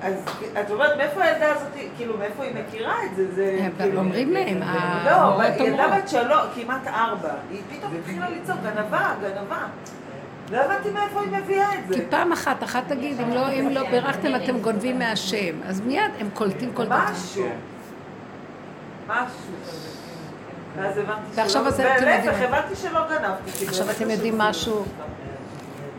[0.02, 0.14] אז
[0.60, 3.34] את אומרת, מאיפה הילדה הזאת, כאילו, מאיפה היא מכירה את זה?
[3.34, 3.98] זה כאילו...
[3.98, 4.60] אומרים להם,
[5.04, 6.02] לא, המורות ילדה אומרות.
[6.02, 9.66] בת שלוש, כמעט ארבע, היא פתאום התחילה לצעוק, גנבה, גנבה.
[10.52, 12.06] לא הבנתי מאיפה היא מביאה את כי זה.
[12.10, 15.54] פעם אחת, אחת תגיד, אם לא, אם לא בירכתם אתם גונבים מהשם.
[15.66, 16.98] אז מיד הם קולטים כל דבר.
[17.12, 17.46] משהו.
[19.08, 19.26] משהו.
[20.76, 22.02] ואז הבנתי ועכשיו אתם יודעים.
[22.02, 23.50] ולהפך, הבנתי שלא גנבתי.
[23.50, 24.38] כי עכשיו אתם יודעים.
[24.38, 24.84] משהו.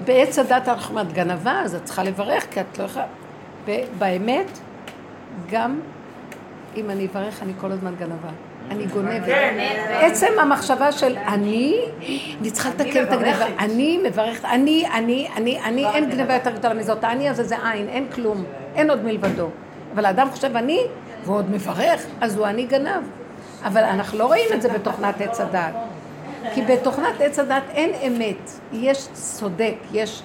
[0.06, 3.06] בעץ הדת אנחנו אומרת גנבה, אז את צריכה לברך, כי את לא יכולה...
[3.68, 4.60] ב- באמת,
[5.50, 5.80] גם
[6.76, 8.30] אם אני אברך, אני כל הזמן גנבה.
[8.72, 9.26] אני גונבת.
[9.26, 9.57] כן,
[10.01, 11.82] עצם המחשבה של אני,
[12.41, 13.45] אני צריכה לתקן את הגניבה.
[13.59, 17.03] אני מברכת, אני, אני, אני, אני, אין גניבה יותר גדולה מזאת.
[17.03, 18.44] האני הזה זה עין, אין כלום,
[18.76, 19.49] אין עוד מלבדו.
[19.94, 20.80] אבל האדם חושב אני,
[21.26, 23.03] ועוד מברך, אז הוא אני גנב.
[23.64, 25.73] אבל אנחנו לא רואים את זה בתוכנת עץ הדת.
[26.53, 30.22] כי בתוכנת עץ הדת אין אמת, יש צודק, יש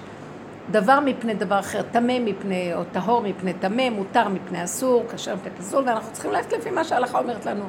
[0.71, 5.51] דבר מפני דבר אחר, טמא מפני, או טהור מפני טמא, מותר מפני אסור, כשר מפני
[5.59, 7.65] פסול, ואנחנו צריכים ללכת לפי מה שההלכה אומרת לנו.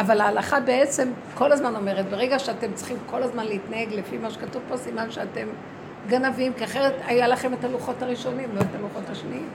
[0.00, 4.62] אבל ההלכה בעצם כל הזמן אומרת, ברגע שאתם צריכים כל הזמן להתנהג לפי מה שכתוב
[4.68, 5.46] פה, סימן שאתם
[6.08, 9.48] גנבים, כי אחרת היה לכם את הלוחות הראשונים, לא את הלוחות השניים.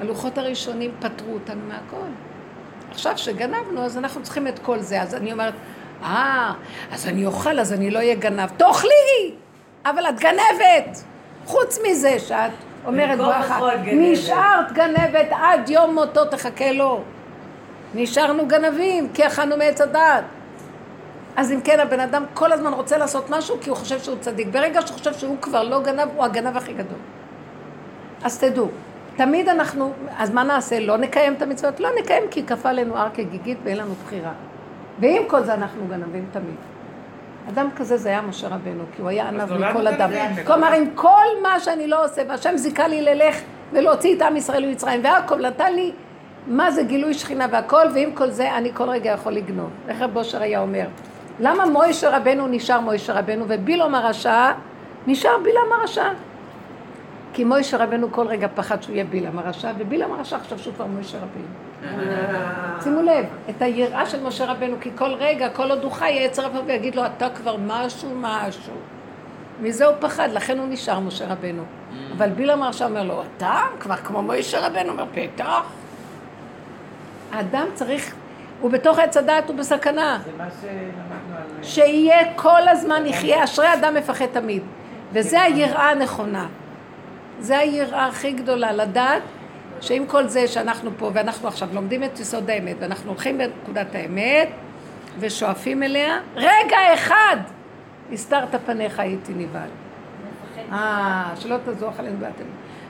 [0.00, 2.06] הלוחות הראשונים פטרו אותנו מהכל.
[2.90, 5.02] עכשיו שגנבנו, אז אנחנו צריכים את כל זה.
[5.02, 5.54] אז אני אומרת,
[6.02, 6.52] אה,
[6.92, 8.48] אז אני אוכל, אז אני לא אהיה גנב.
[8.56, 9.34] תאכלי!
[9.86, 11.04] אבל את גנבת!
[11.46, 12.50] חוץ מזה שאת
[12.86, 13.58] אומרת ברכה.
[13.92, 17.02] נשארת גנבת עד יום מותו תחכה לו.
[17.94, 20.24] נשארנו גנבים, כי אכלנו מעץ הדעת.
[21.36, 24.48] אז אם כן, הבן אדם כל הזמן רוצה לעשות משהו כי הוא חושב שהוא צדיק.
[24.48, 26.98] ברגע שהוא חושב שהוא כבר לא גנב, הוא הגנב הכי גדול.
[28.24, 28.68] אז תדעו,
[29.16, 30.80] תמיד אנחנו, אז מה נעשה?
[30.80, 31.80] לא נקיים את המצוות?
[31.80, 34.32] לא נקיים כי כפה עלינו הר כגיגית ואין לנו בחירה.
[34.98, 36.54] ועם כל זה אנחנו גנבים תמיד.
[37.48, 40.10] אדם כזה זה היה משה רבנו, כי הוא היה ענב מכל אדם.
[40.46, 43.36] כלומר, עם כל מה שאני לא עושה, והשם זיכה לי ללך
[43.72, 45.92] ולהוציא את עם ישראל ממצרים, ויעקב נתן לי
[46.46, 49.70] מה זה גילוי שכינה והכל, ועם כל זה אני כל רגע יכול לגנוב.
[49.88, 50.86] איך רב אושר היה אומר?
[51.40, 54.52] למה מוישה רבנו נשאר מוישה רבנו, ובילום הרשע
[55.06, 56.08] נשאר בילם הרשע?
[57.32, 60.86] כי מוישה רבנו כל רגע פחד שהוא יהיה בילם הרשע, ובילם הרשע חשב שהוא כבר
[60.86, 61.46] מוישה רבנו.
[62.82, 66.46] שימו לב, את היראה של משה רבנו, כי כל רגע, כל עוד הוא חי, יצר
[66.46, 68.72] אביו ויגיד לו, אתה כבר משהו, משהו.
[69.60, 71.62] מזה הוא פחד, לכן הוא נשאר משה רבנו.
[72.16, 75.62] אבל בילם הרשע אומר לו, אתה כבר כמו מוישה רבנו, אומר, בטח.
[77.32, 78.14] האדם צריך,
[78.60, 80.18] הוא בתוך עץ הדעת, הוא בסכנה.
[80.24, 81.64] זה מה שלמדנו על...
[81.64, 84.62] שיהיה כל הזמן יחיה, אשרי אדם מפחד תמיד.
[85.12, 86.46] וזה היראה הנכונה.
[87.40, 89.22] זה היראה הכי גדולה, לדעת
[89.80, 94.48] שעם כל זה שאנחנו פה, ואנחנו עכשיו לומדים את יסוד האמת, ואנחנו הולכים בנקודת האמת,
[95.18, 97.36] ושואפים אליה, רגע אחד,
[98.12, 99.68] הסתרת פניך הייתי נבהל.
[100.72, 102.44] אה, שלא תזוח עלינו באתם.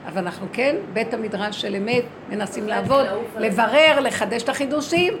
[0.07, 3.05] אבל אנחנו כן, בית המדרש של אמת, מנסים לעבוד,
[3.37, 5.13] לברר, לחדש את החידושים,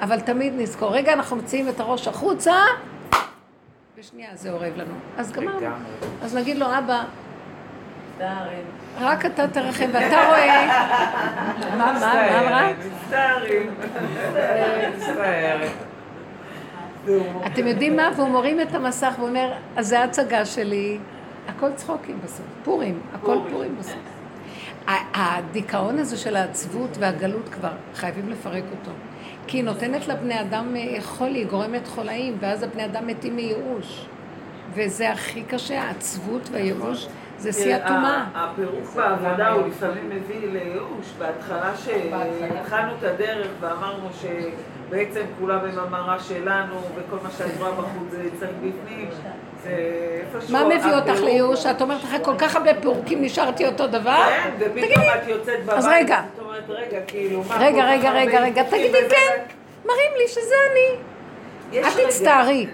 [0.00, 2.54] אבל תמיד נזכור, רגע אנחנו מוציאים את הראש החוצה,
[3.98, 4.94] ושנייה זה אורב לנו.
[5.16, 5.66] אז גמרנו.
[6.22, 7.04] אז נגיד לו, אבא.
[9.00, 10.66] רק אתה תרחם, ואתה רואה...
[11.78, 12.70] מה, מה, מה אמרה?
[12.72, 13.74] מצטערים.
[14.96, 15.70] מצטערת.
[17.46, 18.10] אתם יודעים מה?
[18.16, 20.98] והוא מורים את המסך ואומר, אז זה ההצגה שלי,
[21.48, 23.98] הכל צחוקים בסוף, פורים, הכל פורים בסוף.
[25.14, 28.90] הדיכאון הזה של העצבות והגלות כבר, חייבים לפרק אותו.
[29.46, 34.06] כי היא נותנת לבני אדם אה, חולי, היא גורמת חולאים, ואז הבני אדם מתים מייאוש.
[34.74, 37.08] וזה הכי קשה, העצבות והייאוש,
[37.38, 38.24] זה שיא תראה, הטומאה.
[38.34, 41.12] הפירוק בעבודה הוא לפעמים מביא לייאוש.
[41.18, 48.10] בהתחלה שהתחלנו את הדרך ואמרנו שבעצם כולם הם המראה שלנו וכל מה שאת רואה בחוץ
[48.10, 49.08] זה אצלך בפנים.
[50.48, 51.66] מה מביא אותך לייאוש?
[51.66, 54.22] את אומרת אחרי כל כך הרבה פירוקים נשארתי אותו דבר?
[54.28, 56.20] כן, ופתאום את יוצאת בבית, אז רגע.
[56.68, 57.42] רגע, כאילו.
[57.58, 59.42] רגע, רגע, רגע, רגע, עיכובים תגידי כן,
[59.84, 60.98] מראים לי שזה אני.
[61.78, 62.66] רגע- תצטערי.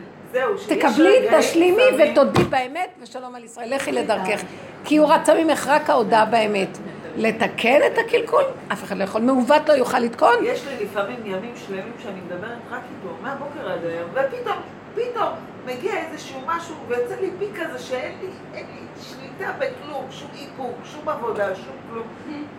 [0.69, 3.75] תקבלי, תשלימי ותודי באמת, ושלום על ישראל.
[3.75, 4.41] לכי לדרכך.
[4.85, 6.79] כי הוא רצה ממך רק ההודעה באמת.
[7.17, 8.43] לתקן את הקלקול,
[8.73, 9.21] אף אחד לא יכול.
[9.21, 10.35] מעוות לא יוכל לתקון.
[10.43, 14.57] יש לי לפעמים ימים שלמים שאני מדברת רק איתו, מהבוקר עד היום, ופתאום,
[14.99, 15.29] פתאום
[15.67, 20.75] מגיע איזשהו משהו, ויוצא לי פיק כזה שאין לי, אין לי שליטה בכלום, שום איפוק,
[20.85, 22.07] שום עבודה, שום כלום.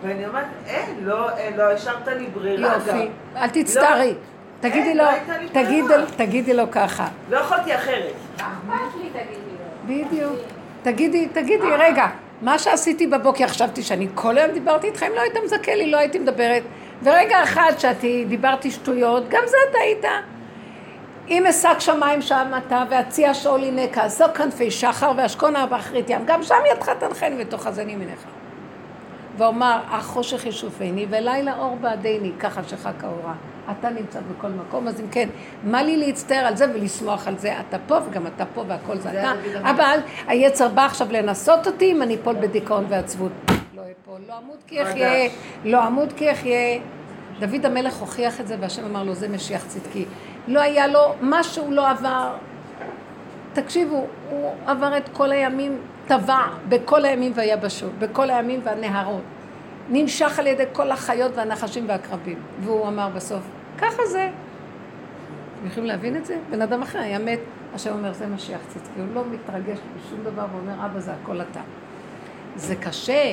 [0.02, 2.96] ואני אומרת, אין, לא, אין, לא השארת לי ברירה גם.
[2.96, 3.08] יופי.
[3.36, 4.14] אל תצטערי.
[4.60, 6.06] תגידי אין, לו, לא הייתה לי תגיד- ברירה.
[6.16, 7.08] תגידי לו ככה.
[7.30, 8.12] לא יכולתי אחרת.
[8.66, 9.50] מה אכפת לי, תגידי
[9.98, 10.04] לו?
[10.06, 10.36] בדיוק.
[10.82, 12.06] תגידי, תגידי, רגע,
[12.42, 16.18] מה שעשיתי בבוקר, חשבתי שאני כל היום דיברתי איתכם, לא היית מזכה לי, לא הייתי
[16.18, 16.62] מדברת.
[17.02, 20.04] ורגע אחד שאתי, דיברתי שטויות, גם זה אתה היית.
[21.30, 26.42] אם אשק שמיים שם אתה, והציע שאול הנה כעשו כנפי שחר ואשכונה באחרית ים, גם
[26.42, 28.24] שם ידך תנחני ותאחזני ממך.
[29.38, 33.34] ואומר, אך חושך ישופני ולילה אור בעדני, ככה שחק האורה.
[33.78, 35.28] אתה נמצא בכל מקום, אז אם כן,
[35.64, 37.60] מה לי להצטער על זה ולשמוח על זה?
[37.60, 39.70] אתה פה וגם אתה פה והכל זה זה אתה.
[39.70, 43.32] אבל היצר בא עכשיו לנסות אותי אם אני אפול בדיכאון ועצבות.
[43.48, 45.28] לא אפול, לא אמות כי אחיה,
[45.64, 46.80] לא אמות כי אחיה.
[47.40, 50.04] דוד המלך הוכיח את זה והשם אמר לו, זה משיח צדקי.
[50.48, 52.32] לא היה לו, משהו לא עבר.
[53.52, 59.22] תקשיבו, הוא עבר את כל הימים, טבע בכל הימים והיבשות, בכל הימים והנהרות.
[59.88, 62.38] ננשך על ידי כל החיות והנחשים והעקרבים.
[62.60, 63.42] והוא אמר בסוף,
[63.78, 64.30] ככה זה.
[65.58, 66.38] אתם יכולים להבין את זה?
[66.50, 67.38] בן אדם אחר היה מת,
[67.74, 69.00] השם אומר, זה משיח צדקי.
[69.00, 71.60] הוא לא מתרגש בשום דבר ואומר, אבא, זה הכל אתה.
[72.56, 73.32] זה קשה,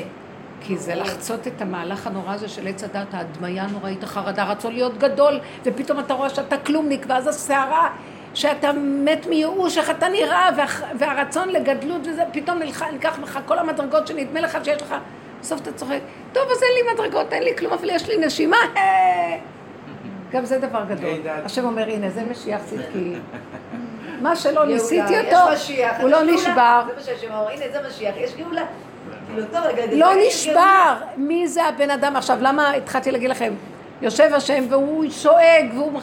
[0.61, 4.97] כי זה לחצות את המהלך הנורא הזה של עץ הדת, ההדמיה הנוראית, החרדה, רצון להיות
[4.97, 7.89] גדול, ופתאום אתה רואה שאתה כלומניק, ואז הסערה,
[8.33, 10.65] שאתה מת מייאוש, איך אתה נראה, וה,
[10.99, 14.95] והרצון לגדלות וזה, פתאום נלך, ניקח לך כל המדרגות שנדמה לך שיש לך,
[15.41, 15.99] בסוף אתה צוחק,
[16.33, 19.37] טוב, אז אין לי מדרגות, אין לי כלום, אבל יש לי נשימה, אה."
[20.31, 21.19] גם זה דבר גדול.
[21.45, 23.13] השם אומר, הנה, זה משיח צדקי.
[24.21, 26.23] מה שלא ניסיתי יש אותו, הוא לא.
[26.23, 26.81] נשבר.
[26.87, 28.65] זה מה שהשם אומר, הנה זה משיח, יש גאולה.
[29.27, 29.41] כאילו,
[29.91, 30.93] לא נשבר.
[31.17, 32.15] מי זה הבן אדם?
[32.15, 33.53] עכשיו, למה התחלתי להגיד לכם?
[34.01, 36.01] יושב השם והוא שואג, והוא...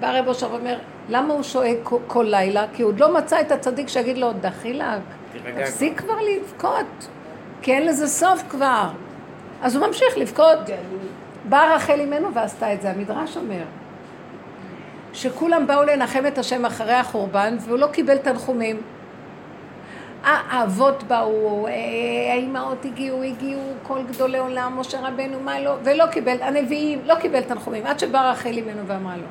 [0.00, 0.78] בא רב אושר ואומר,
[1.08, 1.76] למה הוא שואג
[2.06, 2.64] כל- לילה?
[2.74, 4.84] כי הוא עוד לא מצא את הצדיק שיגיד לו, דחילק,
[5.60, 7.08] תפסיק כבר לבכות,
[7.62, 8.88] כי אין לזה סוף כבר.
[9.62, 10.58] אז הוא ממשיך לבכות.
[11.48, 13.62] באה רחל אימנו ועשתה את זה, המדרש אומר.
[15.12, 18.80] שכולם באו לנחם את השם אחרי החורבן, והוא לא קיבל תנחומים.
[20.24, 21.72] האבות באו, אה,
[22.32, 27.40] האימהות הגיעו, הגיעו כל גדולי עולם, משה רבנו, מה לא, ולא קיבל, הנביאים, לא קיבל
[27.40, 29.26] תנחומים, עד שבאה רחל אימנו ואמרה לו,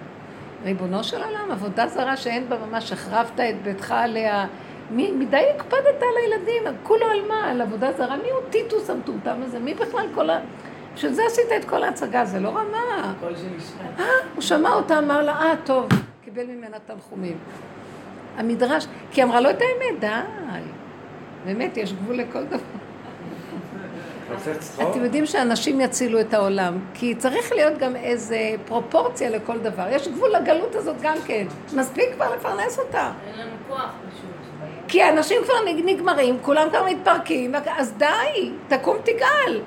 [0.64, 4.46] ריבונו של עולם, עבודה זרה שאין בה ממש, החרבת את ביתך עליה,
[4.92, 7.52] מדי הקפדת על הילדים, כולו על מה?
[7.52, 8.18] על עבודה זרה?
[8.18, 9.60] מי הוא טיטוס המטומטם הזה?
[9.60, 10.40] מי בכלל כל ה...
[10.96, 13.14] בשביל זה עשית את כל ההצגה, זה לא רמה.
[13.22, 13.76] של אישה.
[14.00, 14.06] אה,
[14.36, 15.88] הוא שמע אותה, אמר לה, אה, טוב,
[16.24, 17.38] קיבל ממנה תנחומים.
[18.38, 20.81] המדרש, כי אמרה לו את האמת, די.
[21.46, 22.58] באמת, יש גבול לכל דבר.
[24.92, 29.84] אתם יודעים שאנשים יצילו את העולם, כי צריך להיות גם איזה פרופורציה לכל דבר.
[29.90, 31.46] יש גבול לגלות הזאת גם כן.
[31.76, 33.12] מספיק כבר לפרנס אותה.
[33.28, 34.32] אין לנו כוח פשוט.
[34.88, 38.06] כי האנשים כבר נג- נגמרים, כולם כבר מתפרקים, אז די,
[38.68, 39.62] תקום תגאל.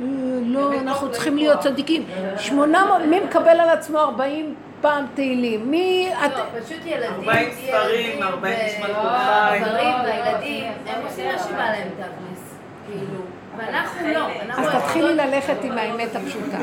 [0.00, 0.04] אה,
[0.42, 2.04] לא, אנחנו צריכים להיות צדיקים.
[2.38, 4.54] שמונה מי מקבל על עצמו ארבעים
[4.86, 5.70] פעם תהילים?
[5.70, 6.12] מי...
[6.26, 9.58] את- לא, פשוט ילדים, 40 ספרים, ילדים 40 ו- נשמת חי.
[9.60, 12.54] גברים והילדים, הם עושים מה שבא להם תכלס,
[12.86, 13.20] כאילו,
[13.56, 14.28] ואנחנו לא.
[14.58, 16.58] אז תתחילי ללכת עם האמת הפשוטה.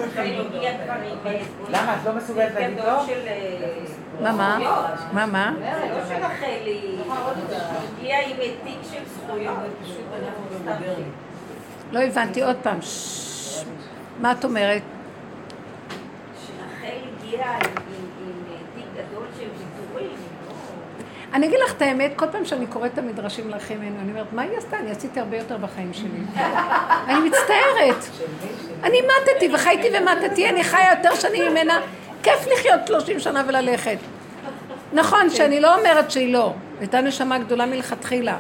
[1.70, 1.95] למה?
[2.02, 3.04] את לא מסוגלת להגיד לא?
[4.22, 4.60] מה, מה?
[5.14, 5.54] מה, מה?
[5.62, 6.95] לא של רחלי,
[8.00, 10.84] הגיעה עם תיק של זכויות, ופשוט אנחנו סתם...
[11.91, 12.78] לא הבנתי, עוד פעם.
[14.22, 14.82] מה את אומרת?
[16.48, 16.88] שרחל
[17.18, 17.62] הגיעה עם
[18.76, 20.16] תיק גדול של ויתורים,
[20.48, 20.54] לא?
[21.34, 24.41] אני אגיד לך את האמת, כל פעם שאני קוראת את המדרשים ממנו, אני אומרת, מה
[24.41, 24.80] היא עשתה?
[24.80, 26.41] אני עשיתי הרבה יותר בחיים שלי.
[27.07, 28.05] אני מצטערת.
[28.84, 31.80] אני מתתי וחייתי ומתתי, אני חיה יותר שנים ממנה.
[32.23, 33.97] כיף לחיות 30 שנה וללכת.
[34.93, 36.53] נכון שאני לא אומרת שהיא לא.
[36.80, 38.38] הייתה נשמה גדולה מלכתחילה.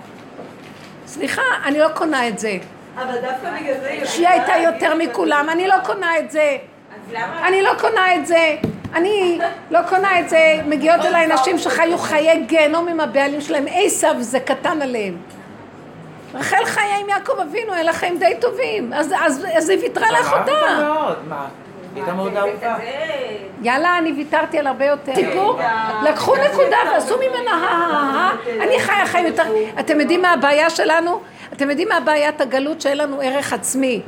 [1.07, 2.57] סליחה, אני לא קונה את זה.
[2.95, 4.05] אבל דווקא בגלל זה...
[4.05, 6.57] שהיא הייתה יותר מכולם, אני לא קונה את זה.
[7.47, 8.55] אני לא קונה את זה.
[8.95, 9.39] אני
[9.71, 10.59] לא קונה את זה.
[10.65, 13.65] מגיעות אליי נשים שחיו חיי גיהנום עם הבעלים שלהם.
[13.71, 15.17] עשב זה קטן עליהם.
[16.33, 18.93] רחל חיה עם יעקב אבינו, היה לה חיים די טובים.
[18.93, 20.51] אז, אז, אז היא ויתרה לאחותה.
[23.61, 25.15] יאללה, אני ויתרתי על הרבה יותר.
[25.15, 25.59] סיפור,
[26.03, 28.31] לקחו נקודה ועשו ממנה.
[28.61, 29.43] אני חיה חיים יותר.
[29.79, 31.19] אתם יודעים מה הבעיה שלנו?
[31.53, 34.01] אתם יודעים מה הבעיית הגלות שאין לנו ערך עצמי?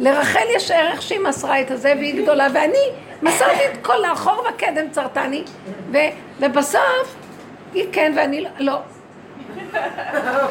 [0.00, 2.90] לרחל יש ערך שהיא מסרה את הזה והיא גדולה, ואני
[3.24, 5.44] מסרתי את כל האחור והקדם צרתני,
[5.92, 5.98] ו-
[6.40, 7.14] ובסוף
[7.74, 8.50] היא כן ואני לא.
[8.58, 8.80] לא.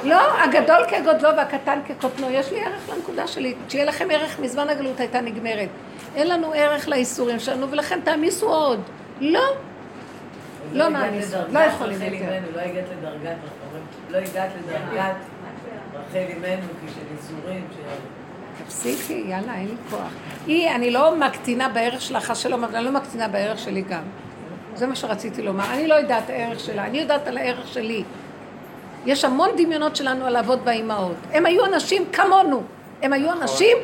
[0.04, 2.30] לא, הגדול כגודלו והקטן כקוטנו.
[2.30, 3.56] יש לי ערך לנקודה שלי.
[3.70, 5.70] שיהיה לכם ערך, מזמן הגלות הייתה נגמרת.
[6.16, 8.80] אין לנו ערך לאיסורים שלנו, ולכן תעמיסו עוד.
[9.20, 9.42] לא.
[10.74, 12.26] לא מעמיס, לא יכולים יותר.
[12.56, 13.36] לא הגעת לדרגת,
[14.10, 15.16] לא הגעת לדרגת
[15.94, 17.68] רחל אימנו, כשל איסורים.
[18.68, 20.12] תפסיקי, יאללה, אין לי כוח.
[20.48, 24.04] היא, אני לא מקטינה בערך שלה, חס שלום, אבל אני לא מקטינה בערך שלי גם.
[24.76, 25.74] זה מה שרציתי לומר.
[25.74, 28.04] אני לא יודעת הערך שלה, אני יודעת על הערך שלי.
[29.06, 31.16] יש המון דמיונות שלנו על האבות והאימהות.
[31.32, 32.64] הם היו אנשים כמונו.
[33.02, 33.78] הם היו אנשים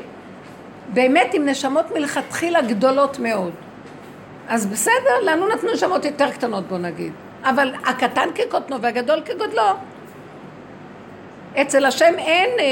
[0.93, 3.51] באמת עם נשמות מלכתחילה גדולות מאוד.
[4.47, 7.14] אז בסדר, לנו נתנו נשמות יותר קטנות, בוא נגיד.
[7.43, 9.64] אבל הקטן כקוטנו והגדול כגודלו.
[11.61, 12.63] אצל השם אין, אה,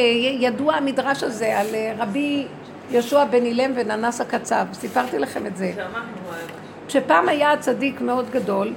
[0.48, 2.48] ידוע המדרש הזה על אה, רבי
[2.92, 4.66] יהושע בן אילם וננס הקצב.
[4.74, 5.72] סיפרתי לכם את זה.
[6.90, 8.74] שפעם היה צדיק מאוד גדול,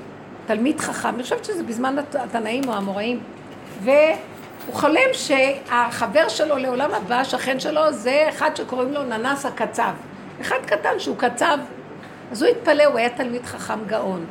[0.47, 3.21] תלמיד חכם, אני חושבת שזה בזמן הת- התנאים או האמוראים,
[3.83, 3.95] והוא
[4.73, 9.91] חולם שהחבר שלו לעולם הבא, שכן שלו, זה אחד שקוראים לו ננס הקצב.
[10.41, 11.59] אחד קטן שהוא קצב,
[12.33, 14.25] אז הוא התפלא, הוא היה תלמיד חכם גאון,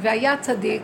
[0.00, 0.82] והיה צדיק,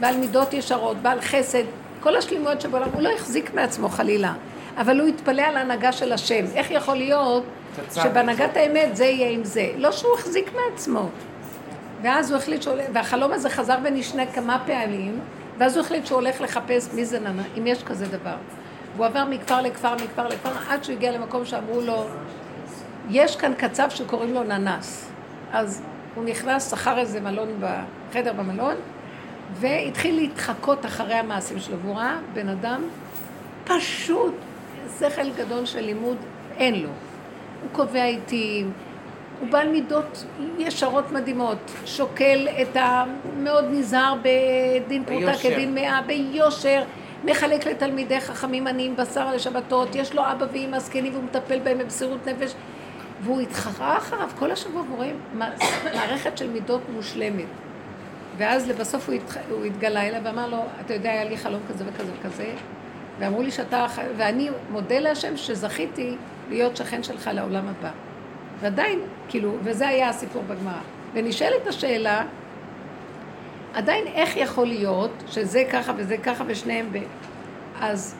[0.00, 1.64] בעל מידות ישרות, בעל חסד,
[2.02, 4.32] כל השלימויות שבעולם, הוא לא החזיק מעצמו חלילה,
[4.76, 6.44] אבל הוא התפלא על ההנהגה של השם.
[6.54, 7.44] איך יכול להיות.
[7.94, 9.70] שבהנהגת האמת זה יהיה עם זה?
[9.76, 11.08] לא שהוא החזיק מעצמו.
[12.02, 15.20] ואז הוא החליט שהוא והחלום הזה חזר ונשנה כמה פעמים,
[15.58, 18.36] ואז הוא החליט שהוא הולך לחפש מי זה ננה, אם יש כזה דבר.
[18.96, 22.04] והוא עבר מכפר לכפר, מכפר לכפר, עד שהוא הגיע למקום שאמרו לו,
[23.10, 25.10] יש כאן קצב שקוראים לו ננס.
[25.52, 25.82] אז
[26.14, 28.74] הוא נכנס, שכר איזה מלון בחדר במלון,
[29.54, 31.78] והתחיל להתחקות אחרי המעשים שלו.
[31.78, 32.82] והוא ראה בן אדם
[33.64, 34.34] פשוט,
[34.98, 36.16] שכל גדול של לימוד
[36.56, 36.88] אין לו.
[37.62, 38.72] הוא קובע עיתים,
[39.40, 40.24] הוא בעל מידות
[40.58, 43.04] ישרות מדהימות, שוקל את ה...
[43.38, 45.32] מאוד נזהר בדין פרוטה.
[45.42, 46.82] כדין מאה, ביושר,
[47.24, 52.28] מחלק לתלמידי חכמים עניים בשר לשבתות, יש לו אבא ואמא זקנים והוא מטפל בהם במסירות
[52.28, 52.54] נפש,
[53.22, 55.16] והוא התחרה אחריו כל השבוע, ורואים
[55.84, 57.46] מערכת של מידות מושלמת.
[58.36, 59.36] ואז לבסוף הוא, התח...
[59.50, 62.52] הוא התגלה אליו ואמר לו, אתה יודע, היה לי חלום כזה וכזה וכזה,
[63.18, 63.86] ואמרו לי שאתה,
[64.16, 66.16] ואני מודה להשם שזכיתי
[66.50, 67.90] להיות שכן שלך לעולם הבא.
[68.60, 70.80] ועדיין, כאילו, וזה היה הסיפור בגמרא.
[71.12, 72.24] ונשאלת השאלה,
[73.74, 76.98] עדיין איך יכול להיות שזה ככה וזה ככה ושניהם ב...
[77.80, 78.16] אז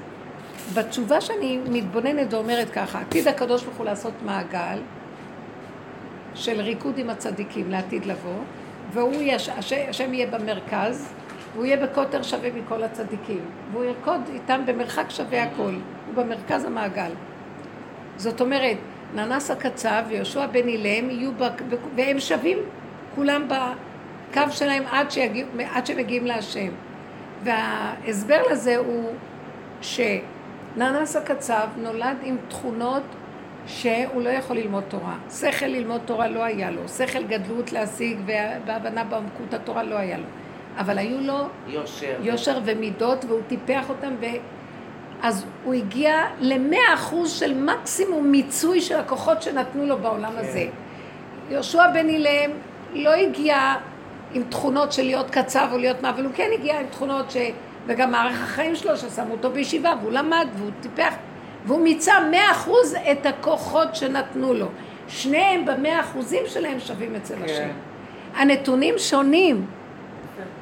[0.75, 4.79] בתשובה שאני מתבוננת ואומרת ככה, עתיד הקדוש ברוך הוא לעשות מעגל
[6.35, 8.39] של ריקוד עם הצדיקים לעתיד לבוא,
[8.93, 9.49] והוא יש,
[9.89, 11.13] השם יהיה במרכז,
[11.53, 13.41] והוא יהיה בקוטר שווה מכל הצדיקים,
[13.73, 15.75] והוא ירקוד איתם במרחק שווה הכל,
[16.07, 17.11] הוא במרכז המעגל.
[18.17, 18.77] זאת אומרת,
[19.15, 21.63] ננס הקצב ויהושע בן אילם יהיו, בק...
[21.97, 22.59] והם שווים
[23.15, 26.69] כולם בקו שלהם עד, שיגיע, עד שמגיעים להשם.
[27.45, 29.11] וההסבר לזה הוא
[29.81, 33.03] שננס הקצב נולד עם תכונות
[33.67, 35.17] שהוא לא יכול ללמוד תורה.
[35.31, 38.19] שכל ללמוד תורה לא היה לו, שכל גדלות להשיג
[38.67, 40.25] והבנה בעמקות התורה לא היה לו.
[40.79, 44.27] אבל היו לו יושר, יושר ומידות והוא טיפח אותם ו...
[45.23, 50.39] אז הוא הגיע למאה אחוז של מקסימום מיצוי של הכוחות שנתנו לו בעולם כן.
[50.39, 50.67] הזה.
[51.51, 52.51] יהושע בן אילם
[52.95, 53.75] לא הגיע
[54.35, 57.37] עם תכונות של להיות קצב או להיות מה, אבל הוא כן הגיע עם תכונות ש...
[57.87, 61.15] וגם מערך החיים שלו ששמו אותו בישיבה והוא למד והוא טיפח
[61.67, 64.67] והוא מיצה מאה אחוז את הכוחות שנתנו לו.
[65.09, 67.45] שניהם במאה אחוזים שלהם שווים אצל כן.
[67.45, 67.69] השם.
[68.37, 69.67] הנתונים שונים,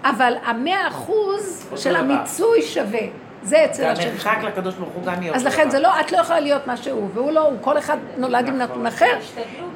[0.04, 3.00] אבל המאה אחוז של המיצוי שווה.
[3.42, 4.08] זה אצל השם.
[4.08, 6.76] והמרחק לקדוש ברוך הוא גם יהיה אז לכן זה לא, את לא יכולה להיות מה
[6.76, 9.18] שהוא, והוא לא, הוא כל אחד נולד עם נתון אחר,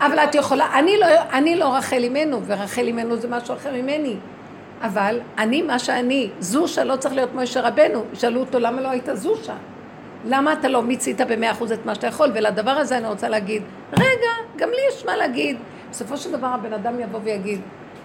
[0.00, 4.16] אבל את יכולה, אני לא, אני לא רחל אימנו, ורחל אימנו זה משהו אחר ממני.
[4.82, 8.04] אבל אני מה שאני, זושה לא צריך להיות משה רבנו.
[8.14, 9.54] שאלו אותו למה לא היית זושה?
[10.24, 12.30] למה אתה לא מיצית במאה אחוז את מה שאתה יכול?
[12.34, 15.56] ולדבר הזה אני רוצה להגיד, רגע, גם לי יש מה להגיד.
[15.90, 17.60] בסופו של דבר הבן אדם יבוא ויגיד,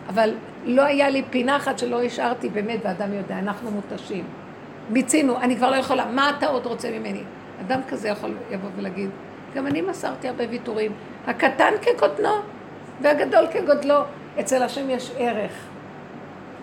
[0.09, 0.33] אבל
[0.65, 4.23] לא היה לי פינה אחת שלא השארתי באמת, ואדם יודע, אנחנו מותשים.
[4.89, 7.23] מיצינו, אני כבר לא יכולה, מה אתה עוד רוצה ממני?
[7.61, 9.09] אדם כזה יכול לבוא ולהגיד,
[9.55, 10.91] גם אני מסרתי הרבה ויתורים,
[11.27, 12.35] הקטן כקוטנו
[13.01, 13.95] והגדול כגודלו,
[14.39, 15.51] אצל השם יש ערך.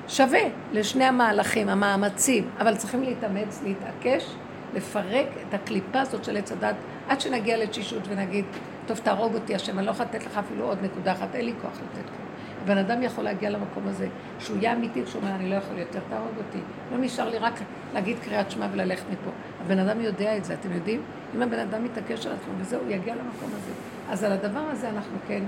[0.08, 0.40] שווה
[0.72, 4.34] לשני המהלכים, המאמצים, אבל צריכים להתאמץ, להתעקש,
[4.74, 6.74] לפרק את הקליפה הזאת של עץ הדת,
[7.08, 8.44] עד שנגיע לתשישות ונגיד,
[8.86, 11.52] טוב, תהרוג אותי השם, אני לא יכולה לתת לך אפילו עוד נקודה אחת, אין לי
[11.62, 12.26] כוח לתת כלום.
[12.62, 16.00] הבן אדם יכול להגיע למקום הזה, שהוא יהיה אמיתי, כשהוא אומר, אני לא יכול יותר,
[16.08, 16.58] תהרוג אותי.
[16.92, 17.52] לא נשאר לי רק
[17.94, 19.30] להגיד קריאת שמע וללכת מפה.
[19.60, 21.02] הבן אדם יודע את זה, אתם יודעים?
[21.36, 23.72] אם הבן אדם מתעקש על עצמו וזהו, הוא יגיע למקום הזה.
[24.10, 25.42] אז על הדבר הזה אנחנו כן,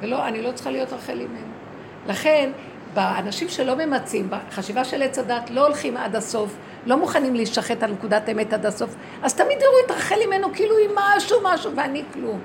[0.00, 1.52] ולא, אני לא צריכה להיות רחל אימנו.
[2.06, 2.50] לכן,
[2.94, 6.56] באנשים שלא ממצים, בחשיבה של עץ הדת, לא הולכים עד הסוף,
[6.86, 10.78] לא מוכנים להישחט על נקודת האמת עד הסוף, אז תמיד יראו את רחל אימנו כאילו
[10.78, 12.40] היא משהו משהו ואני כלום.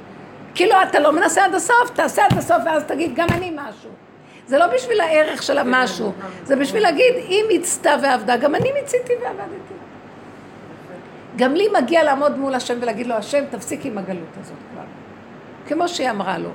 [0.56, 3.90] כאילו אתה לא מנסה עד הסוף, תעשה עד הסוף ואז תגיד גם אני משהו.
[4.48, 6.12] זה לא בשביל הערך של המשהו,
[6.44, 9.74] זה בשביל להגיד, היא מיצתה ועבדה, גם אני מיציתי ועבדתי.
[11.36, 14.84] גם לי מגיע לעמוד מול השם ולהגיד לו, השם, תפסיק עם הגלות הזאת כבר.
[15.68, 16.50] כמו שהיא אמרה לו.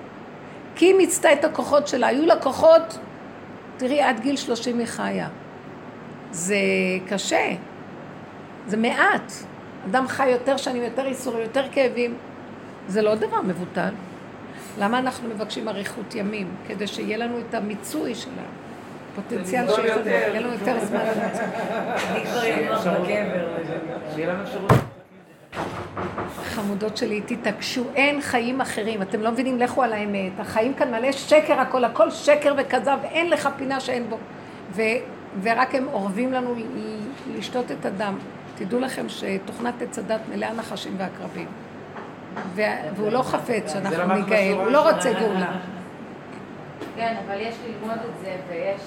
[0.75, 2.99] כי היא מיצתה את הכוחות שלה, היו לה כוחות,
[3.79, 5.29] תראי, עד גיל שלושים היא חיה.
[6.31, 6.57] זה
[7.09, 7.55] קשה,
[8.67, 9.33] זה מעט.
[9.91, 12.15] אדם חי יותר שנים, יותר איסורים, יותר כאבים.
[12.89, 13.91] זה לא דבר מבוטל.
[14.79, 16.49] למה אנחנו מבקשים אריכות ימים?
[16.69, 18.31] כדי שיהיה לנו את המיצוי של
[19.13, 21.45] הפוטנציאל שיש לנו, יהיה לנו יותר זמן למצוא.
[22.11, 22.39] אני כבר
[24.15, 24.88] אהיה לנו אפשרות.
[26.45, 31.13] חמודות שלי, תתעקשו, אין חיים אחרים, אתם לא מבינים, לכו על האמת, החיים כאן מלא
[31.13, 34.19] שקר הכל, הכל שקר וכזב, אין לך פינה שאין בו,
[34.73, 34.83] ו,
[35.43, 36.55] ורק הם אורבים לנו
[37.37, 38.19] לשתות את הדם.
[38.55, 41.47] תדעו לכם שתוכנת עץ הדת מלאה נחשים ועקרבים.
[42.55, 45.53] והוא לא חפץ שאנחנו ניגאל, הוא לא רוצה גאולה.
[46.97, 48.81] כן, אבל יש ללמוד את זה, ויש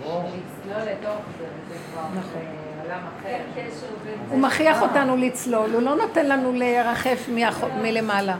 [0.00, 2.59] לצלול לתוך זה, וזה כבר נכון.
[2.90, 3.36] עולם אחר.
[3.54, 3.66] כן,
[4.28, 7.28] הוא מכריח אותנו לצלול, הוא לא נותן לנו להירחף
[7.82, 8.36] מלמעלה.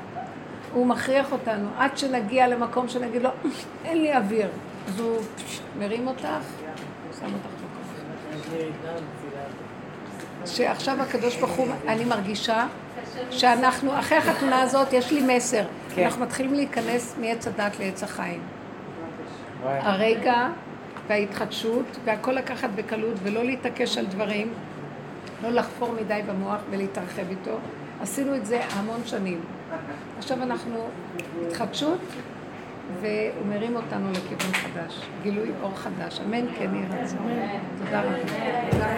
[0.72, 3.30] הוא מכריח אותנו, עד שנגיע למקום שנגיד לו,
[3.84, 4.48] אין לי אוויר.
[4.88, 5.18] אז הוא
[5.78, 6.28] מרים אותך,
[7.20, 7.70] שם אותך במקום.
[10.46, 12.66] שעכשיו הקדוש ברוך הוא, אני מרגישה
[13.30, 15.62] שאנחנו, אחרי החתונה הזאת יש לי מסר.
[15.94, 16.04] כן.
[16.04, 18.40] אנחנו מתחילים להיכנס מעץ הדת לעץ החיים.
[19.64, 20.48] הרגע
[21.10, 24.52] וההתחדשות והכל לקחת בקלות ולא להתעקש על דברים,
[25.42, 27.58] לא לחפור מדי במוח ולהתרחב איתו.
[28.00, 29.40] עשינו את זה המון שנים.
[30.18, 30.76] עכשיו אנחנו
[31.46, 32.00] התחדשות
[33.00, 36.20] והוא מרים אותנו לכיוון חדש, גילוי אור חדש.
[36.20, 37.28] אמן כן יהיה רצון.
[37.78, 38.80] תודה רבה.